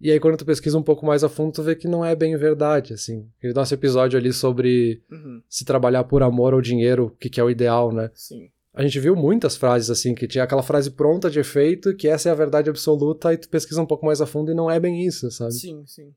e 0.00 0.10
aí 0.10 0.18
quando 0.18 0.38
tu 0.38 0.46
pesquisa 0.46 0.78
um 0.78 0.82
pouco 0.82 1.04
mais 1.04 1.22
a 1.22 1.28
fundo, 1.28 1.52
tu 1.52 1.62
vê 1.62 1.74
que 1.74 1.88
não 1.88 2.04
é 2.04 2.14
bem 2.14 2.36
verdade, 2.36 2.94
assim. 2.94 3.28
Aquele 3.38 3.52
nosso 3.52 3.74
episódio 3.74 4.18
ali 4.18 4.32
sobre 4.32 5.02
uhum. 5.10 5.42
se 5.48 5.64
trabalhar 5.64 6.04
por 6.04 6.22
amor 6.22 6.54
ou 6.54 6.60
dinheiro, 6.60 7.06
o 7.06 7.10
que, 7.10 7.28
que 7.28 7.40
é 7.40 7.44
o 7.44 7.50
ideal, 7.50 7.92
né? 7.92 8.10
Sim 8.14 8.50
a 8.80 8.82
gente 8.82 8.98
viu 8.98 9.14
muitas 9.14 9.58
frases 9.58 9.90
assim, 9.90 10.14
que 10.14 10.26
tinha 10.26 10.42
aquela 10.42 10.62
frase 10.62 10.90
pronta 10.90 11.30
de 11.30 11.38
efeito, 11.38 11.94
que 11.94 12.08
essa 12.08 12.30
é 12.30 12.32
a 12.32 12.34
verdade 12.34 12.70
absoluta, 12.70 13.30
e 13.30 13.36
tu 13.36 13.46
pesquisa 13.46 13.82
um 13.82 13.86
pouco 13.86 14.06
mais 14.06 14.22
a 14.22 14.26
fundo 14.26 14.50
e 14.50 14.54
não 14.54 14.70
é 14.70 14.80
bem 14.80 15.06
isso, 15.06 15.30
sabe? 15.30 15.52
Sim, 15.52 15.84
sim. 15.86 16.14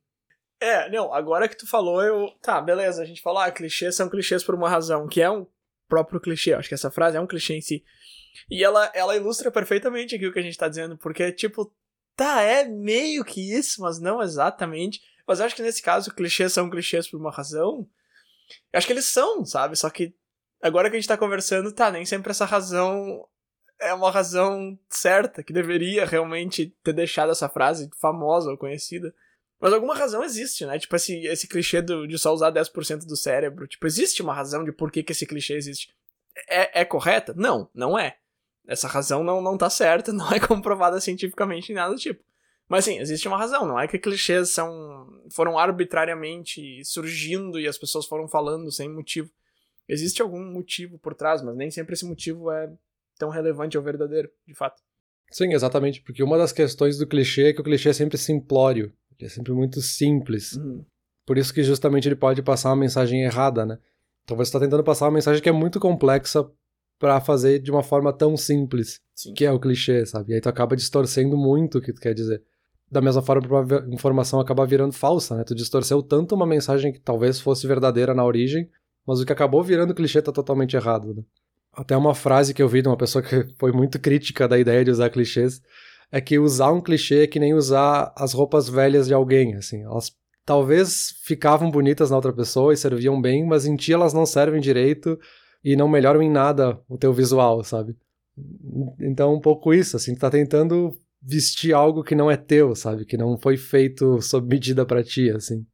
É, 0.61 0.89
não, 0.89 1.13
agora 1.13 1.49
que 1.49 1.57
tu 1.57 1.67
falou, 1.67 2.01
eu. 2.01 2.29
Tá, 2.41 2.61
beleza, 2.61 3.01
a 3.01 3.05
gente 3.05 3.21
falou, 3.21 3.39
ah, 3.39 3.51
clichês 3.51 3.97
são 3.97 4.07
clichês 4.07 4.45
por 4.45 4.55
uma 4.55 4.69
razão, 4.69 5.09
que 5.09 5.21
é 5.21 5.29
um 5.29 5.45
próprio 5.89 6.21
clichê, 6.21 6.53
acho 6.53 6.69
que 6.69 6.73
essa 6.73 6.89
frase 6.89 7.17
é 7.17 7.19
um 7.19 7.27
clichê 7.27 7.53
em 7.53 7.59
si. 7.59 7.83
E 8.49 8.63
ela, 8.63 8.89
ela 8.95 9.13
ilustra 9.13 9.51
perfeitamente 9.51 10.15
aqui 10.15 10.25
o 10.25 10.31
que 10.31 10.39
a 10.39 10.43
gente 10.43 10.57
tá 10.57 10.69
dizendo, 10.69 10.97
porque, 10.97 11.33
tipo, 11.33 11.69
tá, 12.15 12.43
é 12.43 12.63
meio 12.63 13.25
que 13.25 13.41
isso, 13.53 13.81
mas 13.81 13.99
não 13.99 14.23
exatamente. 14.23 15.01
Mas 15.27 15.41
acho 15.41 15.53
que 15.53 15.61
nesse 15.61 15.81
caso, 15.81 16.15
clichês 16.15 16.53
são 16.53 16.69
clichês 16.69 17.09
por 17.09 17.19
uma 17.19 17.29
razão. 17.29 17.85
Eu 18.71 18.77
acho 18.77 18.87
que 18.87 18.93
eles 18.93 19.05
são, 19.05 19.43
sabe? 19.43 19.75
Só 19.75 19.89
que 19.89 20.15
agora 20.63 20.89
que 20.89 20.95
a 20.95 20.99
gente 20.99 21.07
tá 21.07 21.17
conversando, 21.17 21.71
tá, 21.71 21.91
nem 21.91 22.05
sempre 22.05 22.31
essa 22.31 22.45
razão 22.45 23.27
é 23.79 23.93
uma 23.93 24.09
razão 24.09 24.77
certa, 24.89 25.43
que 25.43 25.51
deveria 25.51 26.05
realmente 26.05 26.73
ter 26.83 26.93
deixado 26.93 27.31
essa 27.31 27.49
frase 27.49 27.89
famosa 27.99 28.49
ou 28.49 28.57
conhecida. 28.57 29.13
Mas 29.59 29.73
alguma 29.73 29.95
razão 29.95 30.23
existe, 30.23 30.65
né? 30.65 30.79
Tipo, 30.79 30.95
esse, 30.95 31.25
esse 31.25 31.47
clichê 31.47 31.81
do, 31.81 32.07
de 32.07 32.17
só 32.17 32.33
usar 32.33 32.51
10% 32.51 33.05
do 33.05 33.15
cérebro. 33.15 33.67
Tipo, 33.67 33.85
existe 33.87 34.21
uma 34.21 34.33
razão 34.33 34.63
de 34.63 34.71
por 34.71 34.91
que, 34.91 35.03
que 35.03 35.11
esse 35.11 35.25
clichê 35.25 35.55
existe. 35.55 35.93
É, 36.49 36.81
é 36.81 36.85
correta? 36.85 37.33
Não, 37.35 37.69
não 37.73 37.97
é. 37.97 38.17
Essa 38.67 38.87
razão 38.87 39.23
não, 39.23 39.41
não 39.41 39.57
tá 39.57 39.69
certa, 39.69 40.11
não 40.13 40.31
é 40.31 40.39
comprovada 40.39 40.99
cientificamente 40.99 41.71
em 41.71 41.75
nada 41.75 41.93
do 41.93 41.99
tipo. 41.99 42.23
Mas 42.67 42.85
sim, 42.85 42.99
existe 42.99 43.27
uma 43.27 43.37
razão, 43.37 43.67
não 43.67 43.79
é 43.79 43.87
que 43.87 43.99
clichês 43.99 44.49
são, 44.49 45.21
foram 45.31 45.59
arbitrariamente 45.59 46.83
surgindo 46.85 47.59
e 47.59 47.67
as 47.67 47.77
pessoas 47.77 48.05
foram 48.05 48.27
falando 48.27 48.71
sem 48.71 48.89
motivo. 48.89 49.29
Existe 49.87 50.21
algum 50.21 50.43
motivo 50.51 50.97
por 50.97 51.13
trás, 51.13 51.41
mas 51.41 51.55
nem 51.55 51.69
sempre 51.69 51.93
esse 51.93 52.05
motivo 52.05 52.51
é 52.51 52.71
tão 53.17 53.29
relevante 53.29 53.77
ou 53.77 53.83
verdadeiro, 53.83 54.29
de 54.47 54.53
fato. 54.53 54.81
Sim, 55.31 55.53
exatamente, 55.53 56.01
porque 56.01 56.23
uma 56.23 56.37
das 56.37 56.51
questões 56.51 56.97
do 56.97 57.07
clichê 57.07 57.47
é 57.47 57.53
que 57.53 57.61
o 57.61 57.63
clichê 57.63 57.89
é 57.89 57.93
sempre 57.93 58.17
simplório, 58.17 58.93
ele 59.17 59.27
é 59.27 59.29
sempre 59.29 59.51
muito 59.51 59.81
simples. 59.81 60.53
Uhum. 60.53 60.85
Por 61.25 61.37
isso 61.37 61.53
que 61.53 61.63
justamente 61.63 62.07
ele 62.07 62.15
pode 62.15 62.41
passar 62.41 62.69
uma 62.69 62.75
mensagem 62.75 63.23
errada, 63.23 63.65
né? 63.65 63.79
Talvez 64.25 64.47
você 64.47 64.53
tá 64.53 64.59
tentando 64.59 64.83
passar 64.83 65.05
uma 65.05 65.13
mensagem 65.13 65.41
que 65.41 65.49
é 65.49 65.53
muito 65.53 65.79
complexa 65.79 66.49
para 66.99 67.19
fazer 67.19 67.59
de 67.59 67.71
uma 67.71 67.83
forma 67.83 68.13
tão 68.13 68.37
simples, 68.37 69.01
Sim. 69.15 69.33
que 69.33 69.45
é 69.45 69.51
o 69.51 69.59
clichê, 69.59 70.05
sabe? 70.05 70.31
E 70.31 70.35
aí 70.35 70.41
tu 70.41 70.49
acaba 70.49 70.75
distorcendo 70.75 71.35
muito 71.35 71.77
o 71.77 71.81
que 71.81 71.91
tu 71.91 71.99
quer 71.99 72.13
dizer. 72.13 72.43
Da 72.89 73.01
mesma 73.01 73.21
forma, 73.21 73.47
a 73.61 73.93
informação 73.93 74.39
acaba 74.39 74.65
virando 74.65 74.93
falsa, 74.93 75.35
né? 75.35 75.43
Tu 75.43 75.55
distorceu 75.55 76.01
tanto 76.03 76.35
uma 76.35 76.45
mensagem 76.45 76.93
que 76.93 76.99
talvez 76.99 77.39
fosse 77.39 77.65
verdadeira 77.65 78.13
na 78.13 78.23
origem, 78.23 78.69
mas 79.05 79.19
o 79.19 79.25
que 79.25 79.33
acabou 79.33 79.63
virando 79.63 79.93
clichê 79.93 80.21
tá 80.21 80.31
totalmente 80.31 80.75
errado, 80.75 81.13
né? 81.13 81.23
Até 81.71 81.97
uma 81.97 82.13
frase 82.13 82.53
que 82.53 82.61
eu 82.61 82.69
vi 82.69 82.81
de 82.81 82.87
uma 82.87 82.97
pessoa 82.97 83.23
que 83.23 83.47
foi 83.57 83.71
muito 83.71 83.99
crítica 83.99 84.47
da 84.47 84.59
ideia 84.59 84.85
de 84.85 84.91
usar 84.91 85.09
clichês 85.09 85.61
é 86.11 86.21
que 86.21 86.37
usar 86.37 86.71
um 86.71 86.79
clichê 86.79 87.23
é 87.23 87.27
que 87.27 87.39
nem 87.39 87.55
usar 87.55 88.13
as 88.15 88.33
roupas 88.33 88.69
velhas 88.69 89.07
de 89.07 89.13
alguém, 89.13 89.55
assim. 89.55 89.81
Elas 89.81 90.11
talvez 90.45 91.15
ficavam 91.23 91.71
bonitas 91.71 92.11
na 92.11 92.15
outra 92.15 92.31
pessoa 92.31 92.73
e 92.73 92.77
serviam 92.77 93.19
bem, 93.19 93.45
mas 93.45 93.65
em 93.65 93.75
ti 93.75 93.91
elas 93.91 94.13
não 94.13 94.25
servem 94.25 94.61
direito 94.61 95.19
e 95.63 95.75
não 95.75 95.87
melhoram 95.87 96.21
em 96.21 96.29
nada 96.29 96.79
o 96.87 96.97
teu 96.97 97.11
visual, 97.11 97.63
sabe? 97.63 97.95
Então, 98.99 99.33
um 99.33 99.39
pouco 99.39 99.73
isso, 99.73 99.95
assim, 99.95 100.13
tu 100.13 100.19
tá 100.19 100.29
tentando 100.29 100.95
vestir 101.21 101.73
algo 101.73 102.03
que 102.03 102.15
não 102.15 102.29
é 102.29 102.35
teu, 102.35 102.75
sabe? 102.75 103.05
Que 103.05 103.17
não 103.17 103.37
foi 103.37 103.57
feito 103.57 104.21
sob 104.21 104.47
medida 104.47 104.85
para 104.85 105.03
ti, 105.03 105.31
assim. 105.31 105.65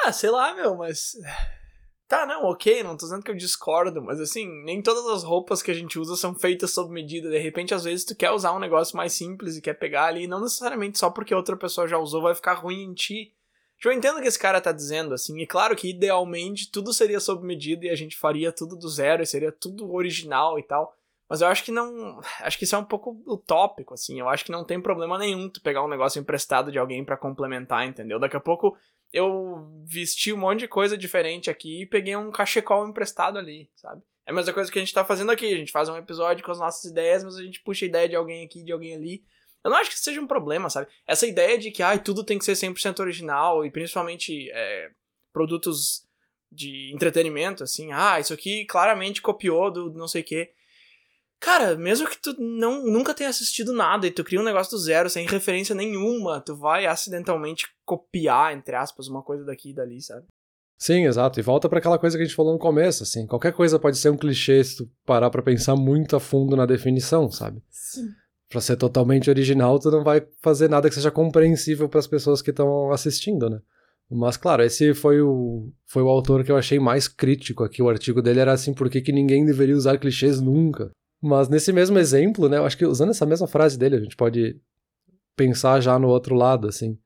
Ah, 0.00 0.12
sei 0.12 0.30
lá, 0.30 0.54
meu, 0.54 0.76
mas. 0.76 1.12
Tá, 2.06 2.26
não, 2.26 2.44
ok, 2.44 2.82
não 2.82 2.96
tô 2.96 3.06
dizendo 3.06 3.22
que 3.22 3.30
eu 3.30 3.36
discordo, 3.36 4.02
mas 4.02 4.20
assim, 4.20 4.46
nem 4.64 4.82
todas 4.82 5.06
as 5.06 5.24
roupas 5.24 5.62
que 5.62 5.70
a 5.70 5.74
gente 5.74 5.98
usa 5.98 6.16
são 6.16 6.34
feitas 6.34 6.70
sob 6.70 6.92
medida. 6.92 7.30
De 7.30 7.38
repente, 7.38 7.74
às 7.74 7.84
vezes, 7.84 8.04
tu 8.04 8.14
quer 8.14 8.30
usar 8.30 8.52
um 8.52 8.58
negócio 8.58 8.96
mais 8.96 9.14
simples 9.14 9.56
e 9.56 9.62
quer 9.62 9.74
pegar 9.74 10.04
ali, 10.04 10.26
não 10.26 10.40
necessariamente 10.42 10.98
só 10.98 11.08
porque 11.08 11.34
outra 11.34 11.56
pessoa 11.56 11.88
já 11.88 11.96
usou 11.98 12.20
vai 12.20 12.34
ficar 12.34 12.54
ruim 12.54 12.82
em 12.82 12.94
ti. 12.94 13.32
Eu 13.82 13.92
entendo 13.92 14.18
o 14.18 14.22
que 14.22 14.28
esse 14.28 14.38
cara 14.38 14.60
tá 14.60 14.72
dizendo, 14.72 15.12
assim, 15.12 15.38
e 15.40 15.46
claro 15.46 15.76
que 15.76 15.90
idealmente 15.90 16.70
tudo 16.70 16.92
seria 16.92 17.20
sob 17.20 17.44
medida 17.44 17.86
e 17.86 17.90
a 17.90 17.94
gente 17.94 18.16
faria 18.16 18.50
tudo 18.50 18.76
do 18.76 18.88
zero 18.88 19.22
e 19.22 19.26
seria 19.26 19.52
tudo 19.52 19.92
original 19.92 20.58
e 20.58 20.62
tal. 20.62 20.96
Mas 21.28 21.40
eu 21.40 21.48
acho 21.48 21.64
que 21.64 21.72
não. 21.72 22.20
Acho 22.40 22.58
que 22.58 22.64
isso 22.64 22.76
é 22.76 22.78
um 22.78 22.84
pouco 22.84 23.20
utópico, 23.26 23.94
assim. 23.94 24.20
Eu 24.20 24.28
acho 24.28 24.44
que 24.44 24.52
não 24.52 24.64
tem 24.64 24.80
problema 24.80 25.18
nenhum 25.18 25.48
tu 25.48 25.60
pegar 25.60 25.84
um 25.84 25.88
negócio 25.88 26.20
emprestado 26.20 26.70
de 26.70 26.78
alguém 26.78 27.04
para 27.04 27.16
complementar, 27.16 27.86
entendeu? 27.86 28.18
Daqui 28.18 28.36
a 28.36 28.40
pouco 28.40 28.76
eu 29.14 29.64
vesti 29.84 30.32
um 30.32 30.36
monte 30.36 30.60
de 30.60 30.68
coisa 30.68 30.98
diferente 30.98 31.48
aqui 31.48 31.82
e 31.82 31.86
peguei 31.86 32.16
um 32.16 32.32
cachecol 32.32 32.86
emprestado 32.88 33.38
ali, 33.38 33.70
sabe? 33.76 34.02
É 34.26 34.32
a 34.32 34.34
mesma 34.34 34.52
coisa 34.52 34.72
que 34.72 34.78
a 34.78 34.82
gente 34.82 34.92
tá 34.92 35.04
fazendo 35.04 35.30
aqui. 35.30 35.46
A 35.46 35.56
gente 35.56 35.70
faz 35.70 35.88
um 35.88 35.96
episódio 35.96 36.44
com 36.44 36.50
as 36.50 36.58
nossas 36.58 36.90
ideias, 36.90 37.22
mas 37.22 37.36
a 37.36 37.42
gente 37.42 37.60
puxa 37.60 37.84
a 37.84 37.88
ideia 37.88 38.08
de 38.08 38.16
alguém 38.16 38.44
aqui, 38.44 38.64
de 38.64 38.72
alguém 38.72 38.96
ali. 38.96 39.24
Eu 39.62 39.70
não 39.70 39.78
acho 39.78 39.90
que 39.90 39.98
seja 39.98 40.20
um 40.20 40.26
problema, 40.26 40.68
sabe? 40.68 40.88
Essa 41.06 41.28
ideia 41.28 41.56
de 41.56 41.70
que 41.70 41.80
ah, 41.80 41.96
tudo 41.96 42.24
tem 42.24 42.38
que 42.38 42.44
ser 42.44 42.54
100% 42.54 42.98
original 42.98 43.64
e 43.64 43.70
principalmente 43.70 44.50
é, 44.50 44.90
produtos 45.32 46.04
de 46.50 46.92
entretenimento, 46.92 47.62
assim, 47.62 47.92
ah, 47.92 48.18
isso 48.18 48.34
aqui 48.34 48.64
claramente 48.64 49.22
copiou 49.22 49.70
do 49.70 49.92
não 49.92 50.08
sei 50.08 50.22
o 50.22 50.24
quê. 50.24 50.52
Cara, 51.40 51.76
mesmo 51.76 52.08
que 52.08 52.20
tu 52.20 52.34
não, 52.40 52.84
nunca 52.86 53.12
tenha 53.12 53.28
assistido 53.28 53.72
nada 53.72 54.06
e 54.06 54.10
tu 54.10 54.24
cria 54.24 54.40
um 54.40 54.44
negócio 54.44 54.70
do 54.70 54.78
zero, 54.78 55.10
sem 55.10 55.26
referência 55.26 55.74
nenhuma, 55.74 56.40
tu 56.40 56.56
vai 56.56 56.86
acidentalmente 56.86 57.66
copiar, 57.84 58.56
entre 58.56 58.74
aspas, 58.74 59.08
uma 59.08 59.22
coisa 59.22 59.44
daqui 59.44 59.70
e 59.70 59.74
dali, 59.74 60.00
sabe? 60.00 60.26
Sim, 60.76 61.06
exato. 61.06 61.38
E 61.38 61.42
volta 61.42 61.68
para 61.68 61.78
aquela 61.78 61.98
coisa 61.98 62.16
que 62.16 62.22
a 62.22 62.26
gente 62.26 62.36
falou 62.36 62.52
no 62.52 62.58
começo, 62.58 63.02
assim, 63.02 63.26
qualquer 63.26 63.52
coisa 63.52 63.78
pode 63.78 63.96
ser 63.98 64.10
um 64.10 64.16
clichê 64.16 64.62
se 64.64 64.78
tu 64.78 64.90
parar 65.04 65.30
pra 65.30 65.42
pensar 65.42 65.76
muito 65.76 66.16
a 66.16 66.20
fundo 66.20 66.56
na 66.56 66.66
definição, 66.66 67.30
sabe? 67.30 67.62
Sim. 67.70 68.08
Pra 68.48 68.60
ser 68.60 68.76
totalmente 68.76 69.30
original, 69.30 69.78
tu 69.78 69.90
não 69.90 70.04
vai 70.04 70.26
fazer 70.42 70.68
nada 70.68 70.88
que 70.88 70.94
seja 70.94 71.10
compreensível 71.10 71.88
para 71.88 72.00
as 72.00 72.06
pessoas 72.06 72.42
que 72.42 72.50
estão 72.50 72.92
assistindo, 72.92 73.48
né? 73.48 73.60
Mas, 74.10 74.36
claro, 74.36 74.62
esse 74.62 74.94
foi 74.94 75.20
o, 75.20 75.72
foi 75.86 76.02
o 76.02 76.08
autor 76.08 76.44
que 76.44 76.52
eu 76.52 76.56
achei 76.56 76.78
mais 76.78 77.08
crítico 77.08 77.64
aqui. 77.64 77.82
O 77.82 77.88
artigo 77.88 78.20
dele 78.20 78.40
era 78.40 78.52
assim, 78.52 78.74
por 78.74 78.90
que, 78.90 79.00
que 79.00 79.12
ninguém 79.12 79.44
deveria 79.44 79.74
usar 79.74 79.98
clichês 79.98 80.40
nunca? 80.40 80.90
Mas 81.24 81.48
nesse 81.48 81.72
mesmo 81.72 81.98
exemplo, 81.98 82.50
né, 82.50 82.58
eu 82.58 82.66
acho 82.66 82.76
que 82.76 82.84
usando 82.84 83.08
essa 83.08 83.24
mesma 83.24 83.46
frase 83.46 83.78
dele, 83.78 83.96
a 83.96 84.00
gente 84.00 84.14
pode 84.14 84.60
pensar 85.34 85.80
já 85.80 85.98
no 85.98 86.08
outro 86.08 86.34
lado, 86.34 86.68
assim, 86.68 86.98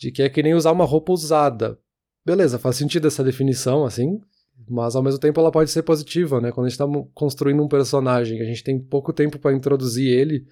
de 0.00 0.10
que 0.10 0.22
é 0.22 0.30
que 0.30 0.42
nem 0.42 0.54
usar 0.54 0.72
uma 0.72 0.86
roupa 0.86 1.12
usada. 1.12 1.78
Beleza, 2.24 2.58
faz 2.58 2.76
sentido 2.76 3.06
essa 3.06 3.22
definição, 3.22 3.84
assim, 3.84 4.18
mas 4.66 4.96
ao 4.96 5.02
mesmo 5.02 5.20
tempo 5.20 5.38
ela 5.38 5.52
pode 5.52 5.70
ser 5.70 5.82
positiva, 5.82 6.40
né? 6.40 6.50
Quando 6.50 6.66
a 6.66 6.68
gente 6.70 6.78
tá 6.78 6.86
construindo 7.12 7.62
um 7.62 7.68
personagem, 7.68 8.40
a 8.40 8.44
gente 8.44 8.64
tem 8.64 8.78
pouco 8.78 9.12
tempo 9.12 9.38
para 9.38 9.54
introduzir 9.54 10.08
ele. 10.08 10.46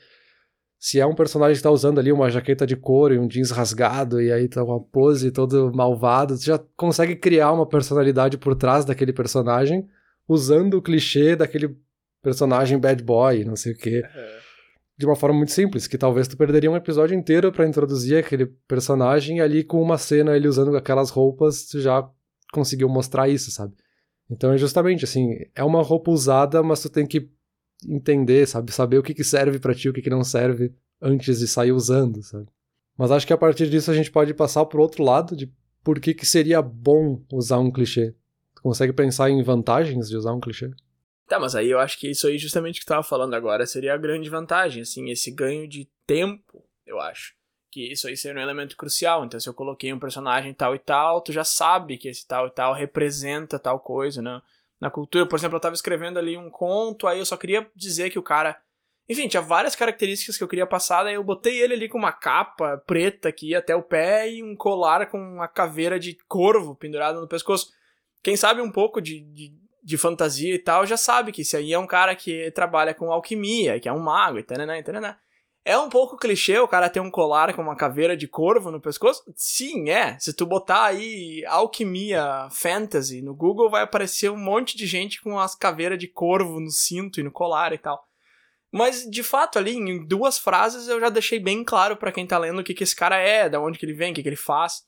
Se 0.78 1.00
é 1.00 1.06
um 1.06 1.14
personagem 1.14 1.56
que 1.56 1.62
tá 1.62 1.70
usando 1.70 1.98
ali 1.98 2.12
uma 2.12 2.28
jaqueta 2.28 2.66
de 2.66 2.76
couro 2.76 3.14
e 3.14 3.18
um 3.18 3.26
jeans 3.26 3.50
rasgado, 3.50 4.20
e 4.20 4.30
aí 4.30 4.48
tá 4.48 4.62
uma 4.62 4.78
pose 4.78 5.30
todo 5.30 5.72
malvado, 5.74 6.36
você 6.36 6.44
já 6.44 6.58
consegue 6.76 7.16
criar 7.16 7.52
uma 7.52 7.66
personalidade 7.66 8.36
por 8.36 8.54
trás 8.54 8.84
daquele 8.84 9.14
personagem, 9.14 9.88
usando 10.28 10.74
o 10.74 10.82
clichê 10.82 11.34
daquele 11.34 11.74
personagem 12.24 12.78
bad 12.78 13.04
boy, 13.04 13.44
não 13.44 13.54
sei 13.54 13.72
o 13.72 13.76
quê. 13.76 14.02
É. 14.02 14.44
De 14.96 15.06
uma 15.06 15.14
forma 15.14 15.36
muito 15.36 15.52
simples, 15.52 15.86
que 15.86 15.98
talvez 15.98 16.26
tu 16.26 16.36
perderia 16.36 16.70
um 16.70 16.76
episódio 16.76 17.16
inteiro 17.16 17.52
para 17.52 17.66
introduzir 17.66 18.16
aquele 18.16 18.46
personagem 18.66 19.38
e 19.38 19.40
ali 19.40 19.62
com 19.62 19.80
uma 19.82 19.98
cena 19.98 20.36
ele 20.36 20.48
usando 20.48 20.76
aquelas 20.76 21.10
roupas, 21.10 21.66
tu 21.66 21.80
já 21.80 22.08
conseguiu 22.52 22.88
mostrar 22.88 23.28
isso, 23.28 23.50
sabe? 23.50 23.74
Então 24.30 24.52
é 24.52 24.58
justamente 24.58 25.04
assim, 25.04 25.36
é 25.54 25.62
uma 25.62 25.82
roupa 25.82 26.10
usada, 26.10 26.62
mas 26.62 26.80
tu 26.80 26.88
tem 26.88 27.06
que 27.06 27.28
entender, 27.86 28.46
sabe, 28.46 28.72
saber 28.72 28.98
o 28.98 29.02
que 29.02 29.12
que 29.12 29.24
serve 29.24 29.58
para 29.58 29.74
ti, 29.74 29.88
o 29.88 29.92
que 29.92 30.00
que 30.00 30.08
não 30.08 30.24
serve 30.24 30.72
antes 31.02 31.38
de 31.38 31.46
sair 31.46 31.72
usando, 31.72 32.22
sabe? 32.22 32.46
Mas 32.96 33.10
acho 33.10 33.26
que 33.26 33.32
a 33.32 33.38
partir 33.38 33.68
disso 33.68 33.90
a 33.90 33.94
gente 33.94 34.10
pode 34.10 34.32
passar 34.32 34.64
pro 34.64 34.80
outro 34.80 35.02
lado 35.02 35.36
de 35.36 35.52
por 35.82 36.00
que 36.00 36.14
que 36.14 36.24
seria 36.24 36.62
bom 36.62 37.20
usar 37.32 37.58
um 37.58 37.70
clichê. 37.70 38.14
Tu 38.54 38.62
consegue 38.62 38.92
pensar 38.92 39.28
em 39.28 39.42
vantagens 39.42 40.08
de 40.08 40.16
usar 40.16 40.32
um 40.32 40.40
clichê? 40.40 40.70
Tá, 41.34 41.40
mas 41.40 41.56
aí 41.56 41.68
eu 41.68 41.80
acho 41.80 41.98
que 41.98 42.08
isso 42.08 42.28
aí, 42.28 42.38
justamente 42.38 42.78
que 42.78 42.86
tu 42.86 42.90
tava 42.90 43.02
falando 43.02 43.34
agora, 43.34 43.66
seria 43.66 43.92
a 43.92 43.96
grande 43.96 44.30
vantagem, 44.30 44.82
assim, 44.82 45.10
esse 45.10 45.32
ganho 45.32 45.66
de 45.66 45.90
tempo, 46.06 46.64
eu 46.86 47.00
acho. 47.00 47.34
Que 47.72 47.90
isso 47.90 48.06
aí 48.06 48.16
seria 48.16 48.38
um 48.38 48.42
elemento 48.44 48.76
crucial. 48.76 49.24
Então, 49.24 49.40
se 49.40 49.48
eu 49.48 49.52
coloquei 49.52 49.92
um 49.92 49.98
personagem 49.98 50.54
tal 50.54 50.76
e 50.76 50.78
tal, 50.78 51.20
tu 51.20 51.32
já 51.32 51.42
sabe 51.42 51.98
que 51.98 52.06
esse 52.06 52.24
tal 52.24 52.46
e 52.46 52.50
tal 52.52 52.72
representa 52.72 53.58
tal 53.58 53.80
coisa, 53.80 54.22
né? 54.22 54.40
Na 54.80 54.92
cultura, 54.92 55.26
por 55.26 55.36
exemplo, 55.36 55.56
eu 55.56 55.60
tava 55.60 55.74
escrevendo 55.74 56.20
ali 56.20 56.36
um 56.36 56.48
conto, 56.48 57.08
aí 57.08 57.18
eu 57.18 57.26
só 57.26 57.36
queria 57.36 57.68
dizer 57.74 58.10
que 58.10 58.18
o 58.18 58.22
cara. 58.22 58.56
Enfim, 59.08 59.26
tinha 59.26 59.42
várias 59.42 59.74
características 59.74 60.38
que 60.38 60.44
eu 60.44 60.48
queria 60.48 60.68
passar, 60.68 61.02
daí 61.02 61.14
eu 61.14 61.24
botei 61.24 61.60
ele 61.60 61.74
ali 61.74 61.88
com 61.88 61.98
uma 61.98 62.12
capa 62.12 62.80
preta 62.86 63.32
que 63.32 63.48
ia 63.48 63.58
até 63.58 63.74
o 63.74 63.82
pé 63.82 64.30
e 64.30 64.40
um 64.40 64.54
colar 64.54 65.06
com 65.06 65.18
uma 65.18 65.48
caveira 65.48 65.98
de 65.98 66.16
corvo 66.28 66.76
pendurado 66.76 67.20
no 67.20 67.26
pescoço. 67.26 67.72
Quem 68.22 68.36
sabe 68.36 68.60
um 68.60 68.70
pouco 68.70 69.02
de, 69.02 69.20
de 69.20 69.63
de 69.84 69.98
fantasia 69.98 70.54
e 70.54 70.58
tal, 70.58 70.86
já 70.86 70.96
sabe 70.96 71.30
que 71.30 71.42
esse 71.42 71.56
aí 71.56 71.72
é 71.72 71.78
um 71.78 71.86
cara 71.86 72.16
que 72.16 72.50
trabalha 72.52 72.94
com 72.94 73.12
alquimia, 73.12 73.78
que 73.78 73.88
é 73.88 73.92
um 73.92 74.00
mago 74.00 74.38
e 74.38 74.42
taraná, 74.42 74.78
e 74.78 74.82
taraná. 74.82 75.18
É 75.66 75.78
um 75.78 75.88
pouco 75.88 76.16
clichê 76.16 76.58
o 76.58 76.68
cara 76.68 76.90
ter 76.90 77.00
um 77.00 77.10
colar 77.10 77.54
com 77.54 77.62
uma 77.62 77.76
caveira 77.76 78.14
de 78.14 78.28
corvo 78.28 78.70
no 78.70 78.80
pescoço? 78.80 79.22
Sim, 79.34 79.88
é. 79.88 80.18
Se 80.18 80.34
tu 80.34 80.44
botar 80.44 80.84
aí 80.84 81.42
alquimia 81.46 82.48
fantasy 82.50 83.22
no 83.22 83.34
Google, 83.34 83.70
vai 83.70 83.82
aparecer 83.82 84.30
um 84.30 84.36
monte 84.36 84.76
de 84.76 84.86
gente 84.86 85.22
com 85.22 85.38
as 85.38 85.54
caveiras 85.54 85.98
de 85.98 86.06
corvo 86.06 86.60
no 86.60 86.70
cinto 86.70 87.18
e 87.18 87.22
no 87.22 87.30
colar 87.30 87.72
e 87.72 87.78
tal. 87.78 88.06
Mas, 88.70 89.08
de 89.08 89.22
fato, 89.22 89.58
ali, 89.58 89.74
em 89.74 90.06
duas 90.06 90.36
frases, 90.36 90.88
eu 90.88 91.00
já 91.00 91.08
deixei 91.08 91.38
bem 91.38 91.64
claro 91.64 91.96
para 91.96 92.12
quem 92.12 92.26
tá 92.26 92.36
lendo 92.36 92.58
o 92.58 92.64
que, 92.64 92.74
que 92.74 92.84
esse 92.84 92.96
cara 92.96 93.16
é, 93.16 93.48
da 93.48 93.60
onde 93.60 93.78
que 93.78 93.86
ele 93.86 93.94
vem, 93.94 94.12
o 94.12 94.14
que, 94.14 94.22
que 94.22 94.28
ele 94.28 94.36
faz. 94.36 94.82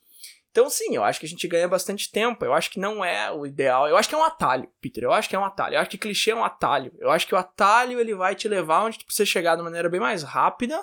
Então, 0.57 0.71
sim, 0.71 0.97
eu 0.97 1.05
acho 1.05 1.21
que 1.21 1.27
a 1.27 1.29
gente 1.29 1.47
ganha 1.47 1.69
bastante 1.69 2.11
tempo. 2.11 2.43
Eu 2.43 2.55
acho 2.55 2.71
que 2.71 2.81
não 2.81 3.05
é 3.05 3.31
o 3.31 3.45
ideal. 3.45 3.87
Eu 3.87 3.95
acho 3.99 4.09
que 4.09 4.15
é 4.15 4.19
um 4.19 4.25
atalho, 4.25 4.67
Peter. 4.81 5.05
Eu 5.05 5.13
acho 5.13 5.29
que 5.29 5.37
é 5.37 5.39
um 5.39 5.45
atalho. 5.45 5.75
Eu 5.75 5.81
acho 5.81 5.91
que 5.91 5.99
clichê 5.99 6.31
é 6.31 6.35
um 6.35 6.43
atalho. 6.43 6.95
Eu 6.99 7.11
acho 7.11 7.27
que 7.27 7.35
o 7.35 7.37
atalho 7.37 8.01
ele 8.01 8.15
vai 8.15 8.35
te 8.35 8.49
levar 8.49 8.85
onde 8.85 9.05
precisa 9.05 9.27
chegar 9.27 9.55
de 9.57 9.63
maneira 9.63 9.91
bem 9.91 10.01
mais 10.01 10.23
rápida, 10.23 10.83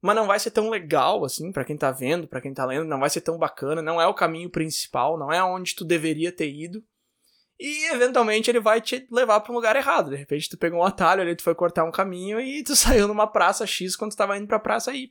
mas 0.00 0.16
não 0.16 0.26
vai 0.26 0.40
ser 0.40 0.50
tão 0.50 0.68
legal 0.68 1.24
assim 1.24 1.52
para 1.52 1.64
quem 1.64 1.76
tá 1.76 1.92
vendo, 1.92 2.26
para 2.26 2.40
quem 2.40 2.52
tá 2.52 2.66
lendo, 2.66 2.84
não 2.84 2.98
vai 2.98 3.08
ser 3.08 3.20
tão 3.20 3.38
bacana, 3.38 3.80
não 3.80 4.00
é 4.00 4.08
o 4.08 4.14
caminho 4.14 4.50
principal, 4.50 5.16
não 5.16 5.30
é 5.30 5.40
onde 5.40 5.76
tu 5.76 5.84
deveria 5.84 6.32
ter 6.32 6.52
ido. 6.52 6.82
E 7.60 7.92
eventualmente 7.92 8.50
ele 8.50 8.58
vai 8.58 8.80
te 8.80 9.06
levar 9.08 9.38
para 9.38 9.52
um 9.52 9.54
lugar 9.54 9.76
errado. 9.76 10.10
De 10.10 10.16
repente 10.16 10.48
tu 10.48 10.58
pegou 10.58 10.80
um 10.80 10.84
atalho 10.84 11.22
ali, 11.22 11.36
tu 11.36 11.44
foi 11.44 11.54
cortar 11.54 11.84
um 11.84 11.92
caminho 11.92 12.40
e 12.40 12.64
tu 12.64 12.74
saiu 12.74 13.06
numa 13.06 13.28
praça 13.28 13.64
X 13.68 13.94
quando 13.94 14.10
tu 14.10 14.16
tava 14.16 14.36
indo 14.36 14.48
pra 14.48 14.58
praça 14.58 14.92
Y. 14.92 15.08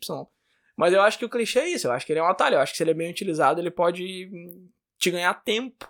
Mas 0.76 0.94
eu 0.94 1.02
acho 1.02 1.18
que 1.18 1.26
o 1.26 1.30
clichê 1.30 1.60
é 1.60 1.70
isso, 1.70 1.88
eu 1.88 1.92
acho 1.92 2.06
que 2.06 2.12
ele 2.12 2.20
é 2.20 2.24
um 2.24 2.28
atalho, 2.28 2.56
eu 2.56 2.60
acho 2.60 2.72
que 2.72 2.78
se 2.78 2.84
ele 2.84 2.92
é 2.92 2.96
bem 2.96 3.12
utilizado, 3.12 3.60
ele 3.60 3.72
pode 3.72 4.30
hum, 4.32 4.70
te 4.98 5.12
ganhar 5.12 5.34
tempo. 5.34 5.90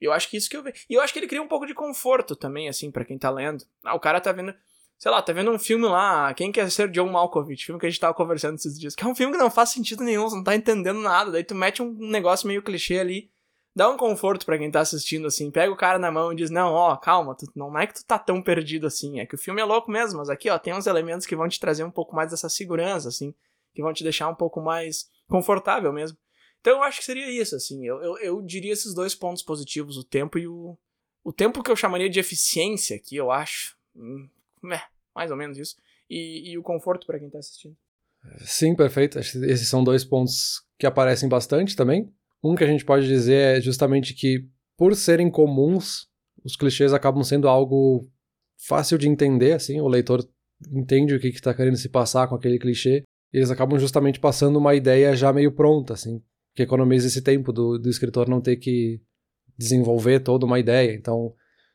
Eu 0.00 0.12
acho 0.12 0.28
que 0.28 0.36
isso 0.36 0.50
que 0.50 0.56
eu 0.56 0.62
vejo. 0.62 0.84
E 0.90 0.94
eu 0.94 1.00
acho 1.00 1.12
que 1.12 1.18
ele 1.18 1.28
cria 1.28 1.42
um 1.42 1.46
pouco 1.46 1.66
de 1.66 1.74
conforto 1.74 2.34
também, 2.34 2.68
assim, 2.68 2.90
para 2.90 3.04
quem 3.04 3.16
tá 3.16 3.30
lendo. 3.30 3.64
Ah, 3.84 3.94
o 3.94 4.00
cara 4.00 4.20
tá 4.20 4.32
vendo, 4.32 4.52
sei 4.98 5.10
lá, 5.10 5.22
tá 5.22 5.32
vendo 5.32 5.50
um 5.50 5.58
filme 5.58 5.84
lá, 5.86 6.32
Quem 6.34 6.50
Quer 6.50 6.70
Ser 6.70 6.88
John 6.90 7.08
Malkovich, 7.08 7.66
filme 7.66 7.80
que 7.80 7.86
a 7.86 7.90
gente 7.90 8.00
tava 8.00 8.14
conversando 8.14 8.56
esses 8.56 8.78
dias, 8.78 8.94
que 8.94 9.04
é 9.04 9.06
um 9.06 9.14
filme 9.14 9.32
que 9.32 9.38
não 9.38 9.50
faz 9.50 9.70
sentido 9.70 10.02
nenhum, 10.02 10.28
você 10.28 10.36
não 10.36 10.44
tá 10.44 10.56
entendendo 10.56 11.00
nada, 11.00 11.30
daí 11.30 11.44
tu 11.44 11.54
mete 11.54 11.82
um 11.82 11.92
negócio 11.92 12.46
meio 12.48 12.62
clichê 12.62 12.98
ali, 12.98 13.30
dá 13.74 13.88
um 13.88 13.96
conforto 13.96 14.46
para 14.46 14.58
quem 14.58 14.70
tá 14.70 14.80
assistindo, 14.80 15.26
assim, 15.26 15.50
pega 15.50 15.72
o 15.72 15.76
cara 15.76 15.98
na 15.98 16.10
mão 16.10 16.32
e 16.32 16.36
diz, 16.36 16.50
não, 16.50 16.72
ó, 16.72 16.96
calma, 16.96 17.34
tu, 17.34 17.46
não 17.54 17.76
é 17.78 17.86
que 17.86 17.94
tu 17.94 18.04
tá 18.04 18.18
tão 18.18 18.42
perdido 18.42 18.86
assim, 18.86 19.18
é 19.18 19.26
que 19.26 19.34
o 19.34 19.38
filme 19.38 19.60
é 19.60 19.64
louco 19.64 19.90
mesmo, 19.90 20.18
mas 20.18 20.28
aqui, 20.28 20.48
ó, 20.50 20.58
tem 20.58 20.74
uns 20.74 20.86
elementos 20.86 21.26
que 21.26 21.34
vão 21.34 21.48
te 21.48 21.58
trazer 21.58 21.82
um 21.84 21.90
pouco 21.90 22.14
mais 22.14 22.30
dessa 22.30 22.48
segurança, 22.48 23.08
assim, 23.08 23.34
que 23.74 23.82
vão 23.82 23.92
te 23.92 24.02
deixar 24.02 24.28
um 24.28 24.34
pouco 24.34 24.60
mais 24.60 25.08
confortável 25.28 25.92
mesmo. 25.92 26.16
Então 26.60 26.74
eu 26.74 26.82
acho 26.82 26.98
que 26.98 27.04
seria 27.04 27.30
isso, 27.30 27.56
assim. 27.56 27.84
Eu, 27.84 28.02
eu, 28.02 28.18
eu 28.18 28.42
diria 28.42 28.72
esses 28.72 28.94
dois 28.94 29.14
pontos 29.14 29.42
positivos, 29.42 29.96
o 29.96 30.04
tempo 30.04 30.38
e 30.38 30.46
o, 30.46 30.78
o 31.24 31.32
tempo 31.32 31.62
que 31.62 31.70
eu 31.70 31.76
chamaria 31.76 32.08
de 32.08 32.20
eficiência 32.20 32.96
aqui, 32.96 33.16
eu 33.16 33.30
acho. 33.30 33.76
Hum, 33.96 34.28
é, 34.72 34.80
mais 35.14 35.30
ou 35.30 35.36
menos 35.36 35.58
isso. 35.58 35.76
E, 36.08 36.52
e 36.52 36.58
o 36.58 36.62
conforto 36.62 37.06
para 37.06 37.18
quem 37.18 37.26
está 37.26 37.38
assistindo. 37.38 37.76
Sim, 38.44 38.76
perfeito. 38.76 39.18
Esses 39.18 39.68
são 39.68 39.82
dois 39.82 40.04
pontos 40.04 40.62
que 40.78 40.86
aparecem 40.86 41.28
bastante 41.28 41.74
também. 41.74 42.12
Um 42.42 42.54
que 42.54 42.64
a 42.64 42.66
gente 42.66 42.84
pode 42.84 43.06
dizer 43.06 43.58
é 43.58 43.60
justamente 43.60 44.14
que, 44.14 44.48
por 44.76 44.94
serem 44.94 45.30
comuns, 45.30 46.08
os 46.44 46.56
clichês 46.56 46.92
acabam 46.92 47.22
sendo 47.22 47.48
algo 47.48 48.08
fácil 48.56 48.98
de 48.98 49.08
entender, 49.08 49.52
assim, 49.52 49.80
o 49.80 49.88
leitor 49.88 50.28
entende 50.70 51.14
o 51.14 51.20
que 51.20 51.28
está 51.28 51.52
querendo 51.52 51.76
se 51.76 51.88
passar 51.88 52.28
com 52.28 52.34
aquele 52.34 52.58
clichê, 52.58 53.02
eles 53.32 53.50
acabam 53.50 53.78
justamente 53.78 54.20
passando 54.20 54.58
uma 54.58 54.74
ideia 54.74 55.14
já 55.16 55.32
meio 55.32 55.52
pronta, 55.52 55.94
assim, 55.94 56.22
que 56.54 56.62
economiza 56.62 57.06
esse 57.06 57.22
tempo 57.22 57.52
do, 57.52 57.78
do 57.78 57.88
escritor 57.88 58.28
não 58.28 58.40
ter 58.40 58.56
que 58.56 59.00
desenvolver 59.56 60.20
toda 60.20 60.46
uma 60.46 60.58
ideia. 60.58 60.94
Então, 60.94 61.32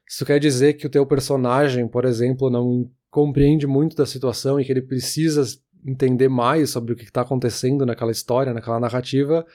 isso 0.07 0.25
quer 0.25 0.39
dizer 0.39 0.73
que 0.73 0.87
o 0.87 0.89
teu 0.89 1.05
personagem, 1.05 1.87
por 1.87 2.05
exemplo, 2.05 2.49
não 2.49 2.89
compreende 3.09 3.65
muito 3.65 3.95
da 3.95 4.05
situação 4.05 4.59
e 4.59 4.65
que 4.65 4.71
ele 4.71 4.81
precisa 4.81 5.43
entender 5.85 6.27
mais 6.27 6.69
sobre 6.69 6.93
o 6.93 6.95
que 6.95 7.03
está 7.03 7.21
acontecendo 7.21 7.85
naquela 7.85 8.11
história, 8.11 8.53
naquela 8.53 8.79
narrativa, 8.79 9.45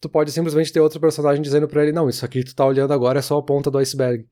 tu 0.00 0.08
pode 0.08 0.30
simplesmente 0.32 0.72
ter 0.72 0.80
outro 0.80 1.00
personagem 1.00 1.42
dizendo 1.42 1.66
para 1.66 1.82
ele, 1.82 1.92
não, 1.92 2.08
isso 2.08 2.24
aqui 2.24 2.40
que 2.40 2.50
tu 2.50 2.54
tá 2.54 2.66
olhando 2.66 2.92
agora 2.92 3.18
é 3.18 3.22
só 3.22 3.38
a 3.38 3.42
ponta 3.42 3.70
do 3.70 3.78
iceberg. 3.78 4.26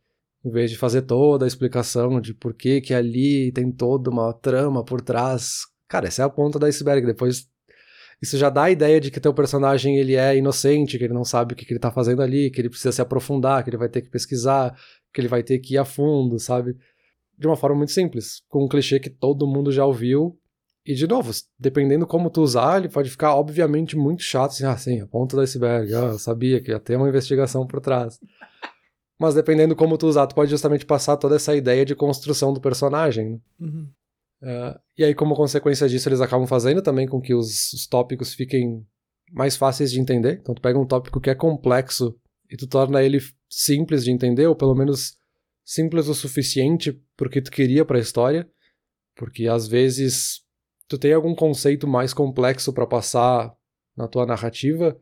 Em 0.45 0.51
vez 0.51 0.71
de 0.71 0.77
fazer 0.77 1.03
toda 1.03 1.45
a 1.45 1.49
explicação 1.49 2.21
de 2.21 2.35
por 2.35 2.53
que 2.53 2.81
que 2.81 2.93
ali 2.93 3.53
tem 3.53 3.71
toda 3.71 4.11
uma 4.11 4.33
trama 4.33 4.85
por 4.85 5.01
trás. 5.01 5.61
Cara, 5.93 6.09
essa 6.09 6.23
é 6.23 6.25
a 6.25 6.31
ponta 6.31 6.59
do 6.59 6.65
iceberg. 6.65 7.07
Depois 7.07 7.47
isso 8.23 8.39
já 8.39 8.49
dá 8.49 8.63
a 8.63 8.71
ideia 8.71 8.99
de 8.99 9.11
que 9.11 9.21
teu 9.21 9.35
personagem 9.35 9.99
ele 9.99 10.17
é 10.17 10.35
inocente, 10.35 10.97
que 10.97 11.05
ele 11.05 11.13
não 11.13 11.23
sabe 11.23 11.53
o 11.53 11.57
que, 11.57 11.67
que 11.67 11.73
ele 11.75 11.79
tá 11.79 11.91
fazendo 11.91 12.23
ali, 12.23 12.51
que 12.51 12.63
ele 12.63 12.71
precisa 12.71 12.93
se 12.93 13.03
aprofundar, 13.03 13.63
que 13.63 13.69
ele 13.69 13.77
vai 13.77 13.91
ter 13.91 14.01
que 14.01 14.09
pesquisar, 14.09 14.75
que 15.13 15.21
ele 15.21 15.29
vai 15.29 15.43
ter 15.43 15.59
que 15.59 15.75
ir 15.75 15.79
a 15.79 15.85
fundo, 15.85 16.39
sabe? 16.39 16.79
De 17.37 17.47
uma 17.47 17.57
forma 17.57 17.77
muito 17.77 17.93
simples, 17.93 18.43
com 18.49 18.65
um 18.65 18.69
clichê 18.69 18.99
que 18.99 19.11
todo 19.11 19.47
mundo 19.47 19.71
já 19.71 19.85
ouviu. 19.85 20.35
E 20.83 20.95
de 20.95 21.07
novo, 21.07 21.31
dependendo 21.59 22.07
como 22.07 22.31
tu 22.31 22.41
usar, 22.41 22.79
ele 22.79 22.89
pode 22.89 23.11
ficar 23.11 23.35
obviamente 23.35 23.95
muito 23.95 24.23
chato, 24.23 24.53
assim, 24.53 24.65
ah, 24.65 24.79
sim, 24.79 24.99
a 24.99 25.07
ponta 25.07 25.37
do 25.37 25.43
iceberg, 25.43 25.95
ah, 25.95 26.13
eu 26.13 26.19
sabia 26.19 26.59
que 26.63 26.71
ia 26.71 26.81
ter 26.81 26.97
uma 26.97 27.09
investigação 27.11 27.67
por 27.67 27.83
trás. 27.83 28.19
Mas 29.21 29.35
dependendo 29.35 29.77
como 29.77 29.99
tu 29.99 30.07
usar, 30.07 30.27
tu 30.27 30.35
pode 30.35 30.51
justamente 30.51 30.87
passar 30.87 31.19
toda 31.19 31.37
essa 31.37 31.55
ideia 31.55 31.85
de 31.85 31.95
construção 31.95 32.51
do 32.51 32.63
personagem. 32.63 33.33
Né? 33.33 33.39
Uhum. 33.61 33.89
Uh, 34.43 34.77
e 34.99 35.05
aí, 35.05 35.15
como 35.15 35.37
consequência 35.37 35.89
disso, 35.89 36.09
eles 36.09 36.21
acabam 36.21 36.47
fazendo 36.47 36.83
também 36.83 37.07
com 37.07 37.21
que 37.21 37.33
os, 37.33 37.73
os, 37.73 37.87
tópicos 37.87 38.35
fiquem 38.35 38.85
mais 39.31 39.57
fáceis 39.57 39.93
de 39.93 40.01
entender. 40.01 40.39
Então, 40.41 40.55
tu 40.55 40.61
pega 40.61 40.79
um 40.79 40.87
tópico 40.87 41.21
que 41.21 41.31
é 41.31 41.35
complexo 41.35 42.19
e 42.51 42.57
tu 42.57 42.67
torna 42.67 43.03
ele 43.03 43.21
simples 43.49 44.05
de 44.05 44.11
entender, 44.11 44.47
ou 44.49 44.57
pelo 44.57 44.75
menos 44.75 45.17
simples 45.65 46.09
o 46.09 46.15
suficiente 46.15 47.01
porque 47.17 47.41
tu 47.41 47.51
queria 47.51 47.85
para 47.85 47.99
a 47.99 48.01
história. 48.01 48.49
Porque 49.15 49.47
às 49.47 49.69
vezes 49.69 50.41
tu 50.89 50.99
tem 50.99 51.13
algum 51.13 51.35
conceito 51.35 51.87
mais 51.87 52.13
complexo 52.13 52.73
para 52.73 52.87
passar 52.87 53.55
na 53.97 54.09
tua 54.09 54.27
narrativa. 54.27 54.99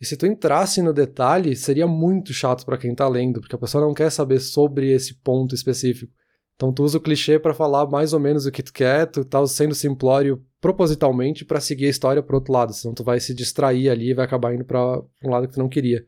E 0.00 0.06
se 0.06 0.16
tu 0.16 0.26
entrasse 0.26 0.82
no 0.82 0.92
detalhe, 0.92 1.56
seria 1.56 1.86
muito 1.86 2.32
chato 2.32 2.64
para 2.64 2.78
quem 2.78 2.94
tá 2.94 3.08
lendo, 3.08 3.40
porque 3.40 3.56
a 3.56 3.58
pessoa 3.58 3.84
não 3.84 3.94
quer 3.94 4.10
saber 4.10 4.38
sobre 4.38 4.92
esse 4.92 5.14
ponto 5.14 5.54
específico. 5.54 6.12
Então 6.56 6.72
tu 6.72 6.84
usa 6.84 6.98
o 6.98 7.00
clichê 7.00 7.38
para 7.38 7.52
falar 7.52 7.86
mais 7.86 8.12
ou 8.12 8.20
menos 8.20 8.46
o 8.46 8.52
que 8.52 8.62
tu 8.62 8.72
quer, 8.72 9.06
tu 9.06 9.24
tá 9.24 9.44
sendo 9.46 9.74
simplório 9.74 10.44
propositalmente 10.60 11.44
para 11.44 11.60
seguir 11.60 11.86
a 11.86 11.90
história 11.90 12.22
pro 12.22 12.36
outro 12.36 12.52
lado, 12.52 12.72
senão 12.72 12.94
tu 12.94 13.04
vai 13.04 13.20
se 13.20 13.34
distrair 13.34 13.90
ali 13.90 14.10
e 14.10 14.14
vai 14.14 14.24
acabar 14.24 14.54
indo 14.54 14.64
para 14.64 15.02
um 15.22 15.30
lado 15.30 15.48
que 15.48 15.54
tu 15.54 15.58
não 15.58 15.68
queria. 15.68 16.06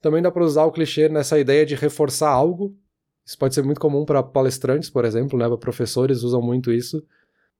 Também 0.00 0.22
dá 0.22 0.30
para 0.30 0.44
usar 0.44 0.64
o 0.64 0.72
clichê 0.72 1.08
nessa 1.08 1.38
ideia 1.38 1.64
de 1.66 1.74
reforçar 1.74 2.28
algo. 2.28 2.76
Isso 3.24 3.36
pode 3.36 3.54
ser 3.54 3.64
muito 3.64 3.80
comum 3.80 4.04
para 4.04 4.22
palestrantes, 4.22 4.88
por 4.88 5.04
exemplo, 5.04 5.38
né? 5.38 5.46
Professores 5.56 6.22
usam 6.22 6.40
muito 6.40 6.70
isso 6.70 7.02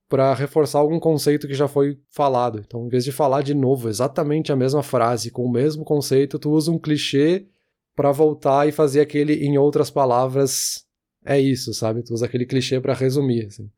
para 0.09 0.33
reforçar 0.33 0.79
algum 0.79 1.01
conceito 1.01 1.49
que 1.49 1.55
já 1.55 1.67
foi 1.67 1.99
falado. 2.11 2.63
Então, 2.65 2.87
em 2.87 2.89
vez 2.89 3.05
de 3.05 3.11
falar 3.11 3.43
de 3.43 3.55
novo 3.55 3.89
exatamente 3.89 4.53
a 4.53 4.57
mesma 4.57 4.83
frase 4.83 5.31
com 5.31 5.45
o 5.45 5.51
mesmo 5.51 5.85
conceito, 5.85 6.39
tu 6.39 6.53
usa 6.53 6.71
um 6.71 6.79
clichê 6.79 7.47
para 7.97 8.13
voltar 8.13 8.69
e 8.69 8.73
fazer 8.73 9.01
aquele 9.01 9.45
em 9.45 9.59
outras 9.59 9.91
palavras 9.91 10.86
é 11.27 11.41
isso, 11.41 11.75
sabe? 11.75 12.03
Tu 12.03 12.15
usa 12.15 12.27
aquele 12.27 12.47
clichê 12.47 12.81
para 12.81 12.95
resumir, 12.95 13.47
assim. 13.47 13.69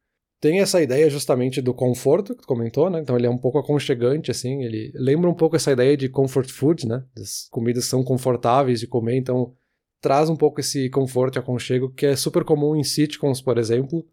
Tem 0.41 0.61
essa 0.61 0.81
ideia 0.81 1.11
justamente 1.11 1.61
do 1.61 1.75
conforto 1.75 2.35
que 2.35 2.43
tu 2.43 2.47
comentou, 2.47 2.89
né? 2.89 3.01
Então 3.01 3.17
ele 3.17 3.27
é 3.27 3.31
um 3.31 3.39
pouco 3.39 3.59
aconchegante, 3.59 4.31
assim. 4.31 4.63
Ele 4.63 4.93
lembra 4.95 5.29
um 5.29 5.35
pouco 5.35 5.57
essa 5.57 5.73
ideia 5.73 5.97
de 5.97 6.09
comfort 6.09 6.49
food, 6.51 6.87
né? 6.87 7.03
As 7.17 7.49
comidas 7.51 7.87
são 7.87 8.05
confortáveis 8.05 8.79
de 8.79 8.87
comer, 8.87 9.17
então 9.17 9.53
traz 10.01 10.31
um 10.31 10.37
pouco 10.37 10.61
esse 10.61 10.89
conforto 10.91 11.37
e 11.37 11.41
aconchego 11.41 11.91
que 11.91 12.07
é 12.07 12.15
super 12.15 12.45
comum 12.45 12.77
em 12.77 12.85
sitcoms, 12.85 13.41
por 13.41 13.59
exemplo. 13.59 14.07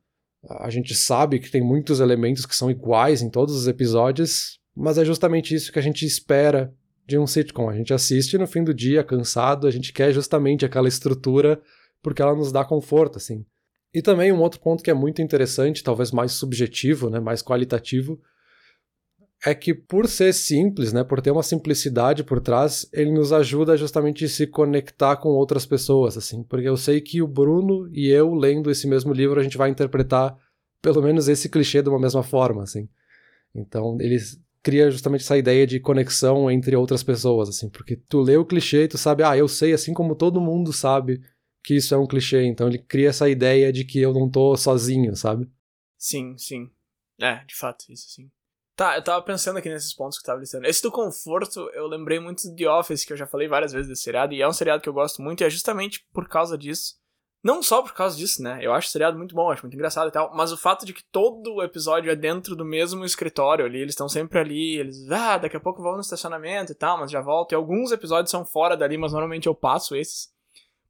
A 0.49 0.69
gente 0.69 0.95
sabe 0.95 1.39
que 1.39 1.51
tem 1.51 1.61
muitos 1.61 1.99
elementos 1.99 2.45
que 2.45 2.55
são 2.55 2.71
iguais 2.71 3.21
em 3.21 3.29
todos 3.29 3.55
os 3.55 3.67
episódios, 3.67 4.59
mas 4.75 4.97
é 4.97 5.05
justamente 5.05 5.53
isso 5.53 5.71
que 5.71 5.79
a 5.79 5.81
gente 5.81 6.05
espera 6.05 6.73
de 7.07 7.19
um 7.19 7.27
sitcom. 7.27 7.69
A 7.69 7.75
gente 7.75 7.93
assiste 7.93 8.37
no 8.37 8.47
fim 8.47 8.63
do 8.63 8.73
dia 8.73 9.03
cansado, 9.03 9.67
a 9.67 9.71
gente 9.71 9.93
quer 9.93 10.11
justamente 10.11 10.65
aquela 10.65 10.87
estrutura 10.87 11.61
porque 12.05 12.21
ela 12.21 12.35
nos 12.35 12.51
dá 12.51 12.63
conforto, 12.63 13.17
assim. 13.17 13.43
E 13.91 13.99
também 13.99 14.31
um 14.31 14.39
outro 14.39 14.59
ponto 14.59 14.83
que 14.83 14.91
é 14.91 14.93
muito 14.93 15.23
interessante, 15.23 15.83
talvez 15.83 16.11
mais 16.11 16.33
subjetivo, 16.33 17.09
né, 17.09 17.19
mais 17.19 17.41
qualitativo, 17.41 18.21
é 19.43 19.55
que 19.55 19.73
por 19.73 20.07
ser 20.07 20.31
simples, 20.31 20.93
né, 20.93 21.03
por 21.03 21.19
ter 21.19 21.31
uma 21.31 21.41
simplicidade 21.41 22.23
por 22.23 22.39
trás, 22.39 22.87
ele 22.93 23.11
nos 23.11 23.33
ajuda 23.33 23.75
justamente 23.75 24.23
a 24.23 24.29
se 24.29 24.45
conectar 24.45 25.15
com 25.15 25.29
outras 25.29 25.65
pessoas, 25.65 26.15
assim, 26.15 26.43
porque 26.43 26.69
eu 26.69 26.77
sei 26.77 27.01
que 27.01 27.23
o 27.23 27.27
Bruno 27.27 27.89
e 27.91 28.07
eu 28.09 28.35
lendo 28.35 28.69
esse 28.69 28.87
mesmo 28.87 29.11
livro 29.11 29.39
a 29.39 29.43
gente 29.43 29.57
vai 29.57 29.71
interpretar 29.71 30.37
pelo 30.83 31.01
menos 31.01 31.27
esse 31.27 31.49
clichê 31.49 31.81
de 31.81 31.89
uma 31.89 31.99
mesma 31.99 32.21
forma, 32.21 32.61
assim. 32.61 32.87
Então, 33.55 33.97
ele 33.99 34.19
cria 34.61 34.91
justamente 34.91 35.21
essa 35.21 35.37
ideia 35.39 35.65
de 35.65 35.79
conexão 35.79 36.51
entre 36.51 36.75
outras 36.75 37.01
pessoas, 37.01 37.49
assim, 37.49 37.67
porque 37.67 37.95
tu 37.95 38.21
lê 38.21 38.37
o 38.37 38.45
clichê 38.45 38.83
e 38.83 38.87
tu 38.87 38.97
sabe, 38.99 39.23
ah, 39.23 39.35
eu 39.35 39.47
sei 39.47 39.73
assim 39.73 39.91
como 39.91 40.13
todo 40.13 40.39
mundo 40.39 40.71
sabe 40.71 41.19
que 41.65 41.75
isso 41.75 41.93
é 41.95 41.97
um 41.97 42.05
clichê. 42.05 42.43
Então 42.43 42.67
ele 42.67 42.77
cria 42.77 43.09
essa 43.09 43.27
ideia 43.27 43.73
de 43.73 43.83
que 43.83 43.99
eu 43.99 44.13
não 44.13 44.29
tô 44.29 44.55
sozinho, 44.55 45.15
sabe? 45.15 45.49
Sim, 45.97 46.37
sim. 46.37 46.69
É, 47.19 47.43
de 47.45 47.55
fato, 47.55 47.85
isso 47.89 48.09
sim. 48.09 48.29
Tá, 48.75 48.97
eu 48.97 49.03
tava 49.03 49.23
pensando 49.23 49.57
aqui 49.57 49.69
nesses 49.69 49.93
pontos 49.93 50.19
que 50.19 50.25
tava 50.25 50.41
listando. 50.41 50.67
Esse 50.67 50.83
do 50.83 50.91
conforto, 50.91 51.61
eu 51.73 51.87
lembrei 51.87 52.19
muito 52.19 52.43
de 52.43 52.55
The 52.55 52.69
Office, 52.69 53.05
que 53.05 53.13
eu 53.13 53.17
já 53.17 53.25
falei 53.25 53.47
várias 53.47 53.71
vezes 53.71 53.87
desse 53.87 54.03
seriado, 54.03 54.33
e 54.33 54.41
é 54.41 54.47
um 54.47 54.53
seriado 54.53 54.83
que 54.83 54.89
eu 54.89 54.93
gosto 54.93 55.21
muito, 55.21 55.41
e 55.41 55.45
é 55.45 55.49
justamente 55.49 56.05
por 56.13 56.27
causa 56.27 56.57
disso. 56.57 56.95
Não 57.41 57.63
só 57.63 57.81
por 57.81 57.93
causa 57.93 58.17
disso, 58.17 58.43
né? 58.43 58.59
Eu 58.61 58.73
acho 58.73 58.89
o 58.89 58.91
seriado 58.91 59.17
muito 59.17 59.33
bom, 59.33 59.49
acho 59.49 59.63
muito 59.63 59.75
engraçado 59.75 60.09
e 60.09 60.11
tal, 60.11 60.35
mas 60.35 60.51
o 60.51 60.57
fato 60.57 60.85
de 60.85 60.93
que 60.93 61.03
todo 61.09 61.55
o 61.55 61.63
episódio 61.63 62.11
é 62.11 62.15
dentro 62.15 62.53
do 62.55 62.65
mesmo 62.65 63.05
escritório 63.05 63.63
ali, 63.63 63.79
eles 63.79 63.93
estão 63.93 64.09
sempre 64.09 64.39
ali, 64.39 64.77
eles, 64.77 65.09
ah, 65.09 65.37
daqui 65.37 65.55
a 65.55 65.59
pouco 65.59 65.81
vão 65.81 65.93
no 65.93 66.01
estacionamento 66.01 66.73
e 66.73 66.75
tal, 66.75 66.99
mas 66.99 67.11
já 67.11 67.21
volto. 67.21 67.53
E 67.53 67.55
alguns 67.55 67.91
episódios 67.91 68.31
são 68.31 68.45
fora 68.45 68.75
dali, 68.75 68.97
mas 68.97 69.13
normalmente 69.13 69.47
eu 69.47 69.55
passo 69.55 69.95
esses. 69.95 70.34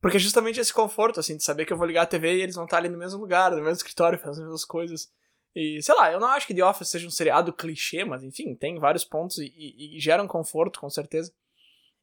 Porque 0.02 0.18
é 0.18 0.20
justamente 0.20 0.60
esse 0.60 0.74
conforto, 0.74 1.20
assim, 1.20 1.38
de 1.38 1.44
saber 1.44 1.66
que 1.66 1.74
eu 1.74 1.78
vou 1.78 1.88
ligar 1.88 2.04
a 2.04 2.08
TV 2.08 2.36
e 2.36 2.42
eles 2.42 2.56
vão 2.56 2.66
estar 2.66 2.78
ali 2.78 2.90
no 2.90 2.98
mesmo 2.98 3.20
lugar, 3.20 3.52
no 3.52 3.58
mesmo 3.58 3.72
escritório, 3.72 4.20
fazendo 4.20 4.34
as 4.34 4.40
mesmas 4.40 4.66
coisas. 4.66 5.10
E, 5.56 5.82
sei 5.82 5.96
lá, 5.96 6.12
eu 6.12 6.20
não 6.20 6.28
acho 6.28 6.46
que 6.46 6.54
The 6.54 6.64
Office 6.64 6.90
seja 6.90 7.08
um 7.08 7.12
seriado 7.12 7.54
clichê, 7.54 8.04
mas 8.04 8.24
enfim, 8.24 8.54
tem 8.56 8.78
vários 8.78 9.06
pontos 9.06 9.38
e, 9.38 9.46
e, 9.56 9.98
e 9.98 10.00
gera 10.00 10.22
um 10.22 10.28
conforto, 10.28 10.80
com 10.80 10.90
certeza. 10.90 11.34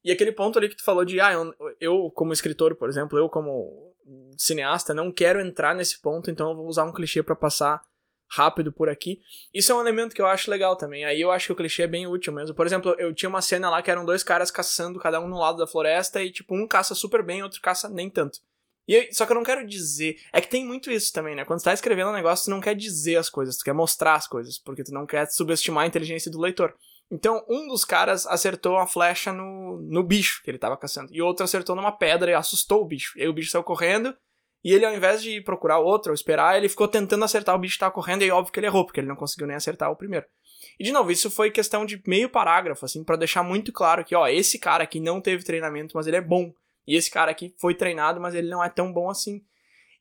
E 0.03 0.11
aquele 0.11 0.33
ponto 0.33 0.59
ali 0.59 0.69
que 0.69 0.77
tu 0.77 0.85
falou 0.85 1.05
de, 1.05 1.21
ah, 1.21 1.33
eu, 1.33 1.55
eu, 1.81 2.11
como 2.11 2.33
escritor, 2.33 2.75
por 2.75 2.89
exemplo, 2.89 3.19
eu 3.19 3.29
como 3.29 3.95
cineasta, 4.37 4.93
não 4.93 5.13
quero 5.13 5.41
entrar 5.41 5.75
nesse 5.75 6.01
ponto, 6.01 6.31
então 6.31 6.51
eu 6.51 6.57
vou 6.57 6.67
usar 6.67 6.85
um 6.85 6.93
clichê 6.93 7.23
para 7.23 7.37
passar 7.37 7.81
rápido 8.35 8.73
por 8.73 8.89
aqui. 8.89 9.21
Isso 9.53 9.71
é 9.71 9.75
um 9.75 9.81
elemento 9.81 10.15
que 10.15 10.23
eu 10.23 10.27
acho 10.27 10.51
legal 10.51 10.75
também. 10.75 11.05
Aí 11.05 11.21
eu 11.21 11.31
acho 11.31 11.47
que 11.47 11.53
o 11.53 11.57
clichê 11.57 11.83
é 11.83 11.87
bem 11.87 12.07
útil 12.07 12.33
mesmo. 12.33 12.55
Por 12.55 12.67
exemplo, 12.67 12.95
eu 12.99 13.15
tinha 13.15 13.29
uma 13.29 13.43
cena 13.43 13.69
lá 13.69 13.83
que 13.83 13.91
eram 13.91 14.05
dois 14.05 14.23
caras 14.23 14.51
caçando, 14.51 14.99
cada 14.99 15.21
um 15.21 15.29
no 15.29 15.39
lado 15.39 15.59
da 15.59 15.67
floresta, 15.67 16.23
e 16.23 16.31
tipo, 16.31 16.55
um 16.55 16.67
caça 16.67 16.95
super 16.95 17.23
bem, 17.23 17.43
outro 17.43 17.61
caça 17.61 17.89
nem 17.89 18.09
tanto. 18.09 18.41
E 18.89 19.13
só 19.13 19.27
que 19.27 19.33
eu 19.33 19.37
não 19.37 19.45
quero 19.45 19.67
dizer. 19.67 20.17
É 20.33 20.41
que 20.41 20.49
tem 20.49 20.65
muito 20.65 20.91
isso 20.91 21.13
também, 21.13 21.35
né? 21.35 21.45
Quando 21.45 21.61
tu 21.61 21.65
tá 21.65 21.73
escrevendo 21.73 22.11
um 22.11 22.15
negócio, 22.15 22.47
tu 22.47 22.51
não 22.51 22.61
quer 22.61 22.75
dizer 22.75 23.17
as 23.17 23.29
coisas, 23.29 23.57
tu 23.57 23.65
quer 23.65 23.75
mostrar 23.75 24.15
as 24.15 24.27
coisas, 24.27 24.59
porque 24.59 24.83
tu 24.83 24.93
não 24.93 25.07
quer 25.07 25.27
subestimar 25.31 25.85
a 25.85 25.87
inteligência 25.87 26.31
do 26.31 26.41
leitor. 26.41 26.75
Então, 27.11 27.45
um 27.49 27.69
dos 27.69 27.85
caras 27.85 28.27
acertou 28.27 28.79
a 28.79 28.87
flecha 28.87 29.33
no, 29.33 29.79
no 29.83 30.03
bicho 30.03 30.43
que 30.43 30.51
ele 30.51 30.59
tava 30.59 30.79
caçando, 30.79 31.15
e 31.15 31.21
outro 31.21 31.45
acertou 31.45 31.77
numa 31.77 31.93
pedra 31.93 32.31
e 32.31 32.35
assustou 32.35 32.81
o 32.81 32.87
bicho. 32.87 33.19
E 33.19 33.23
aí 33.23 33.29
o 33.29 33.35
bicho 33.35 33.51
saiu 33.51 33.63
correndo, 33.63 34.17
e 34.65 34.73
ele, 34.73 34.85
ao 34.85 34.95
invés 34.95 35.23
de 35.23 35.41
procurar 35.41 35.79
outro 35.79 36.13
ou 36.13 36.15
esperar, 36.15 36.57
ele 36.57 36.69
ficou 36.69 36.87
tentando 36.87 37.25
acertar 37.25 37.55
o 37.55 37.59
bicho 37.59 37.75
que 37.75 37.81
tava 37.81 37.93
correndo, 37.93 38.23
e 38.23 38.31
óbvio 38.31 38.53
que 38.53 38.61
ele 38.61 38.67
errou, 38.67 38.85
porque 38.85 39.01
ele 39.01 39.09
não 39.09 39.17
conseguiu 39.17 39.47
nem 39.47 39.57
acertar 39.57 39.91
o 39.91 39.97
primeiro. 39.97 40.27
E 40.79 40.85
de 40.85 40.93
novo, 40.93 41.11
isso 41.11 41.31
foi 41.31 41.51
questão 41.51 41.85
de 41.85 42.01
meio 42.07 42.29
parágrafo, 42.29 42.85
assim, 42.85 43.03
para 43.03 43.17
deixar 43.17 43.43
muito 43.43 43.73
claro 43.73 44.05
que, 44.05 44.15
ó, 44.15 44.27
esse 44.29 44.59
cara 44.59 44.85
aqui 44.85 45.01
não 45.01 45.21
teve 45.21 45.45
treinamento, 45.45 45.97
mas 45.97 46.07
ele 46.07 46.17
é 46.17 46.21
bom. 46.21 46.53
E 46.87 46.97
esse 46.97 47.11
cara 47.11 47.31
aqui 47.31 47.55
foi 47.59 47.75
treinado, 47.75 48.21
mas 48.21 48.35
ele 48.35 48.49
não 48.49 48.63
é 48.63 48.69
tão 48.69 48.93
bom 48.93 49.11
assim. 49.11 49.43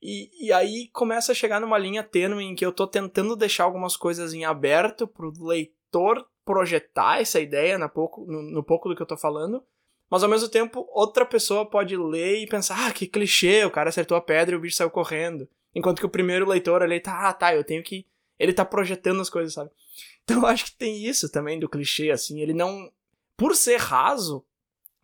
E, 0.01 0.47
e 0.47 0.51
aí 0.51 0.89
começa 0.91 1.31
a 1.31 1.35
chegar 1.35 1.59
numa 1.61 1.77
linha 1.77 2.03
tênue 2.03 2.43
em 2.43 2.55
que 2.55 2.65
eu 2.65 2.71
tô 2.71 2.87
tentando 2.87 3.35
deixar 3.35 3.65
algumas 3.65 3.95
coisas 3.95 4.33
em 4.33 4.45
aberto 4.45 5.07
pro 5.07 5.31
leitor 5.39 6.25
projetar 6.43 7.21
essa 7.21 7.39
ideia 7.39 7.77
no 7.77 7.87
pouco, 7.87 8.25
no, 8.25 8.41
no 8.41 8.63
pouco 8.63 8.89
do 8.89 8.95
que 8.95 9.01
eu 9.01 9.07
tô 9.07 9.15
falando, 9.15 9.63
Mas 10.11 10.23
ao 10.23 10.29
mesmo 10.29 10.49
tempo, 10.49 10.85
outra 10.91 11.25
pessoa 11.25 11.65
pode 11.65 11.95
ler 11.95 12.43
e 12.43 12.45
pensar, 12.45 12.85
ah, 12.85 12.91
que 12.91 13.07
clichê, 13.07 13.63
o 13.63 13.71
cara 13.71 13.87
acertou 13.87 14.17
a 14.17 14.21
pedra 14.21 14.53
e 14.53 14.57
o 14.57 14.59
bicho 14.59 14.75
saiu 14.75 14.89
correndo. 14.89 15.47
Enquanto 15.73 15.99
que 15.99 16.05
o 16.05 16.09
primeiro 16.09 16.45
leitor 16.45 16.83
ali 16.83 16.99
tá, 16.99 17.29
ah, 17.29 17.33
tá, 17.33 17.55
eu 17.55 17.63
tenho 17.63 17.81
que. 17.81 18.05
Ele 18.37 18.51
tá 18.51 18.65
projetando 18.65 19.21
as 19.21 19.29
coisas, 19.29 19.53
sabe? 19.53 19.71
Então 20.23 20.41
eu 20.41 20.45
acho 20.45 20.65
que 20.65 20.75
tem 20.75 21.03
isso 21.03 21.31
também 21.31 21.59
do 21.59 21.67
clichê, 21.67 22.11
assim. 22.11 22.41
Ele 22.41 22.53
não. 22.53 22.91
Por 23.35 23.55
ser 23.55 23.77
raso, 23.77 24.45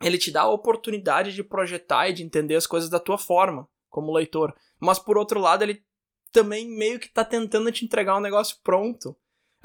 ele 0.03 0.17
te 0.17 0.29
dá 0.29 0.41
a 0.41 0.49
oportunidade 0.49 1.33
de 1.33 1.43
projetar 1.43 2.07
e 2.09 2.13
de 2.13 2.23
entender 2.23 2.55
as 2.55 2.67
coisas 2.67 2.87
da 2.87 2.99
tua 2.99 3.17
forma, 3.17 3.67
como 3.89 4.13
leitor. 4.13 4.53
Mas 4.79 4.99
por 4.99 5.17
outro 5.17 5.39
lado, 5.39 5.63
ele 5.63 5.83
também 6.31 6.67
meio 6.67 6.99
que 6.99 7.09
tá 7.09 7.25
tentando 7.25 7.71
te 7.71 7.83
entregar 7.83 8.15
um 8.15 8.21
negócio 8.21 8.57
pronto. 8.63 9.15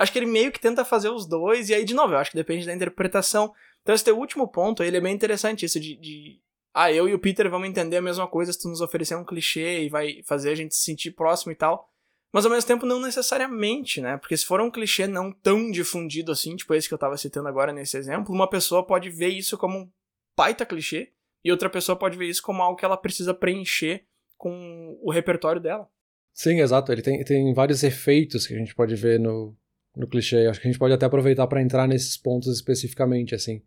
Acho 0.02 0.12
que 0.12 0.18
ele 0.18 0.26
meio 0.26 0.50
que 0.50 0.58
tenta 0.58 0.84
fazer 0.84 1.10
os 1.10 1.26
dois, 1.26 1.68
e 1.68 1.74
aí, 1.74 1.84
de 1.84 1.94
novo, 1.94 2.12
eu 2.12 2.18
acho 2.18 2.32
que 2.32 2.36
depende 2.36 2.66
da 2.66 2.74
interpretação. 2.74 3.54
Então, 3.82 3.94
esse 3.94 4.02
teu 4.02 4.18
último 4.18 4.48
ponto, 4.48 4.82
ele 4.82 4.96
é 4.96 5.00
bem 5.00 5.14
interessante, 5.14 5.64
isso 5.64 5.78
de, 5.78 5.96
de 5.96 6.40
ah, 6.74 6.92
eu 6.92 7.08
e 7.08 7.14
o 7.14 7.20
Peter 7.20 7.48
vamos 7.48 7.68
entender 7.68 7.98
a 7.98 8.02
mesma 8.02 8.26
coisa 8.26 8.52
se 8.52 8.60
tu 8.60 8.68
nos 8.68 8.80
oferecer 8.80 9.14
um 9.14 9.24
clichê 9.24 9.84
e 9.84 9.88
vai 9.88 10.20
fazer 10.24 10.50
a 10.50 10.54
gente 10.56 10.74
se 10.74 10.82
sentir 10.82 11.12
próximo 11.12 11.52
e 11.52 11.54
tal. 11.54 11.88
Mas 12.32 12.44
ao 12.44 12.50
mesmo 12.50 12.66
tempo 12.66 12.84
não 12.84 13.00
necessariamente, 13.00 14.00
né? 14.00 14.16
Porque 14.16 14.36
se 14.36 14.44
for 14.44 14.60
um 14.60 14.72
clichê 14.72 15.06
não 15.06 15.30
tão 15.30 15.70
difundido 15.70 16.32
assim, 16.32 16.56
tipo 16.56 16.74
esse 16.74 16.88
que 16.88 16.94
eu 16.94 16.98
tava 16.98 17.16
citando 17.16 17.46
agora 17.46 17.72
nesse 17.72 17.96
exemplo, 17.96 18.34
uma 18.34 18.50
pessoa 18.50 18.84
pode 18.84 19.08
ver 19.08 19.28
isso 19.28 19.56
como 19.56 19.78
um 19.78 19.90
baita 20.36 20.66
clichê 20.66 21.12
e 21.44 21.52
outra 21.52 21.70
pessoa 21.70 21.94
pode 21.94 22.18
ver 22.18 22.26
isso 22.26 22.42
como 22.42 22.60
algo 22.60 22.76
que 22.76 22.84
ela 22.84 22.96
precisa 22.96 23.32
preencher 23.32 24.04
com 24.36 24.98
o 25.00 25.12
repertório 25.12 25.62
dela. 25.62 25.88
Sim, 26.34 26.60
exato. 26.60 26.90
Ele 26.90 27.02
tem, 27.02 27.22
tem 27.22 27.54
vários 27.54 27.84
efeitos 27.84 28.48
que 28.48 28.54
a 28.54 28.58
gente 28.58 28.74
pode 28.74 28.96
ver 28.96 29.20
no, 29.20 29.54
no 29.96 30.06
clichê. 30.06 30.46
Acho 30.46 30.60
que 30.60 30.68
a 30.68 30.70
gente 30.70 30.78
pode 30.78 30.94
até 30.94 31.06
aproveitar 31.06 31.46
para 31.46 31.62
entrar 31.62 31.86
nesses 31.86 32.16
pontos 32.16 32.54
especificamente, 32.54 33.34
assim. 33.34 33.62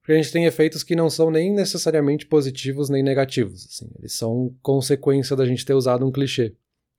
Porque 0.00 0.12
a 0.12 0.16
gente 0.16 0.32
tem 0.32 0.46
efeitos 0.46 0.82
que 0.82 0.96
não 0.96 1.10
são 1.10 1.30
nem 1.30 1.52
necessariamente 1.52 2.26
positivos 2.26 2.88
nem 2.88 3.02
negativos, 3.02 3.66
assim. 3.66 3.90
Eles 3.98 4.14
são 4.14 4.54
consequência 4.62 5.36
da 5.36 5.46
gente 5.46 5.64
ter 5.64 5.74
usado 5.74 6.06
um 6.06 6.12
clichê. 6.12 6.54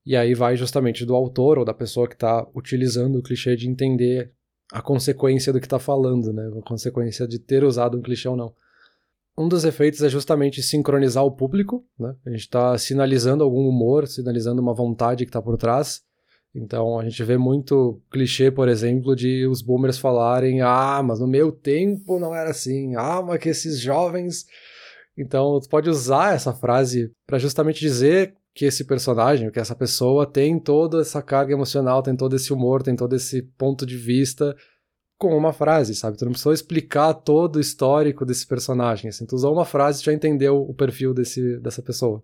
E 0.05 0.15
aí 0.15 0.34
vai 0.34 0.55
justamente 0.55 1.05
do 1.05 1.15
autor 1.15 1.59
ou 1.59 1.65
da 1.65 1.74
pessoa 1.74 2.07
que 2.07 2.15
está 2.15 2.47
utilizando 2.55 3.19
o 3.19 3.22
clichê 3.22 3.55
de 3.55 3.69
entender 3.69 4.32
a 4.72 4.82
consequência 4.82 5.51
do 5.51 5.59
que 5.59 5.65
está 5.65 5.80
falando, 5.80 6.32
né? 6.32 6.49
A 6.57 6.61
consequência 6.61 7.28
de 7.28 7.38
ter 7.38 7.63
usado 7.63 7.97
um 7.97 8.01
clichê 8.01 8.28
ou 8.28 8.38
não. 8.38 8.53
Um 9.38 9.47
dos 9.47 9.63
efeitos 9.63 10.01
é 10.01 10.09
justamente 10.09 10.61
sincronizar 10.61 11.24
o 11.24 11.32
público, 11.32 11.86
né? 11.99 12.15
A 12.26 12.30
gente 12.30 12.41
está 12.41 12.78
sinalizando 12.78 13.43
algum 13.43 13.67
humor, 13.67 14.07
sinalizando 14.07 14.61
uma 14.61 14.74
vontade 14.74 15.26
que 15.26 15.30
está 15.30 15.41
por 15.41 15.57
trás. 15.57 16.03
Então 16.54 16.99
a 16.99 17.04
gente 17.04 17.24
vê 17.24 17.38
muito 17.38 18.02
clichê, 18.12 18.52
por 18.52 18.68
exemplo, 18.68 19.16
de 19.16 19.47
os 19.47 19.62
boomers 19.62 19.97
falarem: 19.97 20.62
ah, 20.62 21.02
mas 21.04 21.20
no 21.20 21.28
meu 21.28 21.52
tempo 21.52 22.20
não 22.20 22.36
era 22.36 22.49
assim, 22.49 22.95
ah, 22.95 23.22
mas 23.22 23.39
que 23.39 23.49
esses 23.49 23.80
jovens. 23.80 24.45
Então 25.18 25.60
tu 25.60 25.70
pode 25.70 25.89
usar 25.89 26.36
essa 26.36 26.54
frase 26.54 27.12
para 27.26 27.38
justamente 27.38 27.80
dizer 27.80 28.34
que 28.54 28.66
esse 28.66 28.84
personagem, 28.84 29.49
que 29.49 29.60
essa 29.60 29.76
pessoa 29.76 30.26
tem 30.26 30.60
toda 30.60 31.02
essa 31.02 31.22
carga 31.22 31.54
emocional, 31.54 32.04
tem 32.04 32.16
todo 32.16 32.36
esse 32.36 32.52
humor, 32.52 32.84
tem 32.84 32.95
todo 32.95 33.16
esse 33.16 33.41
ponto 33.58 33.86
de 33.86 33.95
vista 33.95 34.56
com 35.18 35.38
uma 35.38 35.54
frase, 35.54 35.95
sabe? 35.95 36.18
Tu 36.18 36.26
não 36.26 36.32
precisou 36.32 36.52
explicar 36.52 37.14
todo 37.14 37.58
o 37.58 37.60
histórico 37.60 38.26
desse 38.26 38.45
personagem, 38.45 39.10
assim, 39.10 39.26
tu 39.26 39.36
usou 39.36 39.54
uma 39.54 39.66
frase 39.66 40.02
e 40.02 40.06
já 40.06 40.12
entendeu 40.12 40.58
o 40.58 40.74
perfil 40.74 41.14
desse, 41.14 41.60
dessa 41.60 41.82
pessoa. 41.82 42.24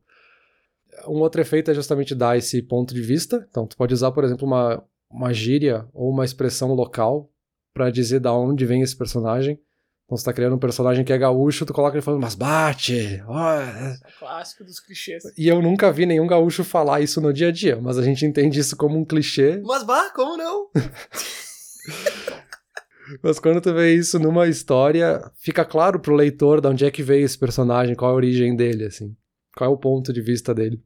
Um 1.05 1.19
outro 1.19 1.41
efeito 1.41 1.71
é 1.71 1.73
justamente 1.73 2.15
dar 2.15 2.37
esse 2.37 2.61
ponto 2.61 2.93
de 2.93 3.01
vista, 3.01 3.45
então 3.49 3.67
tu 3.67 3.77
pode 3.77 3.93
usar, 3.93 4.11
por 4.11 4.23
exemplo, 4.23 4.47
uma, 4.47 4.83
uma 5.11 5.33
gíria 5.33 5.87
ou 5.93 6.09
uma 6.09 6.25
expressão 6.25 6.73
local 6.73 7.29
para 7.73 7.91
dizer 7.91 8.19
da 8.19 8.33
onde 8.33 8.65
vem 8.65 8.81
esse 8.81 8.95
personagem, 8.95 9.59
então 10.07 10.17
você 10.17 10.23
tá 10.23 10.31
criando 10.31 10.55
um 10.55 10.59
personagem 10.59 11.03
que 11.03 11.11
é 11.11 11.17
gaúcho, 11.17 11.65
tu 11.65 11.73
coloca 11.73 11.97
ele 11.97 12.01
falando, 12.01 12.21
mas 12.21 12.33
bate! 12.33 13.21
Oh. 13.27 13.37
É 13.37 13.97
clássico 14.17 14.63
dos 14.63 14.79
clichês. 14.79 15.21
E 15.37 15.49
eu 15.49 15.61
nunca 15.61 15.91
vi 15.91 16.05
nenhum 16.05 16.25
gaúcho 16.25 16.63
falar 16.63 17.01
isso 17.01 17.19
no 17.19 17.33
dia 17.33 17.49
a 17.49 17.51
dia, 17.51 17.77
mas 17.81 17.97
a 17.97 18.01
gente 18.01 18.25
entende 18.25 18.57
isso 18.57 18.77
como 18.77 18.97
um 18.97 19.03
clichê. 19.03 19.61
Mas 19.65 19.83
bah, 19.83 20.09
como 20.15 20.37
não? 20.37 20.69
mas 23.21 23.37
quando 23.37 23.59
tu 23.59 23.73
vê 23.73 23.95
isso 23.95 24.17
numa 24.17 24.47
história, 24.47 25.29
fica 25.41 25.65
claro 25.65 25.99
pro 25.99 26.15
leitor 26.15 26.61
de 26.61 26.69
onde 26.69 26.85
é 26.85 26.91
que 26.91 27.03
veio 27.03 27.25
esse 27.25 27.37
personagem, 27.37 27.93
qual 27.93 28.11
a 28.11 28.15
origem 28.15 28.55
dele, 28.55 28.85
assim. 28.85 29.13
Qual 29.57 29.71
é 29.71 29.73
o 29.73 29.77
ponto 29.77 30.13
de 30.13 30.21
vista 30.21 30.53
dele. 30.53 30.79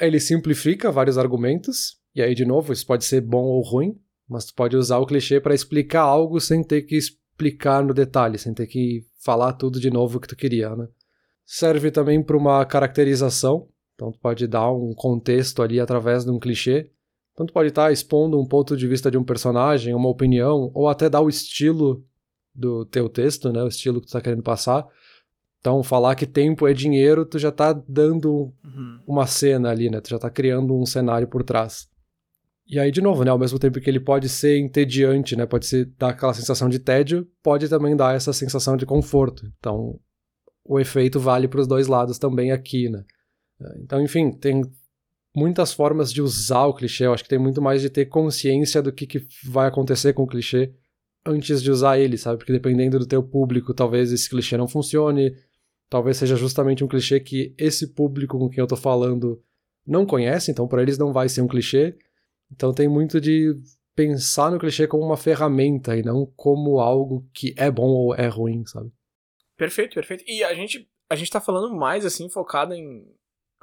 Ele 0.00 0.18
simplifica 0.18 0.90
vários 0.90 1.16
argumentos, 1.16 1.98
e 2.14 2.20
aí, 2.20 2.34
de 2.34 2.44
novo, 2.44 2.72
isso 2.72 2.84
pode 2.84 3.04
ser 3.04 3.20
bom 3.20 3.44
ou 3.44 3.62
ruim, 3.62 3.96
mas 4.28 4.44
tu 4.46 4.54
pode 4.54 4.76
usar 4.76 4.98
o 4.98 5.06
clichê 5.06 5.40
para 5.40 5.54
explicar 5.54 6.02
algo 6.02 6.40
sem 6.40 6.64
ter 6.64 6.82
que 6.82 6.96
explicar 6.96 7.82
no 7.82 7.94
detalhe, 7.94 8.36
sem 8.36 8.52
ter 8.52 8.66
que 8.66 9.04
falar 9.24 9.52
tudo 9.52 9.78
de 9.78 9.88
novo 9.88 10.18
que 10.18 10.26
tu 10.26 10.34
queria, 10.34 10.74
né? 10.74 10.88
Serve 11.46 11.92
também 11.92 12.22
para 12.22 12.36
uma 12.36 12.64
caracterização, 12.64 13.68
então 13.94 14.10
tu 14.10 14.18
pode 14.18 14.46
dar 14.48 14.70
um 14.72 14.92
contexto 14.94 15.62
ali 15.62 15.78
através 15.78 16.24
de 16.24 16.30
um 16.30 16.38
clichê. 16.38 16.90
Então 17.32 17.46
tu 17.46 17.52
pode 17.52 17.68
estar 17.68 17.86
tá 17.86 17.92
expondo 17.92 18.38
um 18.38 18.46
ponto 18.46 18.76
de 18.76 18.86
vista 18.88 19.10
de 19.10 19.16
um 19.16 19.24
personagem, 19.24 19.94
uma 19.94 20.08
opinião, 20.08 20.72
ou 20.74 20.88
até 20.88 21.08
dar 21.08 21.20
o 21.20 21.28
estilo 21.28 22.04
do 22.52 22.84
teu 22.84 23.08
texto, 23.08 23.52
né? 23.52 23.62
O 23.62 23.68
estilo 23.68 24.00
que 24.00 24.08
tu 24.08 24.12
tá 24.12 24.20
querendo 24.20 24.42
passar. 24.42 24.86
Então, 25.60 25.82
falar 25.82 26.14
que 26.14 26.26
tempo 26.26 26.68
é 26.68 26.72
dinheiro, 26.72 27.26
tu 27.26 27.38
já 27.38 27.50
tá 27.50 27.72
dando 27.72 28.52
uhum. 28.64 29.00
uma 29.06 29.26
cena 29.26 29.70
ali, 29.70 29.90
né? 29.90 30.00
Tu 30.00 30.10
já 30.10 30.18
tá 30.18 30.30
criando 30.30 30.76
um 30.76 30.86
cenário 30.86 31.26
por 31.26 31.42
trás. 31.42 31.88
E 32.66 32.78
aí, 32.78 32.90
de 32.90 33.00
novo, 33.00 33.24
né, 33.24 33.30
ao 33.30 33.38
mesmo 33.38 33.58
tempo 33.58 33.80
que 33.80 33.88
ele 33.88 33.98
pode 33.98 34.28
ser 34.28 34.58
entediante, 34.58 35.34
né, 35.34 35.46
pode 35.46 35.66
ser, 35.66 35.86
dar 35.98 36.10
aquela 36.10 36.34
sensação 36.34 36.68
de 36.68 36.78
tédio, 36.78 37.26
pode 37.42 37.66
também 37.66 37.96
dar 37.96 38.14
essa 38.14 38.32
sensação 38.32 38.76
de 38.76 38.84
conforto. 38.84 39.50
Então, 39.58 39.98
o 40.64 40.78
efeito 40.78 41.18
vale 41.18 41.48
para 41.48 41.60
os 41.60 41.66
dois 41.66 41.86
lados 41.86 42.18
também 42.18 42.52
aqui, 42.52 42.90
né. 42.90 43.04
Então, 43.82 44.00
enfim, 44.02 44.30
tem 44.30 44.62
muitas 45.34 45.72
formas 45.72 46.12
de 46.12 46.20
usar 46.20 46.66
o 46.66 46.74
clichê. 46.74 47.06
Eu 47.06 47.12
acho 47.12 47.22
que 47.22 47.30
tem 47.30 47.38
muito 47.38 47.60
mais 47.60 47.80
de 47.80 47.90
ter 47.90 48.06
consciência 48.06 48.82
do 48.82 48.92
que, 48.92 49.06
que 49.06 49.26
vai 49.44 49.66
acontecer 49.66 50.12
com 50.12 50.22
o 50.22 50.26
clichê 50.26 50.72
antes 51.26 51.62
de 51.62 51.70
usar 51.70 51.98
ele, 51.98 52.16
sabe? 52.16 52.38
Porque 52.38 52.52
dependendo 52.52 52.98
do 52.98 53.06
teu 53.06 53.22
público, 53.22 53.74
talvez 53.74 54.12
esse 54.12 54.28
clichê 54.28 54.56
não 54.56 54.68
funcione, 54.68 55.34
talvez 55.88 56.16
seja 56.16 56.36
justamente 56.36 56.84
um 56.84 56.88
clichê 56.88 57.20
que 57.20 57.54
esse 57.58 57.94
público 57.94 58.38
com 58.38 58.48
quem 58.48 58.60
eu 58.60 58.66
tô 58.66 58.76
falando 58.76 59.42
não 59.86 60.04
conhece, 60.04 60.50
então 60.50 60.68
para 60.68 60.82
eles 60.82 60.98
não 60.98 61.12
vai 61.12 61.28
ser 61.28 61.40
um 61.40 61.48
clichê. 61.48 61.96
Então 62.52 62.72
tem 62.72 62.88
muito 62.88 63.20
de 63.20 63.54
pensar 63.94 64.50
no 64.50 64.58
clichê 64.58 64.86
como 64.86 65.04
uma 65.04 65.16
ferramenta 65.16 65.96
e 65.96 66.02
não 66.02 66.24
como 66.36 66.78
algo 66.78 67.28
que 67.32 67.54
é 67.56 67.70
bom 67.70 67.88
ou 67.88 68.14
é 68.14 68.28
ruim, 68.28 68.64
sabe? 68.64 68.92
Perfeito, 69.56 69.94
perfeito. 69.94 70.24
E 70.26 70.44
a 70.44 70.54
gente, 70.54 70.88
a 71.10 71.16
gente 71.16 71.30
tá 71.30 71.40
falando 71.40 71.74
mais, 71.74 72.06
assim, 72.06 72.28
focado 72.28 72.74
em 72.74 73.04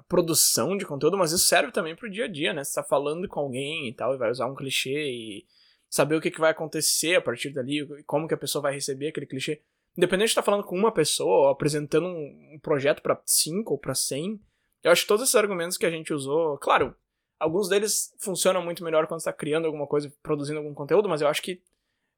produção 0.08 0.76
de 0.76 0.86
conteúdo, 0.86 1.18
mas 1.18 1.32
isso 1.32 1.48
serve 1.48 1.72
também 1.72 1.96
pro 1.96 2.12
dia 2.12 2.26
a 2.26 2.28
dia, 2.28 2.54
né? 2.54 2.64
Você 2.64 2.74
tá 2.74 2.84
falando 2.84 3.28
com 3.28 3.40
alguém 3.40 3.88
e 3.88 3.94
tal, 3.94 4.14
e 4.14 4.18
vai 4.18 4.30
usar 4.30 4.48
um 4.48 4.56
clichê 4.56 5.10
e 5.10 5.46
saber 5.90 6.16
o 6.16 6.22
que, 6.22 6.30
que 6.30 6.40
vai 6.40 6.52
acontecer 6.52 7.16
a 7.16 7.22
partir 7.22 7.52
dali, 7.52 7.88
como 8.06 8.28
que 8.28 8.34
a 8.34 8.38
pessoa 8.38 8.62
vai 8.62 8.74
receber 8.74 9.08
aquele 9.08 9.26
clichê. 9.26 9.62
Independente 9.98 10.28
de 10.28 10.32
estar 10.32 10.42
tá 10.42 10.46
falando 10.46 10.64
com 10.64 10.78
uma 10.78 10.92
pessoa 10.92 11.48
ou 11.48 11.48
apresentando 11.50 12.08
um, 12.08 12.60
projeto 12.62 13.02
para 13.02 13.22
5 13.26 13.74
ou 13.74 13.80
para 13.80 13.96
100, 13.96 14.40
eu 14.84 14.92
acho 14.92 15.04
que 15.04 15.08
todos 15.08 15.24
esses 15.24 15.36
argumentos 15.36 15.78
que 15.78 15.86
a 15.86 15.92
gente 15.92 16.14
usou, 16.14 16.58
claro, 16.58 16.96
Alguns 17.40 17.68
deles 17.68 18.14
funcionam 18.20 18.64
muito 18.64 18.84
melhor 18.84 19.08
quando 19.08 19.20
está 19.20 19.34
criando 19.34 19.66
alguma 19.66 19.86
coisa, 19.86 20.12
produzindo 20.24 20.60
algum 20.60 20.74
conteúdo, 20.74 21.10
mas 21.10 21.22
eu 21.22 21.28
acho 21.28 21.42
que 21.42 21.62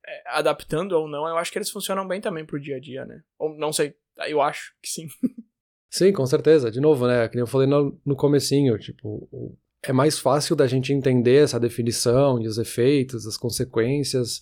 é, 0.05 0.23
adaptando 0.28 0.91
ou 0.93 1.07
não, 1.07 1.28
eu 1.28 1.38
acho 1.38 1.51
que 1.51 1.57
eles 1.57 1.71
funcionam 1.71 2.07
bem 2.07 2.21
também 2.21 2.45
pro 2.45 2.59
dia 2.59 2.78
a 2.78 2.80
dia, 2.80 3.03
né? 3.03 3.23
Ou 3.39 3.57
não 3.57 3.73
sei, 3.73 3.95
eu 4.28 4.41
acho 4.41 4.73
que 4.82 4.89
sim. 4.89 5.07
Sim, 5.89 6.11
com 6.11 6.25
certeza. 6.25 6.69
De 6.69 6.82
novo, 6.82 7.07
né? 7.07 7.30
Que 7.30 7.39
eu 7.39 7.47
falei 7.47 7.65
no, 7.65 7.97
no 8.05 8.13
comecinho, 8.13 8.78
tipo, 8.78 9.57
é 9.82 9.93
mais 9.93 10.19
fácil 10.19 10.53
da 10.53 10.67
gente 10.67 10.91
entender 10.91 11.43
essa 11.43 11.57
definição 11.57 12.41
e 12.41 12.45
os 12.45 12.57
efeitos, 12.57 13.25
as 13.25 13.38
consequências 13.38 14.41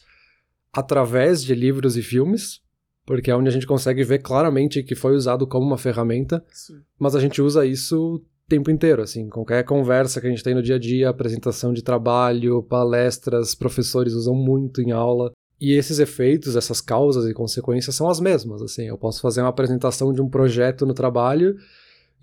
através 0.73 1.43
de 1.43 1.53
livros 1.53 1.95
e 1.95 2.01
filmes, 2.01 2.63
porque 3.05 3.29
é 3.29 3.35
onde 3.35 3.49
a 3.49 3.51
gente 3.51 3.67
consegue 3.67 4.03
ver 4.03 4.19
claramente 4.19 4.83
que 4.83 4.95
foi 4.95 5.15
usado 5.15 5.45
como 5.45 5.65
uma 5.65 5.77
ferramenta, 5.77 6.43
Sim. 6.51 6.81
mas 6.99 7.15
a 7.15 7.19
gente 7.19 7.41
usa 7.41 7.65
isso 7.65 8.23
tempo 8.47 8.69
inteiro, 8.69 9.01
assim, 9.01 9.27
qualquer 9.27 9.63
conversa 9.63 10.21
que 10.21 10.27
a 10.27 10.29
gente 10.29 10.43
tem 10.43 10.53
no 10.53 10.61
dia 10.61 10.75
a 10.75 10.79
dia, 10.79 11.09
apresentação 11.09 11.73
de 11.73 11.83
trabalho, 11.83 12.61
palestras, 12.63 13.55
professores 13.55 14.13
usam 14.13 14.35
muito 14.35 14.81
em 14.81 14.91
aula. 14.91 15.31
E 15.59 15.73
esses 15.73 15.99
efeitos, 15.99 16.55
essas 16.55 16.81
causas 16.81 17.25
e 17.25 17.33
consequências 17.33 17.95
são 17.95 18.09
as 18.09 18.19
mesmas, 18.19 18.61
assim, 18.61 18.87
eu 18.87 18.97
posso 18.97 19.21
fazer 19.21 19.41
uma 19.41 19.49
apresentação 19.49 20.13
de 20.13 20.21
um 20.21 20.29
projeto 20.29 20.85
no 20.85 20.93
trabalho 20.93 21.55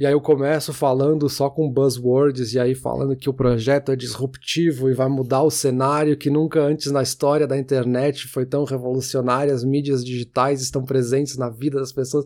e 0.03 0.07
aí 0.07 0.13
eu 0.13 0.21
começo 0.21 0.73
falando 0.73 1.29
só 1.29 1.49
com 1.49 1.71
buzzwords 1.71 2.55
e 2.55 2.59
aí 2.59 2.75
falando 2.75 3.15
que 3.15 3.31
o 3.31 3.33
projeto 3.33 3.93
é 3.93 3.95
disruptivo 3.95 4.91
e 4.91 4.95
vai 4.95 5.09
mudar 5.09 5.45
o 5.45 5.51
cenário 5.51 6.17
que 6.17 6.29
nunca 6.29 6.61
antes 6.61 6.91
na 6.91 7.05
história 7.05 7.47
da 7.47 7.57
internet 7.57 8.27
foi 8.27 8.45
tão 8.45 8.65
revolucionário, 8.65 9.55
as 9.55 9.63
mídias 9.63 10.05
digitais 10.05 10.61
estão 10.61 10.85
presentes 10.85 11.37
na 11.37 11.49
vida 11.49 11.79
das 11.79 11.93
pessoas 11.93 12.25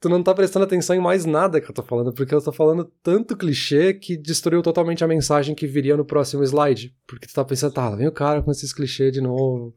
tu 0.00 0.08
não 0.08 0.20
tá 0.20 0.34
prestando 0.34 0.64
atenção 0.64 0.96
em 0.96 1.00
mais 1.00 1.24
nada 1.24 1.60
que 1.60 1.70
eu 1.70 1.74
tô 1.74 1.82
falando, 1.84 2.12
porque 2.12 2.34
eu 2.34 2.42
tô 2.42 2.50
falando 2.50 2.90
tanto 3.04 3.36
clichê 3.36 3.94
que 3.94 4.16
destruiu 4.16 4.60
totalmente 4.60 5.04
a 5.04 5.06
mensagem 5.06 5.54
que 5.54 5.68
viria 5.68 5.96
no 5.96 6.04
próximo 6.04 6.42
slide. 6.42 6.92
Porque 7.06 7.28
tu 7.28 7.34
tá 7.34 7.44
pensando, 7.44 7.72
tá, 7.72 7.88
vem 7.94 8.08
o 8.08 8.12
cara 8.12 8.42
com 8.42 8.50
esses 8.50 8.72
clichês 8.72 9.12
de 9.12 9.20
novo. 9.20 9.72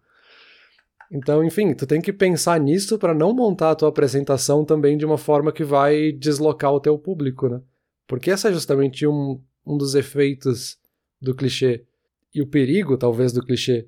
Então, 1.12 1.44
enfim, 1.44 1.74
tu 1.74 1.88
tem 1.88 2.02
que 2.02 2.12
pensar 2.12 2.60
nisso 2.60 2.98
para 2.98 3.14
não 3.14 3.34
montar 3.34 3.72
a 3.72 3.76
tua 3.76 3.90
apresentação 3.90 4.66
também 4.66 4.98
de 4.98 5.06
uma 5.06 5.18
forma 5.18 5.52
que 5.52 5.64
vai 5.64 6.12
deslocar 6.12 6.74
o 6.74 6.80
teu 6.80 6.98
público, 6.98 7.48
né? 7.48 7.62
Porque 8.06 8.30
esse 8.30 8.48
é 8.48 8.52
justamente 8.52 9.08
um, 9.08 9.42
um 9.66 9.78
dos 9.78 9.96
efeitos 9.96 10.78
do 11.22 11.34
clichê. 11.34 11.86
E 12.34 12.42
o 12.42 12.48
perigo, 12.48 12.98
talvez, 12.98 13.32
do 13.32 13.44
clichê 13.44 13.88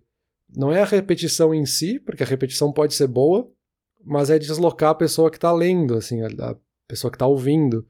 não 0.55 0.71
é 0.71 0.81
a 0.81 0.85
repetição 0.85 1.53
em 1.53 1.65
si, 1.65 1.99
porque 1.99 2.23
a 2.23 2.25
repetição 2.25 2.71
pode 2.71 2.93
ser 2.93 3.07
boa, 3.07 3.49
mas 4.03 4.29
é 4.29 4.39
deslocar 4.39 4.91
a 4.91 4.95
pessoa 4.95 5.29
que 5.29 5.37
está 5.37 5.51
lendo, 5.51 5.95
assim, 5.95 6.21
a, 6.21 6.55
pessoa 6.87 7.11
que 7.11 7.15
está 7.15 7.27
ouvindo. 7.27 7.85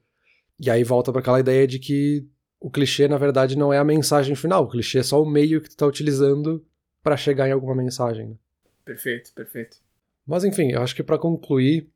E 0.58 0.68
aí 0.68 0.84
volta 0.84 1.10
para 1.10 1.20
aquela 1.20 1.40
ideia 1.40 1.66
de 1.66 1.78
que 1.78 2.26
o 2.60 2.70
clichê, 2.70 3.08
na 3.08 3.16
verdade, 3.16 3.56
não 3.56 3.72
é 3.72 3.78
a 3.78 3.84
mensagem 3.84 4.34
final. 4.34 4.64
O 4.64 4.68
clichê 4.68 4.98
é 4.98 5.02
só 5.02 5.22
o 5.22 5.28
meio 5.28 5.60
que 5.60 5.68
tu 5.68 5.72
está 5.72 5.86
utilizando 5.86 6.64
para 7.02 7.16
chegar 7.16 7.48
em 7.48 7.52
alguma 7.52 7.74
mensagem. 7.74 8.28
Né? 8.28 8.34
Perfeito, 8.84 9.32
perfeito. 9.34 9.78
Mas 10.26 10.44
enfim, 10.44 10.70
eu 10.72 10.82
acho 10.82 10.94
que 10.94 11.02
para 11.02 11.18
concluir, 11.18 11.88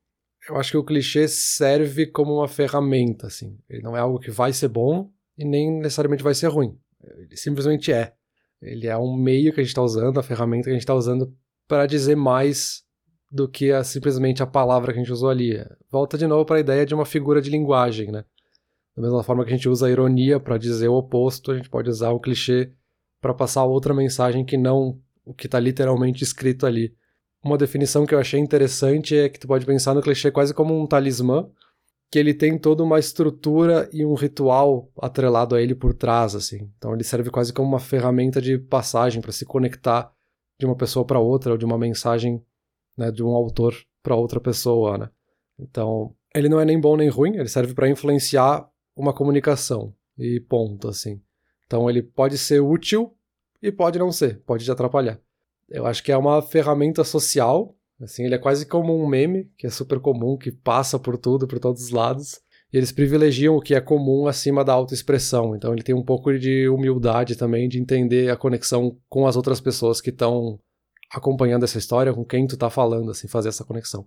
eu 0.48 0.56
acho 0.56 0.72
que 0.72 0.76
o 0.76 0.84
clichê 0.84 1.26
serve 1.28 2.06
como 2.06 2.34
uma 2.34 2.48
ferramenta, 2.48 3.26
assim. 3.26 3.58
Ele 3.68 3.82
não 3.82 3.96
é 3.96 4.00
algo 4.00 4.18
que 4.18 4.30
vai 4.30 4.52
ser 4.52 4.68
bom 4.68 5.10
e 5.38 5.44
nem 5.44 5.70
necessariamente 5.78 6.22
vai 6.22 6.34
ser 6.34 6.48
ruim. 6.48 6.78
Ele 7.02 7.36
simplesmente 7.36 7.92
é. 7.92 8.14
Ele 8.60 8.86
é 8.86 8.96
um 8.96 9.14
meio 9.14 9.52
que 9.52 9.60
a 9.60 9.62
gente 9.62 9.70
está 9.70 9.82
usando, 9.82 10.18
a 10.18 10.22
ferramenta 10.22 10.64
que 10.64 10.70
a 10.70 10.72
gente 10.72 10.82
está 10.82 10.94
usando 10.94 11.34
para 11.68 11.86
dizer 11.86 12.16
mais 12.16 12.82
do 13.30 13.48
que 13.48 13.72
a, 13.72 13.82
simplesmente 13.82 14.42
a 14.42 14.46
palavra 14.46 14.92
que 14.92 14.98
a 14.98 15.02
gente 15.02 15.12
usou 15.12 15.28
ali. 15.28 15.58
Volta 15.90 16.16
de 16.16 16.26
novo 16.26 16.44
para 16.44 16.56
a 16.56 16.60
ideia 16.60 16.86
de 16.86 16.94
uma 16.94 17.04
figura 17.04 17.42
de 17.42 17.50
linguagem, 17.50 18.12
né? 18.12 18.24
Da 18.96 19.02
mesma 19.02 19.22
forma 19.24 19.44
que 19.44 19.52
a 19.52 19.56
gente 19.56 19.68
usa 19.68 19.86
a 19.86 19.90
ironia 19.90 20.38
para 20.38 20.56
dizer 20.56 20.88
o 20.88 20.94
oposto, 20.94 21.50
a 21.50 21.56
gente 21.56 21.68
pode 21.68 21.90
usar 21.90 22.10
o 22.10 22.20
clichê 22.20 22.72
para 23.20 23.34
passar 23.34 23.64
outra 23.64 23.92
mensagem 23.92 24.44
que 24.44 24.56
não 24.56 25.00
o 25.24 25.32
que 25.34 25.46
está 25.46 25.58
literalmente 25.58 26.22
escrito 26.22 26.66
ali. 26.66 26.94
Uma 27.42 27.58
definição 27.58 28.06
que 28.06 28.14
eu 28.14 28.18
achei 28.18 28.40
interessante 28.40 29.16
é 29.16 29.28
que 29.28 29.38
tu 29.38 29.46
pode 29.46 29.66
pensar 29.66 29.94
no 29.94 30.02
clichê 30.02 30.30
quase 30.30 30.54
como 30.54 30.78
um 30.78 30.86
talismã, 30.86 31.48
que 32.10 32.18
ele 32.18 32.32
tem 32.32 32.58
toda 32.58 32.82
uma 32.82 32.98
estrutura 32.98 33.88
e 33.92 34.04
um 34.04 34.14
ritual 34.14 34.90
atrelado 35.00 35.54
a 35.54 35.60
ele 35.60 35.74
por 35.74 35.94
trás, 35.94 36.34
assim. 36.34 36.70
Então 36.78 36.94
ele 36.94 37.04
serve 37.04 37.30
quase 37.30 37.52
como 37.52 37.68
uma 37.68 37.80
ferramenta 37.80 38.40
de 38.40 38.58
passagem 38.58 39.20
para 39.20 39.32
se 39.32 39.44
conectar 39.44 40.12
de 40.58 40.66
uma 40.66 40.76
pessoa 40.76 41.04
para 41.04 41.18
outra, 41.18 41.52
ou 41.52 41.58
de 41.58 41.64
uma 41.64 41.78
mensagem 41.78 42.42
né, 42.96 43.10
de 43.10 43.22
um 43.22 43.30
autor 43.30 43.74
para 44.02 44.14
outra 44.14 44.40
pessoa, 44.40 44.98
né? 44.98 45.10
Então, 45.58 46.14
ele 46.34 46.48
não 46.48 46.60
é 46.60 46.64
nem 46.64 46.80
bom 46.80 46.96
nem 46.96 47.08
ruim, 47.08 47.36
ele 47.36 47.48
serve 47.48 47.74
para 47.74 47.88
influenciar 47.88 48.68
uma 48.96 49.12
comunicação 49.12 49.94
e 50.18 50.40
ponto, 50.40 50.88
assim. 50.88 51.20
Então, 51.66 51.88
ele 51.88 52.02
pode 52.02 52.38
ser 52.38 52.60
útil 52.60 53.16
e 53.64 53.72
pode 53.72 53.98
não 53.98 54.12
ser, 54.12 54.42
pode 54.44 54.62
te 54.62 54.70
atrapalhar. 54.70 55.18
Eu 55.70 55.86
acho 55.86 56.02
que 56.02 56.12
é 56.12 56.16
uma 56.16 56.42
ferramenta 56.42 57.02
social, 57.02 57.74
assim, 57.98 58.24
ele 58.24 58.34
é 58.34 58.38
quase 58.38 58.66
como 58.66 58.94
um 58.94 59.08
meme, 59.08 59.50
que 59.56 59.66
é 59.66 59.70
super 59.70 59.98
comum, 59.98 60.36
que 60.36 60.52
passa 60.52 60.98
por 60.98 61.16
tudo, 61.16 61.48
por 61.48 61.58
todos 61.58 61.84
os 61.84 61.90
lados. 61.90 62.42
E 62.70 62.76
eles 62.76 62.92
privilegiam 62.92 63.56
o 63.56 63.62
que 63.62 63.74
é 63.74 63.80
comum 63.80 64.26
acima 64.26 64.62
da 64.62 64.74
autoexpressão. 64.74 65.56
Então 65.56 65.72
ele 65.72 65.82
tem 65.82 65.94
um 65.94 66.04
pouco 66.04 66.38
de 66.38 66.68
humildade 66.68 67.36
também, 67.36 67.66
de 67.66 67.80
entender 67.80 68.30
a 68.30 68.36
conexão 68.36 68.98
com 69.08 69.26
as 69.26 69.34
outras 69.34 69.62
pessoas 69.62 69.98
que 69.98 70.10
estão 70.10 70.60
acompanhando 71.10 71.64
essa 71.64 71.78
história, 71.78 72.12
com 72.12 72.24
quem 72.24 72.46
tu 72.46 72.58
tá 72.58 72.68
falando, 72.68 73.10
assim, 73.10 73.28
fazer 73.28 73.48
essa 73.48 73.64
conexão. 73.64 74.06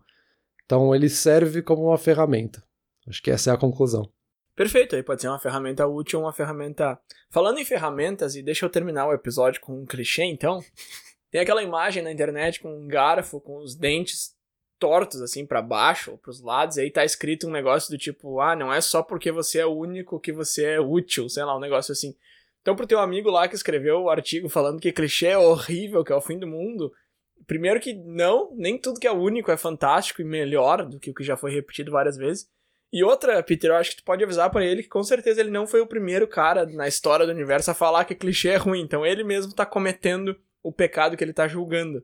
Então 0.66 0.93
ele 0.93 1.10
serve 1.10 1.64
como 1.64 1.86
uma 1.86 1.97
ferramenta. 1.97 2.64
Acho 3.08 3.24
que 3.24 3.32
essa 3.32 3.49
é 3.49 3.53
a 3.53 3.58
conclusão. 3.58 4.08
Perfeito, 4.58 4.95
aí 4.95 5.03
pode 5.03 5.22
ser 5.22 5.28
uma 5.28 5.38
ferramenta 5.38 5.86
útil, 5.86 6.20
uma 6.20 6.34
ferramenta. 6.34 6.99
Falando 7.30 7.60
em 7.60 7.64
ferramentas, 7.64 8.36
e 8.36 8.41
deixa 8.41 8.66
eu 8.66 8.70
terminar 8.72 9.05
o 9.05 9.14
episódio 9.14 9.62
com 9.62 9.84
um 9.84 9.86
clichê, 9.86 10.24
então. 10.24 10.64
Tem 11.30 11.39
aquela 11.39 11.62
imagem 11.62 12.01
na 12.01 12.12
internet 12.12 12.60
com 12.60 12.76
um 12.76 12.88
garfo 12.88 13.39
com 13.39 13.58
os 13.58 13.76
dentes 13.76 14.36
tortos 14.80 15.22
assim 15.22 15.45
para 15.45 15.62
baixo 15.62 16.12
ou 16.12 16.18
para 16.18 16.32
os 16.32 16.41
lados, 16.41 16.78
e 16.78 16.82
aí 16.82 16.89
tá 16.89 17.05
escrito 17.05 17.47
um 17.47 17.51
negócio 17.51 17.91
do 17.91 17.99
tipo: 17.99 18.39
"Ah, 18.39 18.55
não 18.55 18.74
é 18.74 18.82
só 18.82 19.03
porque 19.03 19.32
você 19.32 19.60
é 19.60 19.66
o 19.66 19.78
único 19.78 20.20
que 20.20 20.32
você 20.32 20.64
é 20.66 20.80
útil", 20.80 21.30
sei 21.30 21.43
lá, 21.43 21.55
um 21.55 21.60
negócio 21.60 21.91
assim. 21.91 22.16
Então, 22.62 22.76
pro 22.76 22.88
teu 22.88 22.99
amigo 22.99 23.30
lá 23.30 23.47
que 23.47 23.55
escreveu 23.55 24.03
o 24.03 24.10
artigo 24.10 24.49
falando 24.49 24.80
que 24.80 24.91
clichê 24.91 25.28
é 25.28 25.38
horrível, 25.38 26.03
que 26.03 26.12
é 26.12 26.16
o 26.16 26.22
fim 26.22 26.39
do 26.39 26.47
mundo, 26.47 26.91
primeiro 27.45 27.80
que 27.80 27.93
não, 27.93 28.51
nem 28.55 28.80
tudo 28.80 28.99
que 28.99 29.08
é 29.08 29.12
único 29.12 29.51
é 29.51 29.58
fantástico 29.58 30.22
e 30.22 30.26
melhor 30.26 30.84
do 30.84 30.99
que 30.99 31.12
o 31.12 31.14
que 31.14 31.24
já 31.24 31.38
foi 31.38 31.51
repetido 31.51 31.91
várias 31.91 32.18
vezes. 32.18 32.49
E 32.92 33.04
outra, 33.04 33.42
Peter, 33.44 33.70
eu 33.70 33.76
acho 33.76 33.92
que 33.92 33.98
tu 33.98 34.04
pode 34.04 34.24
avisar 34.24 34.50
para 34.50 34.66
ele 34.66 34.82
que 34.82 34.90
com 34.90 35.04
certeza 35.04 35.42
ele 35.42 35.52
não 35.52 35.68
foi 35.68 35.82
o 35.82 35.88
primeiro 35.88 36.28
cara 36.28 36.66
na 36.66 36.88
história 36.88 37.26
do 37.26 37.32
universo 37.32 37.72
a 37.72 37.74
falar 37.74 38.06
que 38.06 38.16
clichê 38.16 38.50
é 38.50 38.58
ruim. 38.58 38.82
Então 38.82 39.06
ele 39.06 39.24
mesmo 39.24 39.54
tá 39.54 39.66
cometendo 39.66 40.36
o 40.64 40.72
pecado 40.72 41.18
que 41.18 41.24
ele 41.24 41.34
tá 41.34 41.48
julgando. 41.48 42.04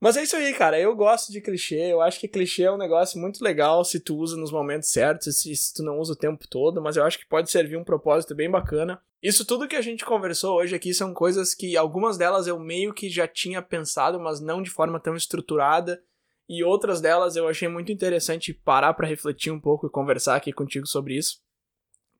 Mas 0.00 0.16
é 0.16 0.22
isso 0.22 0.34
aí, 0.34 0.54
cara. 0.54 0.80
Eu 0.80 0.96
gosto 0.96 1.30
de 1.30 1.42
clichê. 1.42 1.92
Eu 1.92 2.00
acho 2.00 2.18
que 2.18 2.26
clichê 2.26 2.62
é 2.62 2.72
um 2.72 2.78
negócio 2.78 3.20
muito 3.20 3.44
legal 3.44 3.84
se 3.84 4.00
tu 4.00 4.16
usa 4.16 4.36
nos 4.36 4.50
momentos 4.50 4.90
certos, 4.90 5.42
se, 5.42 5.54
se 5.54 5.74
tu 5.74 5.82
não 5.82 5.98
usa 5.98 6.14
o 6.14 6.16
tempo 6.16 6.48
todo, 6.48 6.80
mas 6.80 6.96
eu 6.96 7.04
acho 7.04 7.18
que 7.18 7.28
pode 7.28 7.50
servir 7.50 7.76
um 7.76 7.84
propósito 7.84 8.34
bem 8.34 8.50
bacana. 8.50 9.00
Isso 9.22 9.44
tudo 9.44 9.68
que 9.68 9.76
a 9.76 9.82
gente 9.82 10.02
conversou 10.02 10.56
hoje 10.56 10.74
aqui 10.74 10.94
são 10.94 11.12
coisas 11.12 11.54
que 11.54 11.76
algumas 11.76 12.16
delas 12.16 12.46
eu 12.46 12.58
meio 12.58 12.94
que 12.94 13.10
já 13.10 13.28
tinha 13.28 13.60
pensado, 13.60 14.18
mas 14.18 14.40
não 14.40 14.62
de 14.62 14.70
forma 14.70 14.98
tão 14.98 15.14
estruturada. 15.14 16.02
E 16.50 16.64
outras 16.64 17.00
delas 17.00 17.36
eu 17.36 17.46
achei 17.46 17.68
muito 17.68 17.92
interessante 17.92 18.52
parar 18.52 18.92
para 18.94 19.06
refletir 19.06 19.52
um 19.52 19.60
pouco 19.60 19.86
e 19.86 19.88
conversar 19.88 20.34
aqui 20.34 20.52
contigo 20.52 20.84
sobre 20.84 21.16
isso. 21.16 21.40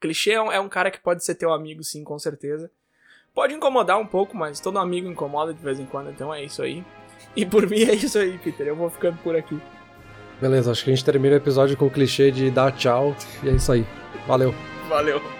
Clichê 0.01 0.31
é 0.31 0.41
um, 0.41 0.53
é 0.53 0.61
um 0.61 0.68
cara 0.68 0.89
que 0.89 1.01
pode 1.01 1.24
ser 1.24 1.35
teu 1.35 1.53
amigo, 1.53 1.83
sim, 1.83 2.05
com 2.05 2.16
certeza. 2.16 2.70
Pode 3.35 3.55
incomodar 3.55 3.99
um 3.99 4.07
pouco, 4.07 4.37
mas 4.37 4.61
todo 4.61 4.78
amigo 4.78 5.09
incomoda 5.09 5.53
de 5.53 5.61
vez 5.61 5.81
em 5.81 5.85
quando, 5.85 6.11
então 6.11 6.33
é 6.33 6.45
isso 6.45 6.62
aí. 6.62 6.85
E 7.35 7.45
por 7.45 7.68
mim 7.68 7.83
é 7.83 7.95
isso 7.97 8.20
aí, 8.20 8.39
Peter. 8.39 8.68
Eu 8.68 8.76
vou 8.76 8.89
ficando 8.89 9.18
por 9.18 9.35
aqui. 9.35 9.61
Beleza, 10.41 10.70
acho 10.70 10.85
que 10.85 10.91
a 10.91 10.95
gente 10.95 11.05
termina 11.05 11.35
o 11.35 11.39
episódio 11.39 11.76
com 11.76 11.87
o 11.87 11.91
clichê 11.91 12.31
de 12.31 12.53
dar 12.53 12.70
tchau. 12.70 13.16
E 13.43 13.49
é 13.49 13.53
isso 13.53 13.72
aí. 13.72 13.85
Valeu. 14.28 14.55
Valeu. 14.89 15.39